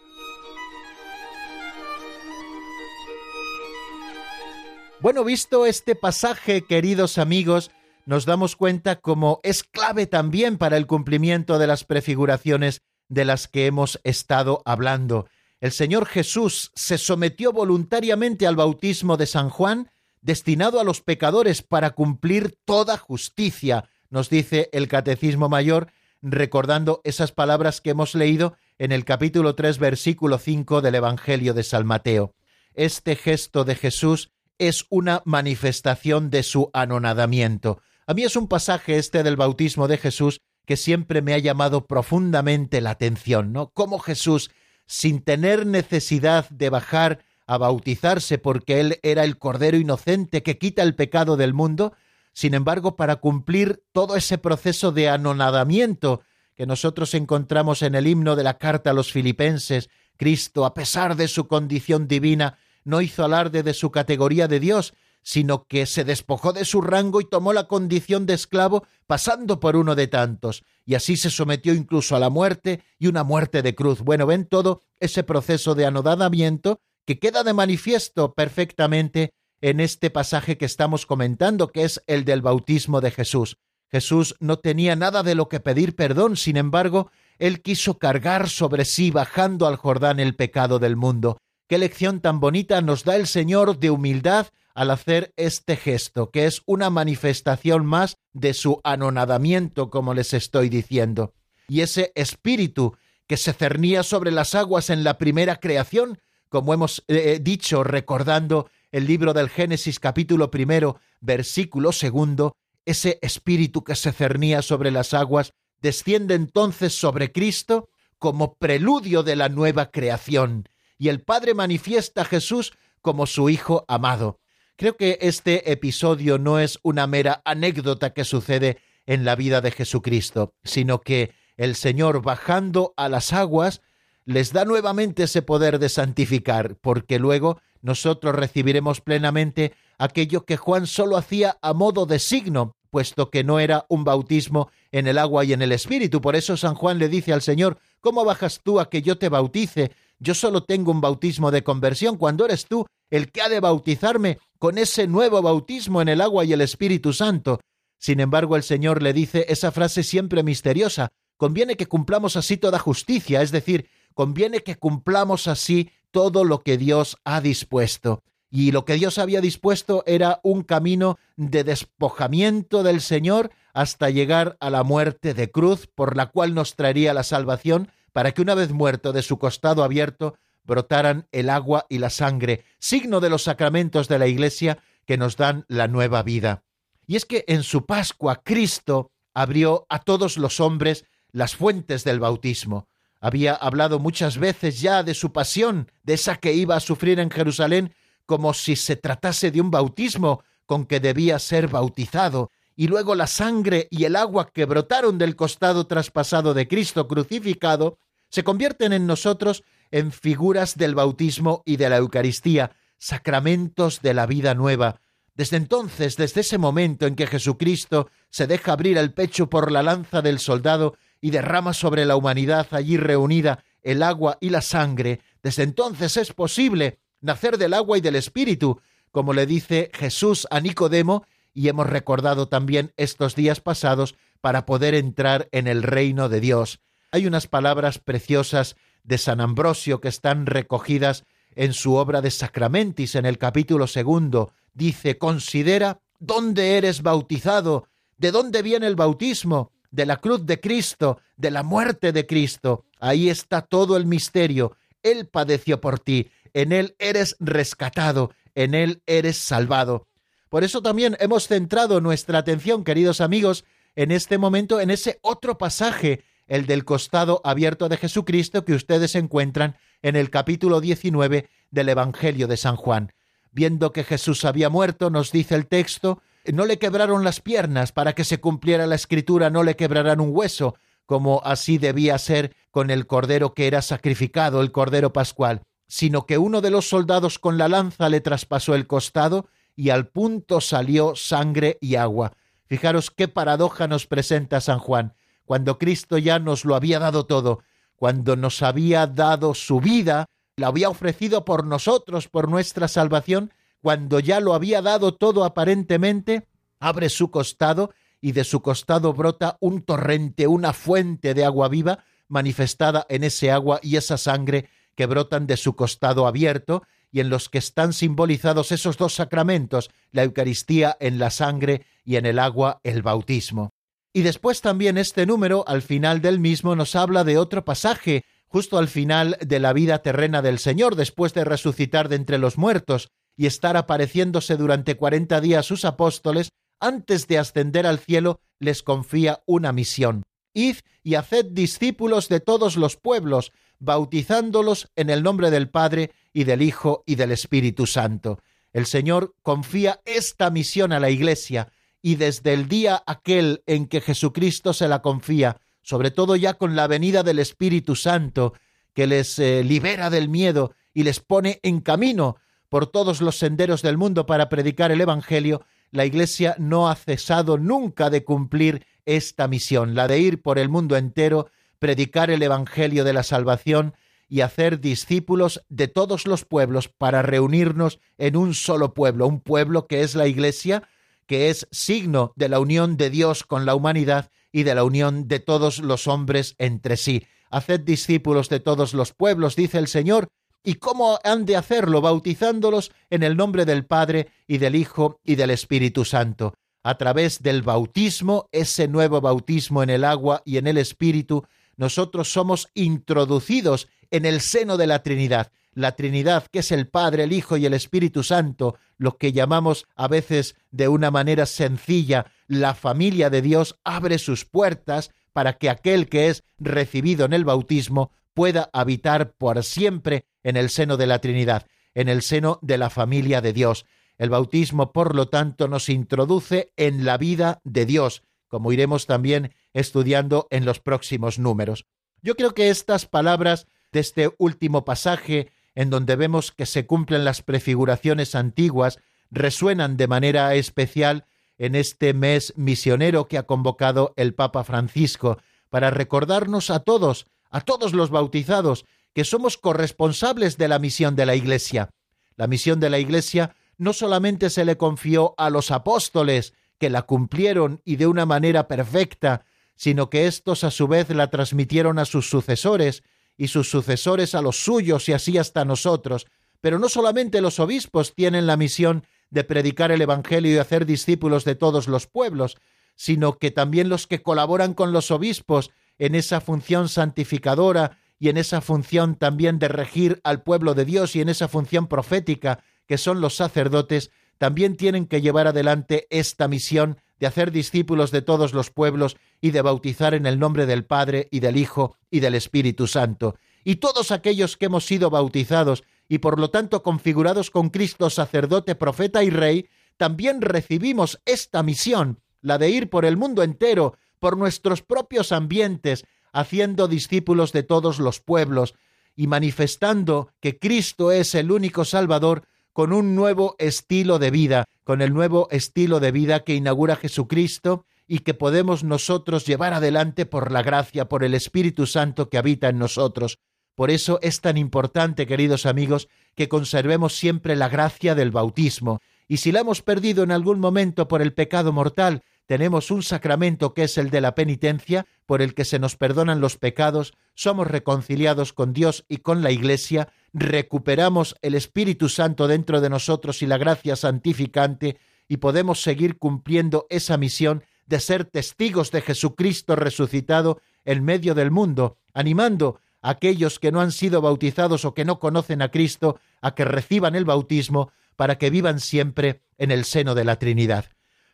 Bueno, 5.01 5.25
visto 5.25 5.65
este 5.65 5.95
pasaje, 5.95 6.61
queridos 6.61 7.17
amigos, 7.17 7.71
nos 8.05 8.25
damos 8.25 8.55
cuenta 8.55 9.01
como 9.01 9.41
es 9.43 9.65
clave 9.65 10.05
también 10.05 10.57
para 10.57 10.77
el 10.77 10.87
cumplimiento 10.87 11.59
de 11.59 11.67
las 11.67 11.83
prefiguraciones 11.83 12.81
de 13.13 13.25
las 13.25 13.47
que 13.47 13.65
hemos 13.65 13.99
estado 14.03 14.61
hablando. 14.65 15.27
El 15.59 15.71
Señor 15.71 16.05
Jesús 16.05 16.71
se 16.75 16.97
sometió 16.97 17.53
voluntariamente 17.53 18.47
al 18.47 18.55
bautismo 18.55 19.17
de 19.17 19.25
San 19.25 19.49
Juan, 19.49 19.89
destinado 20.21 20.79
a 20.79 20.83
los 20.83 21.01
pecadores 21.01 21.61
para 21.61 21.91
cumplir 21.91 22.57
toda 22.65 22.97
justicia, 22.97 23.89
nos 24.09 24.29
dice 24.29 24.69
el 24.73 24.87
Catecismo 24.87 25.49
Mayor, 25.49 25.91
recordando 26.21 27.01
esas 27.03 27.31
palabras 27.31 27.81
que 27.81 27.91
hemos 27.91 28.15
leído 28.15 28.55
en 28.77 28.91
el 28.91 29.05
capítulo 29.05 29.55
3, 29.55 29.77
versículo 29.77 30.37
5 30.37 30.81
del 30.81 30.95
Evangelio 30.95 31.53
de 31.53 31.63
San 31.63 31.85
Mateo. 31.85 32.33
Este 32.73 33.15
gesto 33.15 33.65
de 33.65 33.75
Jesús 33.75 34.31
es 34.57 34.85
una 34.89 35.21
manifestación 35.25 36.29
de 36.29 36.43
su 36.43 36.69
anonadamiento. 36.73 37.81
A 38.07 38.13
mí 38.13 38.23
es 38.23 38.35
un 38.35 38.47
pasaje 38.47 38.97
este 38.97 39.23
del 39.23 39.35
bautismo 39.35 39.87
de 39.87 39.97
Jesús 39.97 40.41
que 40.65 40.77
siempre 40.77 41.21
me 41.21 41.33
ha 41.33 41.37
llamado 41.39 41.85
profundamente 41.87 42.81
la 42.81 42.91
atención, 42.91 43.51
¿no? 43.53 43.69
Cómo 43.69 43.99
Jesús 43.99 44.51
sin 44.85 45.21
tener 45.21 45.65
necesidad 45.65 46.49
de 46.49 46.69
bajar 46.69 47.25
a 47.45 47.57
bautizarse 47.57 48.37
porque 48.37 48.79
Él 48.79 48.99
era 49.03 49.23
el 49.23 49.37
Cordero 49.37 49.77
Inocente 49.77 50.43
que 50.43 50.57
quita 50.57 50.83
el 50.83 50.95
pecado 50.95 51.35
del 51.37 51.53
mundo, 51.53 51.93
sin 52.33 52.53
embargo, 52.53 52.95
para 52.95 53.17
cumplir 53.17 53.83
todo 53.91 54.15
ese 54.15 54.37
proceso 54.37 54.91
de 54.91 55.09
anonadamiento 55.09 56.21
que 56.55 56.65
nosotros 56.65 57.13
encontramos 57.13 57.81
en 57.81 57.95
el 57.95 58.07
himno 58.07 58.35
de 58.35 58.43
la 58.43 58.57
carta 58.57 58.91
a 58.91 58.93
los 58.93 59.11
filipenses, 59.11 59.89
Cristo, 60.17 60.65
a 60.65 60.73
pesar 60.73 61.15
de 61.15 61.27
su 61.27 61.47
condición 61.47 62.07
divina, 62.07 62.57
no 62.83 63.01
hizo 63.01 63.25
alarde 63.25 63.63
de 63.63 63.73
su 63.73 63.91
categoría 63.91 64.47
de 64.47 64.59
Dios, 64.59 64.93
sino 65.23 65.65
que 65.65 65.85
se 65.85 66.03
despojó 66.03 66.53
de 66.53 66.65
su 66.65 66.81
rango 66.81 67.21
y 67.21 67.25
tomó 67.25 67.53
la 67.53 67.67
condición 67.67 68.25
de 68.25 68.33
esclavo, 68.33 68.85
pasando 69.07 69.59
por 69.59 69.75
uno 69.75 69.95
de 69.95 70.07
tantos, 70.07 70.63
y 70.85 70.95
así 70.95 71.17
se 71.17 71.29
sometió 71.29 71.73
incluso 71.73 72.15
a 72.15 72.19
la 72.19 72.29
muerte 72.29 72.83
y 72.99 73.07
una 73.07 73.23
muerte 73.23 73.61
de 73.61 73.73
cruz. 73.73 74.01
Bueno, 74.01 74.27
ven 74.27 74.45
todo 74.45 74.81
ese 74.99 75.23
proceso 75.23 75.75
de 75.75 75.85
anodadamiento 75.85 76.81
que 77.05 77.19
queda 77.19 77.43
de 77.43 77.53
manifiesto 77.53 78.33
perfectamente 78.33 79.33
en 79.61 79.79
este 79.79 80.09
pasaje 80.09 80.57
que 80.57 80.65
estamos 80.65 81.05
comentando, 81.05 81.69
que 81.69 81.85
es 81.85 82.01
el 82.05 82.25
del 82.25 82.41
bautismo 82.41 82.99
de 82.99 83.11
Jesús. 83.11 83.57
Jesús 83.89 84.35
no 84.39 84.57
tenía 84.59 84.95
nada 84.95 85.23
de 85.23 85.35
lo 85.35 85.47
que 85.47 85.59
pedir 85.59 85.95
perdón, 85.95 86.35
sin 86.35 86.57
embargo, 86.57 87.11
él 87.37 87.61
quiso 87.61 87.97
cargar 87.97 88.49
sobre 88.49 88.85
sí, 88.85 89.11
bajando 89.11 89.67
al 89.67 89.77
Jordán, 89.77 90.19
el 90.19 90.35
pecado 90.35 90.79
del 90.79 90.95
mundo. 90.95 91.37
Qué 91.69 91.77
lección 91.77 92.19
tan 92.19 92.39
bonita 92.39 92.81
nos 92.81 93.03
da 93.03 93.15
el 93.15 93.27
Señor 93.27 93.79
de 93.79 93.89
humildad 93.89 94.47
al 94.73 94.91
hacer 94.91 95.33
este 95.37 95.75
gesto, 95.75 96.31
que 96.31 96.45
es 96.45 96.61
una 96.65 96.89
manifestación 96.89 97.85
más 97.85 98.17
de 98.33 98.53
su 98.53 98.81
anonadamiento, 98.83 99.89
como 99.89 100.13
les 100.13 100.33
estoy 100.33 100.69
diciendo. 100.69 101.33
Y 101.67 101.81
ese 101.81 102.11
espíritu 102.15 102.95
que 103.27 103.37
se 103.37 103.53
cernía 103.53 104.03
sobre 104.03 104.31
las 104.31 104.55
aguas 104.55 104.89
en 104.89 105.03
la 105.03 105.17
primera 105.17 105.57
creación, 105.57 106.19
como 106.49 106.73
hemos 106.73 107.03
eh, 107.07 107.39
dicho 107.41 107.83
recordando 107.83 108.69
el 108.91 109.05
libro 109.07 109.33
del 109.33 109.49
Génesis 109.49 109.99
capítulo 109.99 110.51
primero, 110.51 110.99
versículo 111.19 111.91
segundo, 111.91 112.55
ese 112.85 113.17
espíritu 113.21 113.83
que 113.83 113.95
se 113.95 114.11
cernía 114.11 114.61
sobre 114.61 114.91
las 114.91 115.13
aguas 115.13 115.53
desciende 115.81 116.35
entonces 116.35 116.97
sobre 116.97 117.31
Cristo 117.31 117.89
como 118.19 118.55
preludio 118.55 119.23
de 119.23 119.35
la 119.35 119.49
nueva 119.49 119.91
creación, 119.91 120.69
y 120.97 121.09
el 121.09 121.21
Padre 121.21 121.53
manifiesta 121.53 122.21
a 122.21 122.25
Jesús 122.25 122.73
como 123.01 123.25
su 123.25 123.49
Hijo 123.49 123.83
amado. 123.87 124.39
Creo 124.75 124.97
que 124.97 125.19
este 125.21 125.71
episodio 125.71 126.39
no 126.39 126.57
es 126.57 126.79
una 126.81 127.05
mera 127.05 127.43
anécdota 127.45 128.11
que 128.11 128.23
sucede 128.23 128.79
en 129.05 129.23
la 129.23 129.35
vida 129.35 129.61
de 129.61 129.69
Jesucristo, 129.69 130.55
sino 130.63 131.01
que 131.01 131.31
el 131.57 131.75
Señor 131.75 132.23
bajando 132.23 132.93
a 132.97 133.07
las 133.07 133.33
aguas 133.33 133.81
les 134.25 134.51
da 134.51 134.65
nuevamente 134.65 135.23
ese 135.23 135.43
poder 135.43 135.77
de 135.77 135.89
santificar, 135.89 136.75
porque 136.81 137.19
luego 137.19 137.61
nosotros 137.81 138.33
recibiremos 138.33 138.99
plenamente 138.99 139.73
aquello 139.99 140.45
que 140.45 140.57
Juan 140.57 140.87
solo 140.87 141.17
hacía 141.17 141.57
a 141.61 141.73
modo 141.73 142.07
de 142.07 142.17
signo, 142.17 142.75
puesto 142.89 143.29
que 143.29 143.43
no 143.43 143.59
era 143.59 143.85
un 143.89 144.03
bautismo 144.03 144.71
en 144.91 145.05
el 145.05 145.19
agua 145.19 145.45
y 145.45 145.53
en 145.53 145.61
el 145.61 145.71
Espíritu. 145.71 146.19
Por 146.19 146.35
eso 146.35 146.57
San 146.57 146.73
Juan 146.73 146.97
le 146.97 147.09
dice 147.09 147.31
al 147.31 147.43
Señor, 147.43 147.77
¿cómo 147.99 148.25
bajas 148.25 148.61
tú 148.63 148.79
a 148.79 148.89
que 148.89 149.03
yo 149.03 149.19
te 149.19 149.29
bautice? 149.29 149.91
Yo 150.17 150.33
solo 150.33 150.63
tengo 150.63 150.91
un 150.91 151.01
bautismo 151.01 151.51
de 151.51 151.63
conversión 151.63 152.17
cuando 152.17 152.45
eres 152.45 152.65
tú 152.65 152.87
el 153.09 153.31
que 153.31 153.41
ha 153.41 153.49
de 153.49 153.59
bautizarme 153.59 154.39
con 154.63 154.77
ese 154.77 155.07
nuevo 155.07 155.41
bautismo 155.41 156.01
en 156.01 156.07
el 156.07 156.21
agua 156.21 156.45
y 156.45 156.53
el 156.53 156.61
Espíritu 156.61 157.11
Santo. 157.11 157.59
Sin 157.97 158.21
embargo, 158.21 158.55
el 158.55 158.63
Señor 158.63 159.03
le 159.03 159.11
dice 159.11 159.45
esa 159.49 159.73
frase 159.73 160.03
siempre 160.03 160.41
misteriosa. 160.41 161.09
Conviene 161.35 161.75
que 161.75 161.87
cumplamos 161.87 162.37
así 162.37 162.55
toda 162.55 162.79
justicia, 162.79 163.41
es 163.41 163.51
decir, 163.51 163.89
conviene 164.13 164.61
que 164.61 164.77
cumplamos 164.77 165.49
así 165.49 165.91
todo 166.11 166.45
lo 166.45 166.63
que 166.63 166.77
Dios 166.77 167.17
ha 167.25 167.41
dispuesto. 167.41 168.23
Y 168.49 168.71
lo 168.71 168.85
que 168.85 168.93
Dios 168.93 169.17
había 169.17 169.41
dispuesto 169.41 170.01
era 170.07 170.39
un 170.43 170.63
camino 170.63 171.19
de 171.35 171.65
despojamiento 171.65 172.83
del 172.83 173.01
Señor 173.01 173.51
hasta 173.73 174.11
llegar 174.11 174.55
a 174.61 174.69
la 174.69 174.83
muerte 174.83 175.33
de 175.33 175.51
cruz, 175.51 175.89
por 175.93 176.15
la 176.15 176.27
cual 176.27 176.53
nos 176.53 176.77
traería 176.77 177.13
la 177.13 177.23
salvación, 177.23 177.91
para 178.13 178.31
que 178.31 178.41
una 178.41 178.55
vez 178.55 178.71
muerto 178.71 179.11
de 179.11 179.23
su 179.23 179.37
costado 179.37 179.83
abierto 179.83 180.35
brotaran 180.63 181.27
el 181.31 181.49
agua 181.49 181.85
y 181.89 181.99
la 181.99 182.09
sangre, 182.09 182.63
signo 182.79 183.19
de 183.19 183.29
los 183.29 183.43
sacramentos 183.43 184.07
de 184.07 184.19
la 184.19 184.27
Iglesia 184.27 184.79
que 185.05 185.17
nos 185.17 185.35
dan 185.35 185.65
la 185.67 185.87
nueva 185.87 186.23
vida. 186.23 186.63
Y 187.07 187.15
es 187.15 187.25
que 187.25 187.43
en 187.47 187.63
su 187.63 187.85
Pascua 187.85 188.41
Cristo 188.43 189.11
abrió 189.33 189.85
a 189.89 189.99
todos 189.99 190.37
los 190.37 190.59
hombres 190.59 191.05
las 191.31 191.55
fuentes 191.55 192.03
del 192.03 192.19
bautismo. 192.19 192.87
Había 193.19 193.53
hablado 193.53 193.99
muchas 193.99 194.37
veces 194.37 194.81
ya 194.81 195.03
de 195.03 195.13
su 195.13 195.31
pasión, 195.31 195.91
de 196.03 196.13
esa 196.13 196.37
que 196.37 196.53
iba 196.53 196.75
a 196.75 196.81
sufrir 196.81 197.19
en 197.19 197.31
Jerusalén, 197.31 197.93
como 198.25 198.53
si 198.53 198.75
se 198.75 198.95
tratase 198.95 199.51
de 199.51 199.61
un 199.61 199.71
bautismo 199.71 200.43
con 200.65 200.85
que 200.85 200.99
debía 200.99 201.39
ser 201.39 201.67
bautizado, 201.67 202.51
y 202.75 202.87
luego 202.87 203.15
la 203.15 203.27
sangre 203.27 203.87
y 203.91 204.05
el 204.05 204.15
agua 204.15 204.49
que 204.49 204.65
brotaron 204.65 205.17
del 205.17 205.35
costado 205.35 205.85
traspasado 205.87 206.53
de 206.53 206.67
Cristo 206.67 207.07
crucificado, 207.07 207.97
se 208.29 208.43
convierten 208.43 208.93
en 208.93 209.05
nosotros 209.05 209.63
en 209.93 210.11
figuras 210.11 210.75
del 210.75 210.95
bautismo 210.95 211.61
y 211.67 211.77
de 211.77 211.87
la 211.87 211.97
Eucaristía, 211.97 212.71
sacramentos 212.97 214.01
de 214.01 214.15
la 214.15 214.25
vida 214.25 214.55
nueva. 214.55 215.01
Desde 215.35 215.57
entonces, 215.57 216.17
desde 216.17 216.41
ese 216.41 216.57
momento 216.57 217.05
en 217.05 217.15
que 217.15 217.27
Jesucristo 217.27 218.09
se 218.31 218.47
deja 218.47 218.73
abrir 218.73 218.97
el 218.97 219.13
pecho 219.13 219.51
por 219.51 219.71
la 219.71 219.83
lanza 219.83 220.23
del 220.23 220.39
soldado 220.39 220.95
y 221.21 221.29
derrama 221.29 221.73
sobre 221.73 222.05
la 222.05 222.15
humanidad 222.15 222.65
allí 222.71 222.97
reunida 222.97 223.63
el 223.83 224.01
agua 224.01 224.39
y 224.41 224.49
la 224.49 224.61
sangre, 224.61 225.21
desde 225.43 225.61
entonces 225.61 226.17
es 226.17 226.33
posible 226.33 226.97
nacer 227.21 227.59
del 227.59 227.75
agua 227.75 227.99
y 227.99 228.01
del 228.01 228.15
Espíritu, 228.15 228.81
como 229.11 229.31
le 229.31 229.45
dice 229.45 229.91
Jesús 229.93 230.47
a 230.49 230.59
Nicodemo, 230.59 231.23
y 231.53 231.67
hemos 231.67 231.87
recordado 231.87 232.47
también 232.47 232.93
estos 232.97 233.35
días 233.35 233.61
pasados 233.61 234.15
para 234.41 234.65
poder 234.65 234.95
entrar 234.95 235.49
en 235.51 235.67
el 235.67 235.83
reino 235.83 236.29
de 236.29 236.39
Dios. 236.39 236.79
Hay 237.11 237.27
unas 237.27 237.45
palabras 237.45 237.99
preciosas 237.99 238.75
de 239.03 239.17
San 239.17 239.41
Ambrosio 239.41 240.01
que 240.01 240.07
están 240.07 240.45
recogidas 240.45 241.25
en 241.55 241.73
su 241.73 241.95
obra 241.95 242.21
de 242.21 242.31
Sacramentis 242.31 243.15
en 243.15 243.25
el 243.25 243.37
capítulo 243.37 243.87
segundo. 243.87 244.53
Dice, 244.73 245.17
considera 245.17 245.99
dónde 246.19 246.77
eres 246.77 247.01
bautizado, 247.01 247.87
de 248.17 248.31
dónde 248.31 248.61
viene 248.61 248.87
el 248.87 248.95
bautismo, 248.95 249.71
de 249.91 250.05
la 250.05 250.17
cruz 250.17 250.45
de 250.45 250.59
Cristo, 250.59 251.19
de 251.37 251.51
la 251.51 251.63
muerte 251.63 252.11
de 252.11 252.25
Cristo. 252.25 252.85
Ahí 252.99 253.29
está 253.29 253.61
todo 253.61 253.97
el 253.97 254.05
misterio. 254.05 254.75
Él 255.03 255.27
padeció 255.27 255.81
por 255.81 255.99
ti, 255.99 256.31
en 256.53 256.71
Él 256.71 256.95
eres 256.97 257.35
rescatado, 257.39 258.31
en 258.55 258.73
Él 258.73 259.03
eres 259.05 259.37
salvado. 259.37 260.07
Por 260.49 260.63
eso 260.63 260.81
también 260.81 261.17
hemos 261.19 261.47
centrado 261.47 261.99
nuestra 261.99 262.39
atención, 262.39 262.83
queridos 262.83 263.21
amigos, 263.21 263.65
en 263.95 264.11
este 264.11 264.37
momento 264.37 264.79
en 264.79 264.89
ese 264.89 265.19
otro 265.21 265.57
pasaje, 265.57 266.23
el 266.47 266.65
del 266.65 266.85
costado 266.85 267.41
abierto 267.43 267.89
de 267.89 267.97
Jesucristo 267.97 268.65
que 268.65 268.73
ustedes 268.73 269.15
encuentran 269.15 269.77
en 270.01 270.15
el 270.15 270.29
capítulo 270.29 270.81
19 270.81 271.49
del 271.71 271.89
Evangelio 271.89 272.47
de 272.47 272.57
San 272.57 272.75
Juan. 272.75 273.13
Viendo 273.51 273.91
que 273.91 274.03
Jesús 274.03 274.45
había 274.45 274.69
muerto, 274.69 275.09
nos 275.09 275.31
dice 275.31 275.55
el 275.55 275.67
texto, 275.67 276.21
no 276.51 276.65
le 276.65 276.79
quebraron 276.79 277.23
las 277.23 277.39
piernas 277.39 277.91
para 277.91 278.13
que 278.13 278.23
se 278.23 278.39
cumpliera 278.39 278.87
la 278.87 278.95
escritura, 278.95 279.49
no 279.49 279.63
le 279.63 279.75
quebrarán 279.75 280.19
un 280.19 280.35
hueso, 280.35 280.75
como 281.05 281.41
así 281.45 281.77
debía 281.77 282.17
ser 282.17 282.55
con 282.71 282.89
el 282.89 283.07
cordero 283.07 283.53
que 283.53 283.67
era 283.67 283.81
sacrificado, 283.81 284.61
el 284.61 284.71
cordero 284.71 285.13
pascual, 285.13 285.61
sino 285.87 286.25
que 286.25 286.37
uno 286.37 286.61
de 286.61 286.71
los 286.71 286.89
soldados 286.89 287.39
con 287.39 287.57
la 287.57 287.67
lanza 287.67 288.09
le 288.09 288.21
traspasó 288.21 288.75
el 288.75 288.87
costado 288.87 289.47
y 289.75 289.89
al 289.89 290.07
punto 290.07 290.61
salió 290.61 291.15
sangre 291.15 291.77
y 291.81 291.95
agua. 291.95 292.33
Fijaros 292.65 293.11
qué 293.11 293.27
paradoja 293.27 293.87
nos 293.87 294.07
presenta 294.07 294.61
San 294.61 294.79
Juan, 294.79 295.13
cuando 295.45 295.77
Cristo 295.77 296.17
ya 296.17 296.39
nos 296.39 296.65
lo 296.65 296.75
había 296.75 296.99
dado 296.99 297.25
todo, 297.25 297.63
cuando 297.95 298.35
nos 298.35 298.61
había 298.61 299.07
dado 299.07 299.53
su 299.53 299.79
vida, 299.79 300.25
la 300.57 300.67
había 300.67 300.89
ofrecido 300.89 301.45
por 301.45 301.65
nosotros, 301.65 302.27
por 302.27 302.49
nuestra 302.49 302.87
salvación, 302.87 303.53
cuando 303.81 304.19
ya 304.19 304.39
lo 304.39 304.53
había 304.53 304.81
dado 304.81 305.15
todo 305.15 305.43
aparentemente, 305.43 306.47
abre 306.79 307.09
su 307.09 307.31
costado 307.31 307.93
y 308.21 308.31
de 308.31 308.43
su 308.43 308.61
costado 308.61 309.13
brota 309.13 309.57
un 309.59 309.81
torrente, 309.81 310.47
una 310.47 310.73
fuente 310.73 311.33
de 311.33 311.43
agua 311.43 311.67
viva 311.67 312.03
manifestada 312.27 313.05
en 313.09 313.23
ese 313.23 313.51
agua 313.51 313.79
y 313.83 313.97
esa 313.97 314.17
sangre 314.17 314.69
que 314.95 315.05
brotan 315.05 315.47
de 315.47 315.57
su 315.57 315.75
costado 315.75 316.27
abierto 316.27 316.83
y 317.11 317.19
en 317.19 317.29
los 317.29 317.49
que 317.49 317.57
están 317.57 317.93
simbolizados 317.93 318.71
esos 318.71 318.97
dos 318.97 319.13
sacramentos, 319.13 319.91
la 320.11 320.23
Eucaristía 320.23 320.97
en 320.99 321.19
la 321.19 321.29
sangre 321.29 321.85
y 322.03 322.15
en 322.15 322.25
el 322.25 322.39
agua 322.39 322.79
el 322.83 323.01
bautismo. 323.01 323.71
Y 324.13 324.21
después 324.21 324.61
también 324.61 324.99
este 324.99 325.25
número, 325.25 325.63
al 325.67 325.81
final 325.81 326.21
del 326.21 326.39
mismo, 326.39 326.75
nos 326.75 326.95
habla 326.95 327.23
de 327.23 327.39
otro 327.39 327.65
pasaje, 327.65 328.23
justo 328.47 328.77
al 328.77 328.87
final 328.87 329.37
de 329.41 329.59
la 329.59 329.73
vida 329.73 330.03
terrena 330.03 330.43
del 330.43 330.59
Señor, 330.59 330.95
después 330.95 331.33
de 331.33 331.43
resucitar 331.43 332.09
de 332.09 332.17
entre 332.17 332.37
los 332.37 332.59
muertos 332.59 333.09
y 333.35 333.47
estar 333.47 333.75
apareciéndose 333.75 334.55
durante 334.55 334.95
cuarenta 334.95 335.41
días 335.41 335.65
sus 335.65 335.83
apóstoles, 335.83 336.51
antes 336.79 337.27
de 337.27 337.39
ascender 337.39 337.87
al 337.87 337.97
cielo, 337.97 338.39
les 338.59 338.83
confía 338.83 339.41
una 339.47 339.71
misión. 339.71 340.21
Id 340.53 340.77
y 341.01 341.15
haced 341.15 341.45
discípulos 341.45 342.29
de 342.29 342.39
todos 342.39 342.77
los 342.77 342.97
pueblos, 342.97 343.51
bautizándolos 343.79 344.89
en 344.95 345.09
el 345.09 345.23
nombre 345.23 345.49
del 345.49 345.69
Padre 345.69 346.11
y 346.31 346.43
del 346.43 346.61
Hijo 346.61 347.03
y 347.07 347.15
del 347.15 347.31
Espíritu 347.31 347.87
Santo. 347.87 348.39
El 348.71 348.85
Señor 348.85 349.33
confía 349.41 350.01
esta 350.05 350.51
misión 350.51 350.91
a 350.91 350.99
la 350.99 351.09
Iglesia 351.09 351.71
y 352.03 352.15
desde 352.15 352.53
el 352.53 352.67
día 352.67 353.01
aquel 353.07 353.63
en 353.65 353.87
que 353.87 354.01
Jesucristo 354.01 354.73
se 354.73 354.89
la 354.89 355.01
confía, 355.01 355.57
sobre 355.81 356.11
todo 356.11 356.35
ya 356.35 356.55
con 356.55 356.75
la 356.75 356.85
venida 356.85 357.23
del 357.23 357.39
Espíritu 357.39 357.95
Santo, 357.95 358.53
que 358.93 359.07
les 359.07 359.39
eh, 359.39 359.63
libera 359.63 360.09
del 360.09 360.27
miedo 360.27 360.75
y 360.93 361.03
les 361.03 361.21
pone 361.21 361.61
en 361.63 361.79
camino 361.79 362.35
por 362.67 362.87
todos 362.87 363.21
los 363.21 363.37
senderos 363.37 363.81
del 363.81 363.97
mundo 363.97 364.25
para 364.25 364.49
predicar 364.49 364.91
el 364.91 364.99
Evangelio, 364.99 365.65
la 365.91 366.05
Iglesia 366.05 366.55
no 366.59 366.89
ha 366.89 366.95
cesado 366.95 367.57
nunca 367.57 368.09
de 368.09 368.25
cumplir 368.25 368.85
esta 369.05 369.47
misión, 369.47 369.95
la 369.95 370.07
de 370.07 370.19
ir 370.19 370.41
por 370.41 370.59
el 370.59 370.67
mundo 370.67 370.97
entero 370.97 371.47
predicar 371.79 372.29
el 372.31 372.43
Evangelio 372.43 373.05
de 373.05 373.13
la 373.13 373.23
salvación 373.23 373.93
y 374.27 374.41
hacer 374.41 374.81
discípulos 374.81 375.63
de 375.69 375.87
todos 375.87 376.27
los 376.27 376.43
pueblos 376.43 376.89
para 376.89 377.21
reunirnos 377.21 377.99
en 378.17 378.35
un 378.35 378.55
solo 378.55 378.93
pueblo, 378.93 379.25
un 379.27 379.39
pueblo 379.39 379.87
que 379.87 380.01
es 380.01 380.15
la 380.15 380.27
Iglesia, 380.27 380.83
que 381.25 381.49
es 381.49 381.67
signo 381.71 382.33
de 382.35 382.49
la 382.49 382.59
unión 382.59 382.97
de 382.97 383.09
Dios 383.09 383.43
con 383.43 383.65
la 383.65 383.75
humanidad 383.75 384.29
y 384.51 384.63
de 384.63 384.75
la 384.75 384.83
unión 384.83 385.27
de 385.27 385.39
todos 385.39 385.79
los 385.79 386.07
hombres 386.07 386.55
entre 386.57 386.97
sí. 386.97 387.25
Haced 387.49 387.81
discípulos 387.81 388.49
de 388.49 388.59
todos 388.59 388.93
los 388.93 389.13
pueblos, 389.13 389.55
dice 389.55 389.77
el 389.77 389.87
Señor, 389.87 390.29
¿Y 390.65 390.75
cómo 390.75 391.19
han 391.25 391.45
de 391.45 391.57
hacerlo? 391.57 391.99
Bautizándolos 391.99 392.91
en 393.09 393.23
el 393.23 393.35
nombre 393.35 393.65
del 393.65 393.85
Padre 393.85 394.29
y 394.47 394.59
del 394.59 394.75
Hijo 394.75 395.19
y 395.25 395.35
del 395.35 395.49
Espíritu 395.49 396.05
Santo. 396.05 396.53
A 396.83 396.97
través 396.97 397.43
del 397.43 397.63
bautismo, 397.63 398.47
ese 398.53 398.87
nuevo 398.87 399.19
bautismo 399.19 399.83
en 399.83 399.89
el 399.89 400.05
agua 400.05 400.41
y 400.45 400.57
en 400.57 400.67
el 400.67 400.77
Espíritu, 400.77 401.45
nosotros 401.75 402.31
somos 402.31 402.69
introducidos 402.75 403.89
en 404.09 404.25
el 404.25 404.39
seno 404.39 404.77
de 404.77 404.87
la 404.87 405.03
Trinidad. 405.03 405.51
La 405.75 405.93
Trinidad, 405.93 406.47
que 406.51 406.59
es 406.59 406.71
el 406.71 406.87
Padre, 406.87 407.23
el 407.23 407.33
Hijo 407.33 407.57
y 407.57 407.65
el 407.65 407.73
Espíritu 407.73 408.23
Santo, 408.23 408.77
lo 408.97 409.17
que 409.17 409.31
llamamos 409.31 409.87
a 409.95 410.07
veces 410.07 410.55
de 410.71 410.87
una 410.87 411.11
manera 411.11 411.45
sencilla, 411.45 412.27
la 412.47 412.73
familia 412.75 413.29
de 413.29 413.41
Dios, 413.41 413.79
abre 413.83 414.17
sus 414.19 414.45
puertas 414.45 415.11
para 415.33 415.57
que 415.57 415.69
aquel 415.69 416.07
que 416.07 416.29
es 416.29 416.43
recibido 416.59 417.25
en 417.25 417.33
el 417.33 417.43
bautismo 417.43 418.11
pueda 418.33 418.69
habitar 418.73 419.33
por 419.33 419.63
siempre 419.63 420.25
en 420.43 420.57
el 420.57 420.69
seno 420.69 420.97
de 420.97 421.07
la 421.07 421.19
Trinidad, 421.19 421.67
en 421.93 422.09
el 422.09 422.21
seno 422.21 422.59
de 422.61 422.77
la 422.77 422.89
familia 422.89 423.41
de 423.41 423.53
Dios. 423.53 423.85
El 424.17 424.29
bautismo, 424.29 424.91
por 424.91 425.15
lo 425.15 425.27
tanto, 425.27 425.67
nos 425.67 425.89
introduce 425.89 426.71
en 426.77 427.05
la 427.05 427.17
vida 427.17 427.61
de 427.63 427.85
Dios, 427.85 428.23
como 428.47 428.71
iremos 428.71 429.07
también 429.07 429.53
estudiando 429.73 430.47
en 430.51 430.65
los 430.65 430.79
próximos 430.79 431.39
números. 431.39 431.85
Yo 432.21 432.35
creo 432.35 432.53
que 432.53 432.69
estas 432.69 433.05
palabras 433.05 433.67
de 433.91 433.99
este 433.99 434.31
último 434.37 434.85
pasaje, 434.85 435.51
en 435.75 435.89
donde 435.89 436.15
vemos 436.15 436.51
que 436.51 436.65
se 436.65 436.85
cumplen 436.85 437.25
las 437.25 437.41
prefiguraciones 437.41 438.35
antiguas, 438.35 438.99
resuenan 439.31 439.97
de 439.97 440.07
manera 440.07 440.53
especial 440.55 441.25
en 441.57 441.75
este 441.75 442.13
mes 442.13 442.53
misionero 442.55 443.27
que 443.27 443.37
ha 443.37 443.43
convocado 443.43 444.13
el 444.15 444.33
Papa 444.33 444.63
Francisco, 444.63 445.39
para 445.69 445.89
recordarnos 445.89 446.69
a 446.69 446.79
todos, 446.79 447.25
a 447.49 447.61
todos 447.61 447.93
los 447.93 448.09
bautizados, 448.09 448.85
que 449.13 449.23
somos 449.23 449.57
corresponsables 449.57 450.57
de 450.57 450.67
la 450.67 450.79
misión 450.79 451.15
de 451.15 451.25
la 451.25 451.35
Iglesia. 451.35 451.89
La 452.35 452.47
misión 452.47 452.79
de 452.79 452.89
la 452.89 452.99
Iglesia 452.99 453.55
no 453.77 453.93
solamente 453.93 454.49
se 454.49 454.65
le 454.65 454.77
confió 454.77 455.33
a 455.37 455.49
los 455.49 455.71
apóstoles, 455.71 456.53
que 456.79 456.89
la 456.89 457.03
cumplieron 457.03 457.81
y 457.85 457.95
de 457.95 458.07
una 458.07 458.25
manera 458.25 458.67
perfecta, 458.67 459.45
sino 459.75 460.09
que 460.09 460.27
éstos 460.27 460.63
a 460.63 460.71
su 460.71 460.87
vez 460.87 461.09
la 461.09 461.29
transmitieron 461.29 461.97
a 461.97 462.05
sus 462.05 462.29
sucesores 462.29 463.03
y 463.37 463.47
sus 463.47 463.69
sucesores 463.69 464.35
a 464.35 464.41
los 464.41 464.63
suyos 464.63 465.09
y 465.09 465.13
así 465.13 465.37
hasta 465.37 465.65
nosotros. 465.65 466.25
Pero 466.61 466.79
no 466.79 466.89
solamente 466.89 467.41
los 467.41 467.59
obispos 467.59 468.13
tienen 468.15 468.47
la 468.47 468.57
misión 468.57 469.03
de 469.29 469.43
predicar 469.43 469.91
el 469.91 470.01
Evangelio 470.01 470.53
y 470.53 470.57
hacer 470.57 470.85
discípulos 470.85 471.43
de 471.43 471.55
todos 471.55 471.87
los 471.87 472.07
pueblos, 472.07 472.57
sino 472.95 473.37
que 473.39 473.51
también 473.51 473.89
los 473.89 474.07
que 474.07 474.21
colaboran 474.21 474.73
con 474.73 474.91
los 474.91 475.11
obispos 475.11 475.71
en 475.97 476.15
esa 476.15 476.41
función 476.41 476.89
santificadora 476.89 477.97
y 478.19 478.29
en 478.29 478.37
esa 478.37 478.61
función 478.61 479.15
también 479.15 479.59
de 479.59 479.67
regir 479.67 480.21
al 480.23 480.43
pueblo 480.43 480.75
de 480.75 480.85
Dios 480.85 481.15
y 481.15 481.21
en 481.21 481.29
esa 481.29 481.47
función 481.47 481.87
profética 481.87 482.63
que 482.87 482.97
son 482.97 483.21
los 483.21 483.35
sacerdotes, 483.35 484.11
también 484.37 484.75
tienen 484.75 485.07
que 485.07 485.21
llevar 485.21 485.47
adelante 485.47 486.07
esta 486.09 486.47
misión 486.47 486.99
de 487.19 487.27
hacer 487.27 487.51
discípulos 487.51 488.11
de 488.11 488.21
todos 488.21 488.53
los 488.53 488.69
pueblos 488.69 489.17
y 489.41 489.51
de 489.51 489.61
bautizar 489.61 490.13
en 490.13 490.25
el 490.25 490.39
nombre 490.39 490.65
del 490.65 490.85
Padre 490.85 491.27
y 491.31 491.39
del 491.39 491.57
Hijo 491.57 491.97
y 492.09 492.19
del 492.19 492.35
Espíritu 492.35 492.87
Santo. 492.87 493.35
Y 493.63 493.77
todos 493.77 494.11
aquellos 494.11 494.57
que 494.57 494.65
hemos 494.65 494.85
sido 494.85 495.09
bautizados 495.09 495.83
y 496.09 496.19
por 496.19 496.39
lo 496.39 496.49
tanto 496.49 496.83
configurados 496.83 497.49
con 497.49 497.69
Cristo 497.69 498.09
sacerdote, 498.09 498.75
profeta 498.75 499.23
y 499.23 499.29
rey, 499.29 499.69
también 499.97 500.41
recibimos 500.41 501.21
esta 501.25 501.63
misión, 501.63 502.19
la 502.41 502.57
de 502.57 502.69
ir 502.69 502.89
por 502.89 503.05
el 503.05 503.15
mundo 503.15 503.43
entero, 503.43 503.97
por 504.19 504.37
nuestros 504.37 504.81
propios 504.81 505.31
ambientes, 505.31 506.05
haciendo 506.31 506.87
discípulos 506.87 507.53
de 507.53 507.63
todos 507.63 507.99
los 507.99 508.19
pueblos 508.19 508.75
y 509.15 509.27
manifestando 509.27 510.31
que 510.39 510.57
Cristo 510.57 511.11
es 511.11 511.35
el 511.35 511.51
único 511.51 511.85
Salvador 511.85 512.47
con 512.73 512.91
un 512.91 513.15
nuevo 513.15 513.55
estilo 513.59 514.19
de 514.19 514.31
vida, 514.31 514.65
con 514.83 515.01
el 515.01 515.13
nuevo 515.13 515.47
estilo 515.51 515.99
de 515.99 516.11
vida 516.11 516.43
que 516.43 516.55
inaugura 516.55 516.95
Jesucristo 516.95 517.85
y 518.07 518.19
que 518.19 518.33
podemos 518.33 518.83
nosotros 518.83 519.45
llevar 519.45 519.73
adelante 519.73 520.25
por 520.25 520.51
la 520.51 520.63
gracia, 520.63 521.07
por 521.07 521.23
el 521.23 521.35
Espíritu 521.35 521.85
Santo 521.85 522.29
que 522.29 522.37
habita 522.37 522.69
en 522.69 522.79
nosotros. 522.79 523.39
Por 523.75 523.91
eso 523.91 524.19
es 524.21 524.41
tan 524.41 524.57
importante, 524.57 525.25
queridos 525.25 525.65
amigos, 525.65 526.09
que 526.35 526.49
conservemos 526.49 527.15
siempre 527.15 527.55
la 527.55 527.69
gracia 527.69 528.15
del 528.15 528.31
bautismo, 528.31 528.99
y 529.27 529.37
si 529.37 529.51
la 529.51 529.61
hemos 529.61 529.81
perdido 529.81 530.23
en 530.23 530.31
algún 530.31 530.59
momento 530.59 531.07
por 531.07 531.21
el 531.21 531.33
pecado 531.33 531.71
mortal, 531.71 532.23
tenemos 532.45 532.91
un 532.91 533.03
sacramento 533.03 533.73
que 533.73 533.83
es 533.83 533.97
el 533.97 534.09
de 534.09 534.21
la 534.21 534.35
penitencia, 534.35 535.05
por 535.25 535.41
el 535.41 535.53
que 535.53 535.65
se 535.65 535.79
nos 535.79 535.95
perdonan 535.95 536.41
los 536.41 536.57
pecados, 536.57 537.13
somos 537.35 537.67
reconciliados 537.67 538.53
con 538.53 538.73
Dios 538.73 539.05
y 539.07 539.17
con 539.17 539.41
la 539.41 539.51
Iglesia, 539.51 540.09
recuperamos 540.33 541.35
el 541.41 541.55
Espíritu 541.55 542.09
Santo 542.09 542.47
dentro 542.47 542.81
de 542.81 542.89
nosotros 542.89 543.41
y 543.41 543.47
la 543.47 543.57
gracia 543.57 543.95
santificante, 543.95 544.97
y 545.27 545.37
podemos 545.37 545.81
seguir 545.81 546.17
cumpliendo 546.17 546.85
esa 546.89 547.17
misión 547.17 547.63
de 547.85 547.99
ser 547.99 548.25
testigos 548.25 548.91
de 548.91 549.01
Jesucristo 549.01 549.75
resucitado 549.75 550.61
en 550.85 551.03
medio 551.03 551.35
del 551.35 551.51
mundo, 551.51 551.97
animando 552.13 552.79
a 553.01 553.11
aquellos 553.11 553.59
que 553.59 553.71
no 553.71 553.81
han 553.81 553.91
sido 553.91 554.21
bautizados 554.21 554.85
o 554.85 554.93
que 554.93 555.05
no 555.05 555.19
conocen 555.19 555.61
a 555.61 555.71
Cristo 555.71 556.19
a 556.41 556.55
que 556.55 556.65
reciban 556.65 557.15
el 557.15 557.25
bautismo 557.25 557.91
para 558.15 558.37
que 558.37 558.49
vivan 558.49 558.79
siempre 558.79 559.41
en 559.57 559.71
el 559.71 559.85
seno 559.85 560.13
de 560.15 560.25
la 560.25 560.37
Trinidad. 560.37 560.85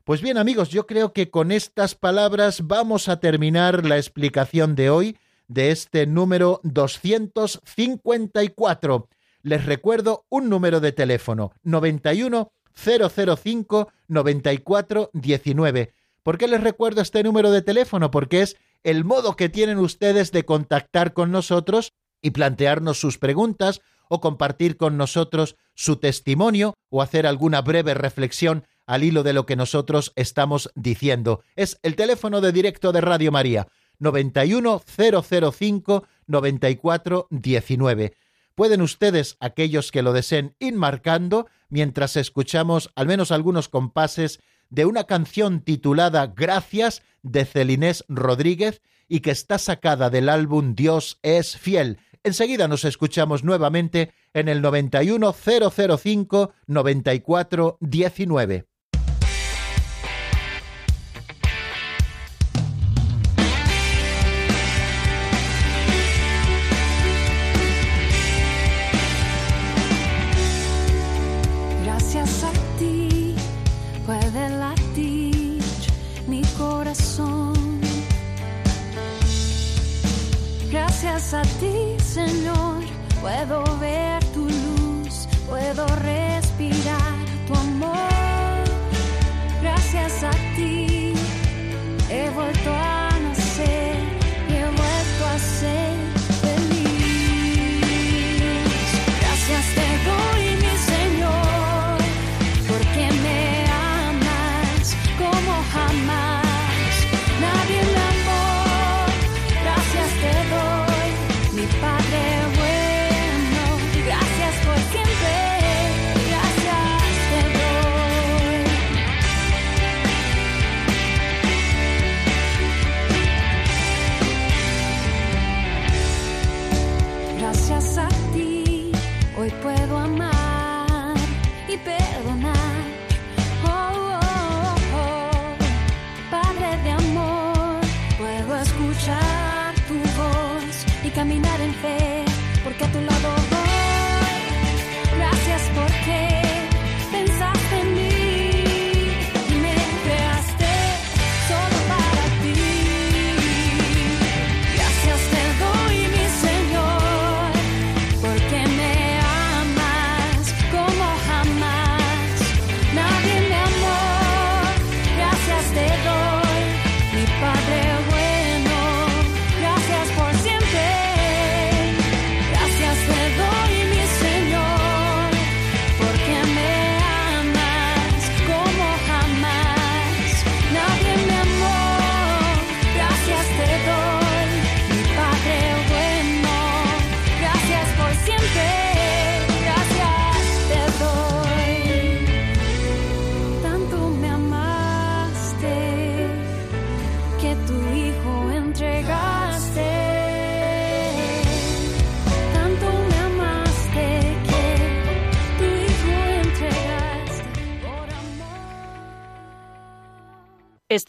Pues 0.10 0.24
bien 0.24 0.40
amigos, 0.40 0.70
yo 0.70 0.88
creo 0.88 1.14
que 1.14 1.30
con 1.30 1.52
estas 1.52 1.94
palabras 1.94 2.66
vamos 2.66 3.10
a 3.10 3.20
terminar 3.20 3.86
la 3.86 3.98
explicación 3.98 4.74
de 4.74 4.90
hoy 4.90 5.20
de 5.48 5.70
este 5.70 6.08
número 6.08 6.62
254. 6.64 9.08
Les 9.44 9.68
recuerdo 9.68 10.26
un 10.30 10.50
número 10.50 10.80
de 10.80 10.94
teléfono 10.94 11.52
91 11.62 12.52
005 12.74 13.92
94 14.08 15.12
19. 15.14 15.94
¿Por 16.24 16.40
qué 16.40 16.48
les 16.48 16.64
recuerdo 16.64 17.02
este 17.02 17.22
número 17.22 17.52
de 17.52 17.62
teléfono? 17.62 18.10
Porque 18.10 18.42
es 18.42 18.58
el 18.82 19.06
modo 19.06 19.36
que 19.36 19.50
tienen 19.50 19.78
ustedes 19.78 20.32
de 20.32 20.44
contactar 20.44 21.14
con 21.14 21.32
nosotros 21.32 21.94
y 22.20 22.32
plantearnos 22.32 23.00
sus 23.00 23.20
preguntas 23.20 23.82
o 24.10 24.22
compartir 24.22 24.76
con 24.76 24.98
nosotros 24.98 25.56
su 25.76 25.98
testimonio 25.98 26.74
o 26.90 27.04
hacer 27.04 27.28
alguna 27.28 27.62
breve 27.62 27.94
reflexión 27.94 28.66
al 28.90 29.04
hilo 29.04 29.22
de 29.22 29.34
lo 29.34 29.46
que 29.46 29.56
nosotros 29.56 30.14
estamos 30.16 30.72
diciendo. 30.74 31.44
Es 31.56 31.80
el 31.84 31.96
teléfono 31.96 32.42
de 32.42 32.52
directo 32.52 32.92
de 32.92 33.02
Radio 33.02 33.32
María, 33.32 33.68
91005 34.00 36.08
9419. 36.26 38.16
Pueden 38.56 38.82
ustedes, 38.82 39.38
aquellos 39.40 39.92
que 39.92 40.02
lo 40.02 40.12
deseen, 40.12 40.56
ir 40.58 40.74
marcando 40.74 41.46
mientras 41.70 42.18
escuchamos 42.18 42.90
al 42.96 43.06
menos 43.06 43.32
algunos 43.32 43.70
compases 43.70 44.40
de 44.72 44.86
una 44.86 45.04
canción 45.04 45.62
titulada 45.62 46.26
Gracias 46.26 47.04
de 47.22 47.46
Celinés 47.46 48.06
Rodríguez 48.10 48.82
y 49.08 49.20
que 49.20 49.30
está 49.30 49.60
sacada 49.60 50.10
del 50.10 50.30
álbum 50.30 50.74
Dios 50.74 51.20
es 51.22 51.58
fiel 51.58 52.00
Enseguida 52.24 52.68
nos 52.68 52.84
escuchamos 52.84 53.46
nuevamente 53.46 54.12
en 54.34 54.50
el 54.50 54.62
91005 54.62 56.52
9419. 56.68 58.69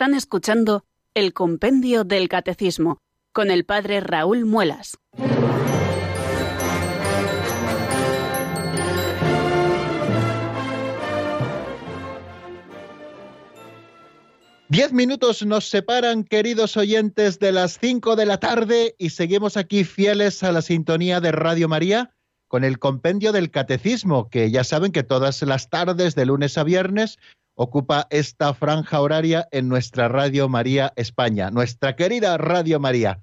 Están 0.01 0.15
escuchando 0.15 0.87
el 1.13 1.35
Compendio 1.35 2.05
del 2.05 2.31
Catecismo 2.31 3.03
con 3.33 3.51
el 3.51 3.67
Padre 3.67 4.01
Raúl 4.01 4.47
Muelas. 4.47 4.97
Diez 14.71 14.91
minutos 14.95 15.45
nos 15.45 15.69
separan, 15.69 16.25
queridos 16.25 16.79
oyentes, 16.79 17.39
de 17.39 17.53
las 17.53 17.79
cinco 17.79 18.17
de 18.17 18.25
la 18.25 18.41
tarde 18.41 18.95
y 18.97 19.11
seguimos 19.11 19.59
aquí 19.59 19.85
fieles 19.85 20.43
a 20.43 20.51
la 20.51 20.63
sintonía 20.63 21.21
de 21.21 21.33
Radio 21.33 21.69
María 21.69 22.15
con 22.49 22.65
el 22.65 22.79
compendio 22.79 23.33
del 23.33 23.51
catecismo, 23.51 24.31
que 24.31 24.51
ya 24.51 24.65
saben 24.65 24.93
que 24.93 25.03
todas 25.03 25.43
las 25.43 25.69
tardes, 25.69 26.15
de 26.15 26.25
lunes 26.25 26.57
a 26.57 26.65
viernes, 26.65 27.19
ocupa 27.55 28.07
esta 28.11 28.53
franja 28.55 29.01
horaria 29.01 29.49
en 29.51 29.69
nuestra 29.69 30.09
Radio 30.09 30.49
María 30.49 30.93
España, 30.97 31.51
nuestra 31.51 31.97
querida 31.97 32.39
Radio 32.39 32.81
María. 32.81 33.21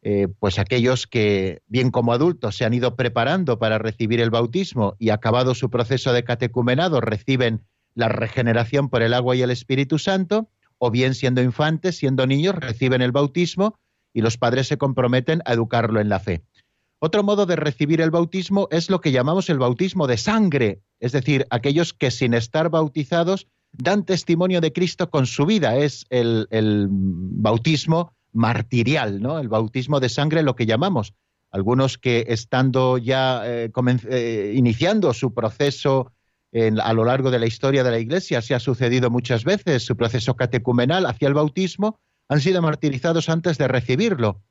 Eh, 0.01 0.27
pues 0.39 0.57
aquellos 0.57 1.05
que, 1.05 1.61
bien 1.67 1.91
como 1.91 2.13
adultos, 2.13 2.57
se 2.57 2.65
han 2.65 2.73
ido 2.73 2.95
preparando 2.95 3.59
para 3.59 3.77
recibir 3.77 4.19
el 4.21 4.31
bautismo 4.31 4.95
y 4.97 5.11
acabado 5.11 5.53
su 5.53 5.69
proceso 5.69 6.13
de 6.13 6.23
catecumenado, 6.23 6.99
reciben 6.99 7.61
la 7.93 8.09
regeneración 8.09 8.89
por 8.89 9.03
el 9.03 9.13
agua 9.13 9.35
y 9.35 9.43
el 9.43 9.51
Espíritu 9.51 9.99
Santo, 9.99 10.49
o 10.79 10.89
bien 10.89 11.13
siendo 11.13 11.43
infantes, 11.43 11.97
siendo 11.97 12.25
niños, 12.25 12.55
reciben 12.55 13.03
el 13.03 13.11
bautismo 13.11 13.77
y 14.13 14.21
los 14.21 14.39
padres 14.39 14.67
se 14.67 14.79
comprometen 14.79 15.43
a 15.45 15.53
educarlo 15.53 16.01
en 16.01 16.09
la 16.09 16.19
fe. 16.19 16.41
Otro 17.03 17.23
modo 17.23 17.47
de 17.47 17.55
recibir 17.55 17.99
el 17.99 18.11
bautismo 18.11 18.67
es 18.69 18.91
lo 18.91 19.01
que 19.01 19.11
llamamos 19.11 19.49
el 19.49 19.57
bautismo 19.57 20.05
de 20.05 20.17
sangre, 20.17 20.83
es 20.99 21.11
decir, 21.11 21.47
aquellos 21.49 21.93
que 21.93 22.11
sin 22.11 22.35
estar 22.35 22.69
bautizados 22.69 23.47
dan 23.71 24.05
testimonio 24.05 24.61
de 24.61 24.71
Cristo 24.71 25.09
con 25.09 25.25
su 25.25 25.47
vida. 25.47 25.75
Es 25.77 26.05
el, 26.11 26.47
bautismo 26.91 28.13
martirial, 28.33 29.19
¿no? 29.19 29.39
El 29.39 29.49
bautismo 29.49 29.99
de 29.99 30.09
sangre, 30.09 30.43
lo 30.43 30.55
que 30.55 30.67
llamamos. 30.67 31.15
Algunos 31.49 31.97
que 31.97 32.25
estando 32.27 32.99
ya 32.99 33.41
eh, 33.45 33.71
eh, 34.07 34.53
iniciando 34.55 35.11
su 35.15 35.33
proceso 35.33 36.11
a 36.83 36.93
lo 36.93 37.05
largo 37.05 37.31
de 37.31 37.39
la 37.39 37.47
historia 37.47 37.83
de 37.83 37.91
la 37.91 37.99
Iglesia, 37.99 38.43
se 38.43 38.53
ha 38.53 38.59
sucedido 38.59 39.09
muchas 39.09 39.43
veces, 39.43 39.83
su 39.83 39.95
proceso 39.95 40.35
catecumenal 40.35 41.07
hacia 41.07 41.29
el 41.29 41.33
bautismo, 41.33 41.99
han 42.29 42.41
sido 42.41 42.61
martirizados 42.61 43.27
antes 43.27 43.57
de 43.57 43.67
recibirlo. 43.67 44.41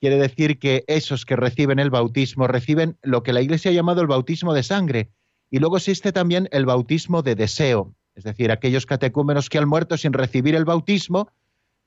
Quiere 0.00 0.16
decir 0.16 0.58
que 0.58 0.84
esos 0.88 1.24
que 1.24 1.36
reciben 1.36 1.78
el 1.78 1.90
bautismo 1.90 2.46
reciben 2.46 2.98
lo 3.02 3.22
que 3.22 3.32
la 3.32 3.40
Iglesia 3.40 3.70
ha 3.70 3.74
llamado 3.74 4.02
el 4.02 4.06
bautismo 4.06 4.52
de 4.52 4.62
sangre. 4.62 5.10
Y 5.50 5.58
luego 5.58 5.78
existe 5.78 6.12
también 6.12 6.48
el 6.52 6.66
bautismo 6.66 7.22
de 7.22 7.34
deseo, 7.34 7.94
es 8.14 8.24
decir, 8.24 8.50
aquellos 8.50 8.84
catecúmenos 8.84 9.48
que 9.48 9.58
han 9.58 9.68
muerto 9.68 9.96
sin 9.96 10.12
recibir 10.12 10.54
el 10.54 10.64
bautismo 10.64 11.30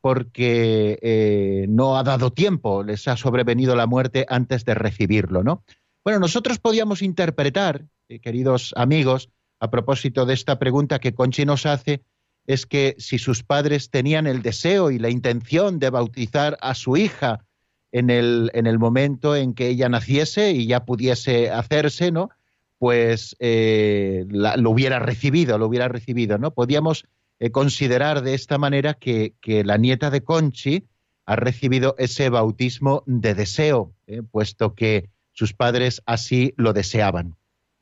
porque 0.02 0.98
eh, 1.02 1.66
no 1.68 1.98
ha 1.98 2.04
dado 2.04 2.32
tiempo, 2.32 2.84
les 2.84 3.08
ha 3.08 3.18
sobrevenido 3.18 3.76
la 3.76 3.86
muerte 3.86 4.26
antes 4.30 4.64
de 4.64 4.74
recibirlo, 4.74 5.44
¿no? 5.44 5.64
Bueno, 6.06 6.20
nosotros 6.20 6.60
podíamos 6.60 7.02
interpretar, 7.02 7.86
eh, 8.08 8.20
queridos 8.20 8.74
amigos, 8.78 9.30
a 9.60 9.70
propósito 9.70 10.26
de 10.26 10.34
esta 10.34 10.58
pregunta 10.58 11.00
que 11.00 11.14
Conchi 11.14 11.44
nos 11.44 11.66
hace, 11.66 12.02
es 12.48 12.66
que 12.66 12.96
si 12.98 13.20
sus 13.20 13.44
padres 13.44 13.90
tenían 13.90 14.26
el 14.26 14.42
deseo 14.42 14.90
y 14.90 15.00
la 15.00 15.10
intención 15.10 15.80
de 15.80 15.90
bautizar 15.90 16.58
a 16.62 16.74
su 16.76 16.96
hija 16.96 17.46
en 17.92 18.10
el, 18.10 18.52
en 18.54 18.68
el 18.68 18.80
momento 18.80 19.36
en 19.36 19.54
que 19.54 19.68
ella 19.68 19.90
naciese 19.90 20.52
y 20.52 20.68
ya 20.68 20.86
pudiese 20.86 21.50
hacerse, 21.50 22.12
¿no? 22.12 22.30
Pues 22.78 23.36
eh, 23.40 24.26
lo 24.30 24.70
hubiera 24.70 25.00
recibido, 25.00 25.58
lo 25.58 25.68
hubiera 25.68 25.88
recibido, 25.88 26.38
¿no? 26.38 26.52
Podíamos 26.52 27.06
eh, 27.40 27.52
considerar 27.52 28.22
de 28.22 28.34
esta 28.36 28.58
manera 28.58 28.94
que, 28.94 29.34
que 29.42 29.64
la 29.64 29.78
nieta 29.78 30.10
de 30.12 30.24
Conchi 30.24 30.88
ha 31.26 31.36
recibido 31.36 31.96
ese 31.98 32.30
bautismo 32.30 33.04
de 33.06 33.36
deseo, 33.36 33.94
¿eh? 34.08 34.22
puesto 34.24 34.76
que 34.76 35.10
sus 35.34 35.54
padres 35.54 36.02
así 36.06 36.54
lo 36.58 36.74
deseaban. 36.74 37.36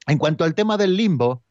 En 0.08 0.18
cuanto 0.18 0.44
al 0.44 0.56
tema 0.56 0.78
del 0.78 0.96
limbo, 0.96 1.44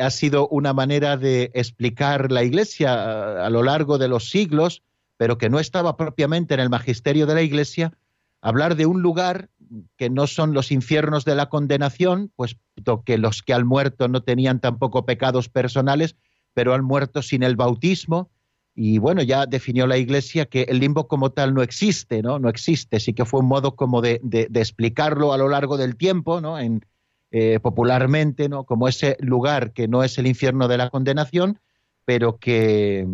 ha 0.00 0.10
sido 0.10 0.48
una 0.48 0.72
manera 0.72 1.16
de 1.16 1.52
explicar 1.54 2.32
la 2.32 2.42
Iglesia 2.42 3.44
a 3.46 3.48
lo 3.50 3.62
largo 3.62 3.98
de 3.98 4.08
los 4.08 4.28
siglos, 4.28 4.82
pero 5.20 5.36
que 5.36 5.50
no 5.50 5.60
estaba 5.60 5.98
propiamente 5.98 6.54
en 6.54 6.60
el 6.60 6.70
magisterio 6.70 7.26
de 7.26 7.34
la 7.34 7.42
Iglesia, 7.42 7.92
hablar 8.40 8.74
de 8.74 8.86
un 8.86 9.02
lugar 9.02 9.50
que 9.98 10.08
no 10.08 10.26
son 10.26 10.54
los 10.54 10.72
infiernos 10.72 11.26
de 11.26 11.34
la 11.34 11.50
condenación, 11.50 12.32
puesto 12.36 13.02
que 13.04 13.18
los 13.18 13.42
que 13.42 13.52
han 13.52 13.66
muerto 13.66 14.08
no 14.08 14.22
tenían 14.22 14.60
tampoco 14.60 15.04
pecados 15.04 15.50
personales, 15.50 16.16
pero 16.54 16.72
han 16.72 16.86
muerto 16.86 17.20
sin 17.20 17.42
el 17.42 17.54
bautismo. 17.54 18.30
Y 18.74 18.96
bueno, 18.96 19.20
ya 19.20 19.44
definió 19.44 19.86
la 19.86 19.98
Iglesia 19.98 20.46
que 20.46 20.62
el 20.62 20.78
limbo 20.78 21.06
como 21.06 21.32
tal 21.32 21.52
no 21.52 21.60
existe, 21.60 22.22
¿no? 22.22 22.38
No 22.38 22.48
existe, 22.48 22.98
sí 22.98 23.12
que 23.12 23.26
fue 23.26 23.40
un 23.40 23.46
modo 23.48 23.76
como 23.76 24.00
de 24.00 24.22
explicarlo 24.54 25.34
a 25.34 25.36
lo 25.36 25.50
largo 25.50 25.76
del 25.76 25.96
tiempo, 25.96 26.40
¿no? 26.40 26.58
En, 26.58 26.80
eh, 27.30 27.60
popularmente, 27.60 28.48
¿no? 28.48 28.64
Como 28.64 28.88
ese 28.88 29.18
lugar 29.20 29.74
que 29.74 29.86
no 29.86 30.02
es 30.02 30.16
el 30.16 30.26
infierno 30.26 30.66
de 30.66 30.78
la 30.78 30.88
condenación, 30.88 31.60
pero 32.06 32.38
que, 32.38 33.06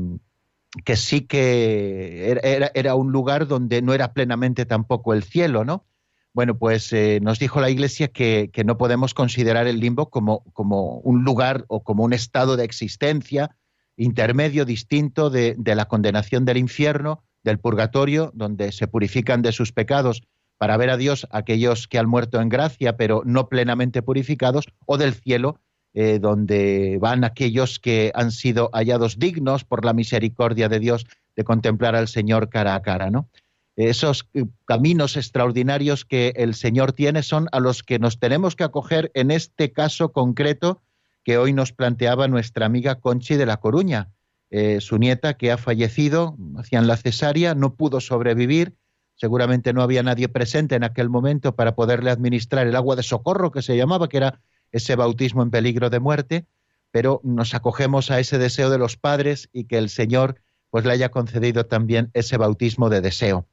que 0.85 0.97
sí 0.97 1.23
que 1.23 2.31
era, 2.31 2.71
era- 2.75 2.95
un 2.95 3.13
lugar 3.13 3.47
donde 3.47 3.83
no 3.83 3.95
era 3.95 4.13
plenamente 4.13 4.67
tampoco 4.67 5.15
el 5.15 5.23
cielo, 5.23 5.65
¿no? 5.65 5.87
Bueno, 6.33 6.59
pues 6.59 6.93
eh, 6.93 7.19
nos 7.23 7.39
dijo 7.39 7.61
la 7.61 7.71
Iglesia 7.71 8.09
que, 8.09 8.51
que 8.53 8.63
no 8.65 8.77
podemos 8.77 9.15
considerar 9.15 9.67
el 9.67 9.81
limbo 9.81 10.11
como, 10.11 10.45
como 10.53 10.99
un 10.99 11.25
lugar 11.25 11.65
o 11.69 11.83
como 11.83 12.05
un 12.05 12.13
estado 12.13 12.57
de 12.57 12.65
existencia 12.65 13.57
intermedio 13.97 14.67
distinto 14.67 15.31
de, 15.31 15.55
de 15.59 15.75
la 15.75 15.87
condenación 15.87 16.45
del 16.45 16.59
infierno, 16.59 17.25
del 17.43 17.59
purgatorio, 17.59 18.31
donde 18.35 18.71
se 18.73 18.87
purifican 18.87 19.41
de 19.41 19.53
sus 19.53 19.73
pecados 19.73 20.23
para 20.59 20.77
ver 20.77 20.91
a 20.91 20.99
Dios 20.99 21.27
aquellos 21.31 21.89
que 21.89 21.99
han 21.99 22.09
muerto 22.09 22.41
en 22.41 22.51
gracia, 22.51 22.97
pero 22.99 23.23
no 23.25 23.49
plenamente 23.49 24.03
purificados, 24.03 24.67
o 24.85 24.99
del 24.99 25.15
cielo, 25.15 25.59
eh, 25.99 26.19
donde 26.19 26.99
van 27.01 27.25
aquellos 27.25 27.81
que 27.81 28.13
han 28.15 28.31
sido 28.31 28.69
hallados 28.75 29.19
dignos 29.19 29.65
por 29.65 29.83
la 29.83 29.95
misericordia 29.95 30.69
de 30.69 30.79
Dios 30.79 31.07
de 31.35 31.43
contemplar 31.43 31.97
al 31.97 32.07
Señor 32.07 32.51
cara 32.51 32.75
a 32.75 32.83
cara, 32.83 33.11
¿no? 33.11 33.31
Esos 33.77 34.29
eh, 34.35 34.45
caminos 34.67 35.17
extraordinarios 35.17 36.05
que 36.05 36.35
el 36.37 36.55
Señor 36.55 36.93
tiene 36.93 37.23
son 37.23 37.49
a 37.51 37.61
los 37.61 37.83
que 37.83 37.99
nos 37.99 38.21
tenemos 38.21 38.57
que 38.57 38.65
acoger 38.65 39.11
en 39.15 39.31
este 39.31 39.73
caso 39.73 40.13
concreto 40.13 40.83
que 41.25 41.39
hoy 41.39 41.55
nos 41.55 41.73
planteaba 41.73 42.29
nuestra 42.29 42.67
amiga 42.67 42.97
Conchi 42.97 43.37
de 43.37 43.47
La 43.47 43.57
Coruña. 43.57 44.11
Eh, 44.51 44.83
su 44.83 44.99
nieta 44.99 45.39
que 45.39 45.51
ha 45.51 45.57
fallecido, 45.57 46.37
hacían 46.59 46.87
la 46.89 46.99
cesárea, 46.99 47.55
no 47.55 47.75
pudo 47.75 48.03
sobrevivir, 48.03 48.75
seguramente 49.15 49.73
no 49.73 49.81
había 49.81 50.03
nadie 50.03 50.29
presente 50.29 50.75
en 50.75 50.85
aquel 50.85 51.09
momento 51.09 51.57
para 51.57 51.75
poderle 51.75 52.11
administrar 52.11 52.67
el 52.67 52.77
agua 52.77 52.97
de 52.97 53.03
socorro 53.03 53.51
que 53.51 53.63
se 53.63 53.79
llamaba, 53.79 54.11
que 54.11 54.19
era 54.19 54.43
ese 54.73 54.97
bautismo 54.97 55.43
en 55.43 55.51
peligro 55.51 55.91
de 55.91 56.01
muerte, 56.01 56.47
pero 56.91 57.21
nos 57.25 57.55
acogemos 57.55 58.11
a 58.11 58.21
ese 58.21 58.39
deseo 58.39 58.71
de 58.71 58.79
los 58.79 58.97
padres 58.97 59.51
y 59.53 59.65
que 59.65 59.77
el 59.79 59.91
Señor 59.91 60.41
pues 60.71 60.85
le 60.85 60.93
haya 60.93 61.11
concedido 61.11 61.67
también 61.67 62.11
ese 62.15 62.37
bautismo 62.37 62.89
de 62.91 63.01
deseo. 63.01 63.47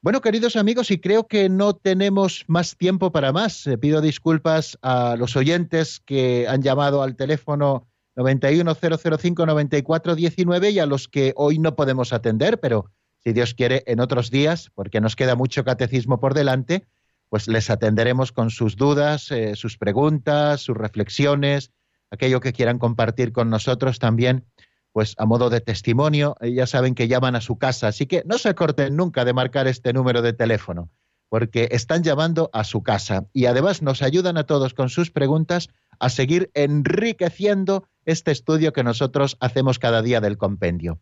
Bueno, 0.00 0.20
queridos 0.20 0.56
amigos, 0.56 0.90
y 0.90 0.98
creo 0.98 1.28
que 1.28 1.48
no 1.48 1.74
tenemos 1.74 2.44
más 2.48 2.76
tiempo 2.76 3.12
para 3.12 3.30
más. 3.32 3.68
Eh, 3.68 3.78
pido 3.78 4.00
disculpas 4.00 4.76
a 4.82 5.14
los 5.16 5.36
oyentes 5.36 6.00
que 6.00 6.48
han 6.48 6.60
llamado 6.60 7.04
al 7.04 7.14
teléfono 7.14 7.86
910059419 8.16 10.72
y 10.72 10.80
a 10.80 10.86
los 10.86 11.06
que 11.06 11.32
hoy 11.36 11.60
no 11.60 11.76
podemos 11.76 12.12
atender, 12.12 12.58
pero 12.58 12.90
si 13.22 13.32
Dios 13.32 13.54
quiere, 13.54 13.84
en 13.86 14.00
otros 14.00 14.32
días, 14.32 14.72
porque 14.74 15.00
nos 15.00 15.14
queda 15.14 15.36
mucho 15.36 15.62
catecismo 15.64 16.18
por 16.18 16.34
delante, 16.34 16.84
pues 17.32 17.48
les 17.48 17.70
atenderemos 17.70 18.30
con 18.30 18.50
sus 18.50 18.76
dudas, 18.76 19.30
eh, 19.30 19.56
sus 19.56 19.78
preguntas, 19.78 20.60
sus 20.60 20.76
reflexiones, 20.76 21.72
aquello 22.10 22.40
que 22.40 22.52
quieran 22.52 22.78
compartir 22.78 23.32
con 23.32 23.48
nosotros 23.48 23.98
también, 23.98 24.44
pues 24.92 25.14
a 25.16 25.24
modo 25.24 25.48
de 25.48 25.62
testimonio. 25.62 26.36
Ya 26.42 26.66
saben 26.66 26.94
que 26.94 27.08
llaman 27.08 27.34
a 27.34 27.40
su 27.40 27.56
casa, 27.56 27.88
así 27.88 28.04
que 28.04 28.22
no 28.26 28.36
se 28.36 28.54
corten 28.54 28.96
nunca 28.96 29.24
de 29.24 29.32
marcar 29.32 29.66
este 29.66 29.94
número 29.94 30.20
de 30.20 30.34
teléfono, 30.34 30.90
porque 31.30 31.68
están 31.70 32.02
llamando 32.02 32.50
a 32.52 32.64
su 32.64 32.82
casa 32.82 33.24
y 33.32 33.46
además 33.46 33.80
nos 33.80 34.02
ayudan 34.02 34.36
a 34.36 34.44
todos 34.44 34.74
con 34.74 34.90
sus 34.90 35.10
preguntas 35.10 35.70
a 36.00 36.10
seguir 36.10 36.50
enriqueciendo 36.52 37.88
este 38.04 38.30
estudio 38.30 38.74
que 38.74 38.84
nosotros 38.84 39.38
hacemos 39.40 39.78
cada 39.78 40.02
día 40.02 40.20
del 40.20 40.36
compendio. 40.36 41.00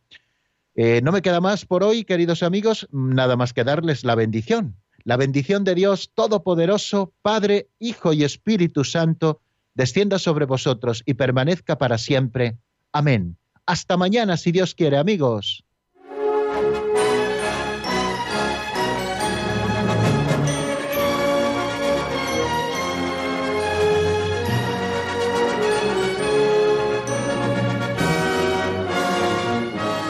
Eh, 0.77 1.01
no 1.03 1.11
me 1.11 1.23
queda 1.23 1.41
más 1.41 1.67
por 1.67 1.83
hoy, 1.83 2.05
queridos 2.05 2.45
amigos, 2.45 2.87
nada 2.93 3.35
más 3.35 3.53
que 3.53 3.65
darles 3.65 4.05
la 4.05 4.15
bendición. 4.15 4.77
La 5.05 5.17
bendición 5.17 5.65
de 5.65 5.75
Dios 5.75 6.11
Todopoderoso, 6.15 7.13
Padre, 7.23 7.69
Hijo 7.79 8.13
y 8.13 8.25
Espíritu 8.25 8.85
Santo, 8.85 9.41
descienda 9.75 10.19
sobre 10.19 10.45
vosotros 10.45 11.03
y 11.07 11.15
permanezca 11.15 11.79
para 11.79 11.99
siempre. 11.99 12.59
Amén. 12.93 13.37
Hasta 13.67 13.97
mañana, 13.97 14.37
si 14.37 14.53
Dios 14.53 14.75
quiere, 14.75 14.99
amigos. 14.99 15.65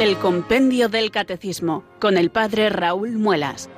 El 0.01 0.17
Compendio 0.17 0.89
del 0.89 1.11
Catecismo 1.11 1.85
con 2.01 2.17
el 2.17 2.31
Padre 2.31 2.71
Raúl 2.71 3.19
Muelas. 3.19 3.69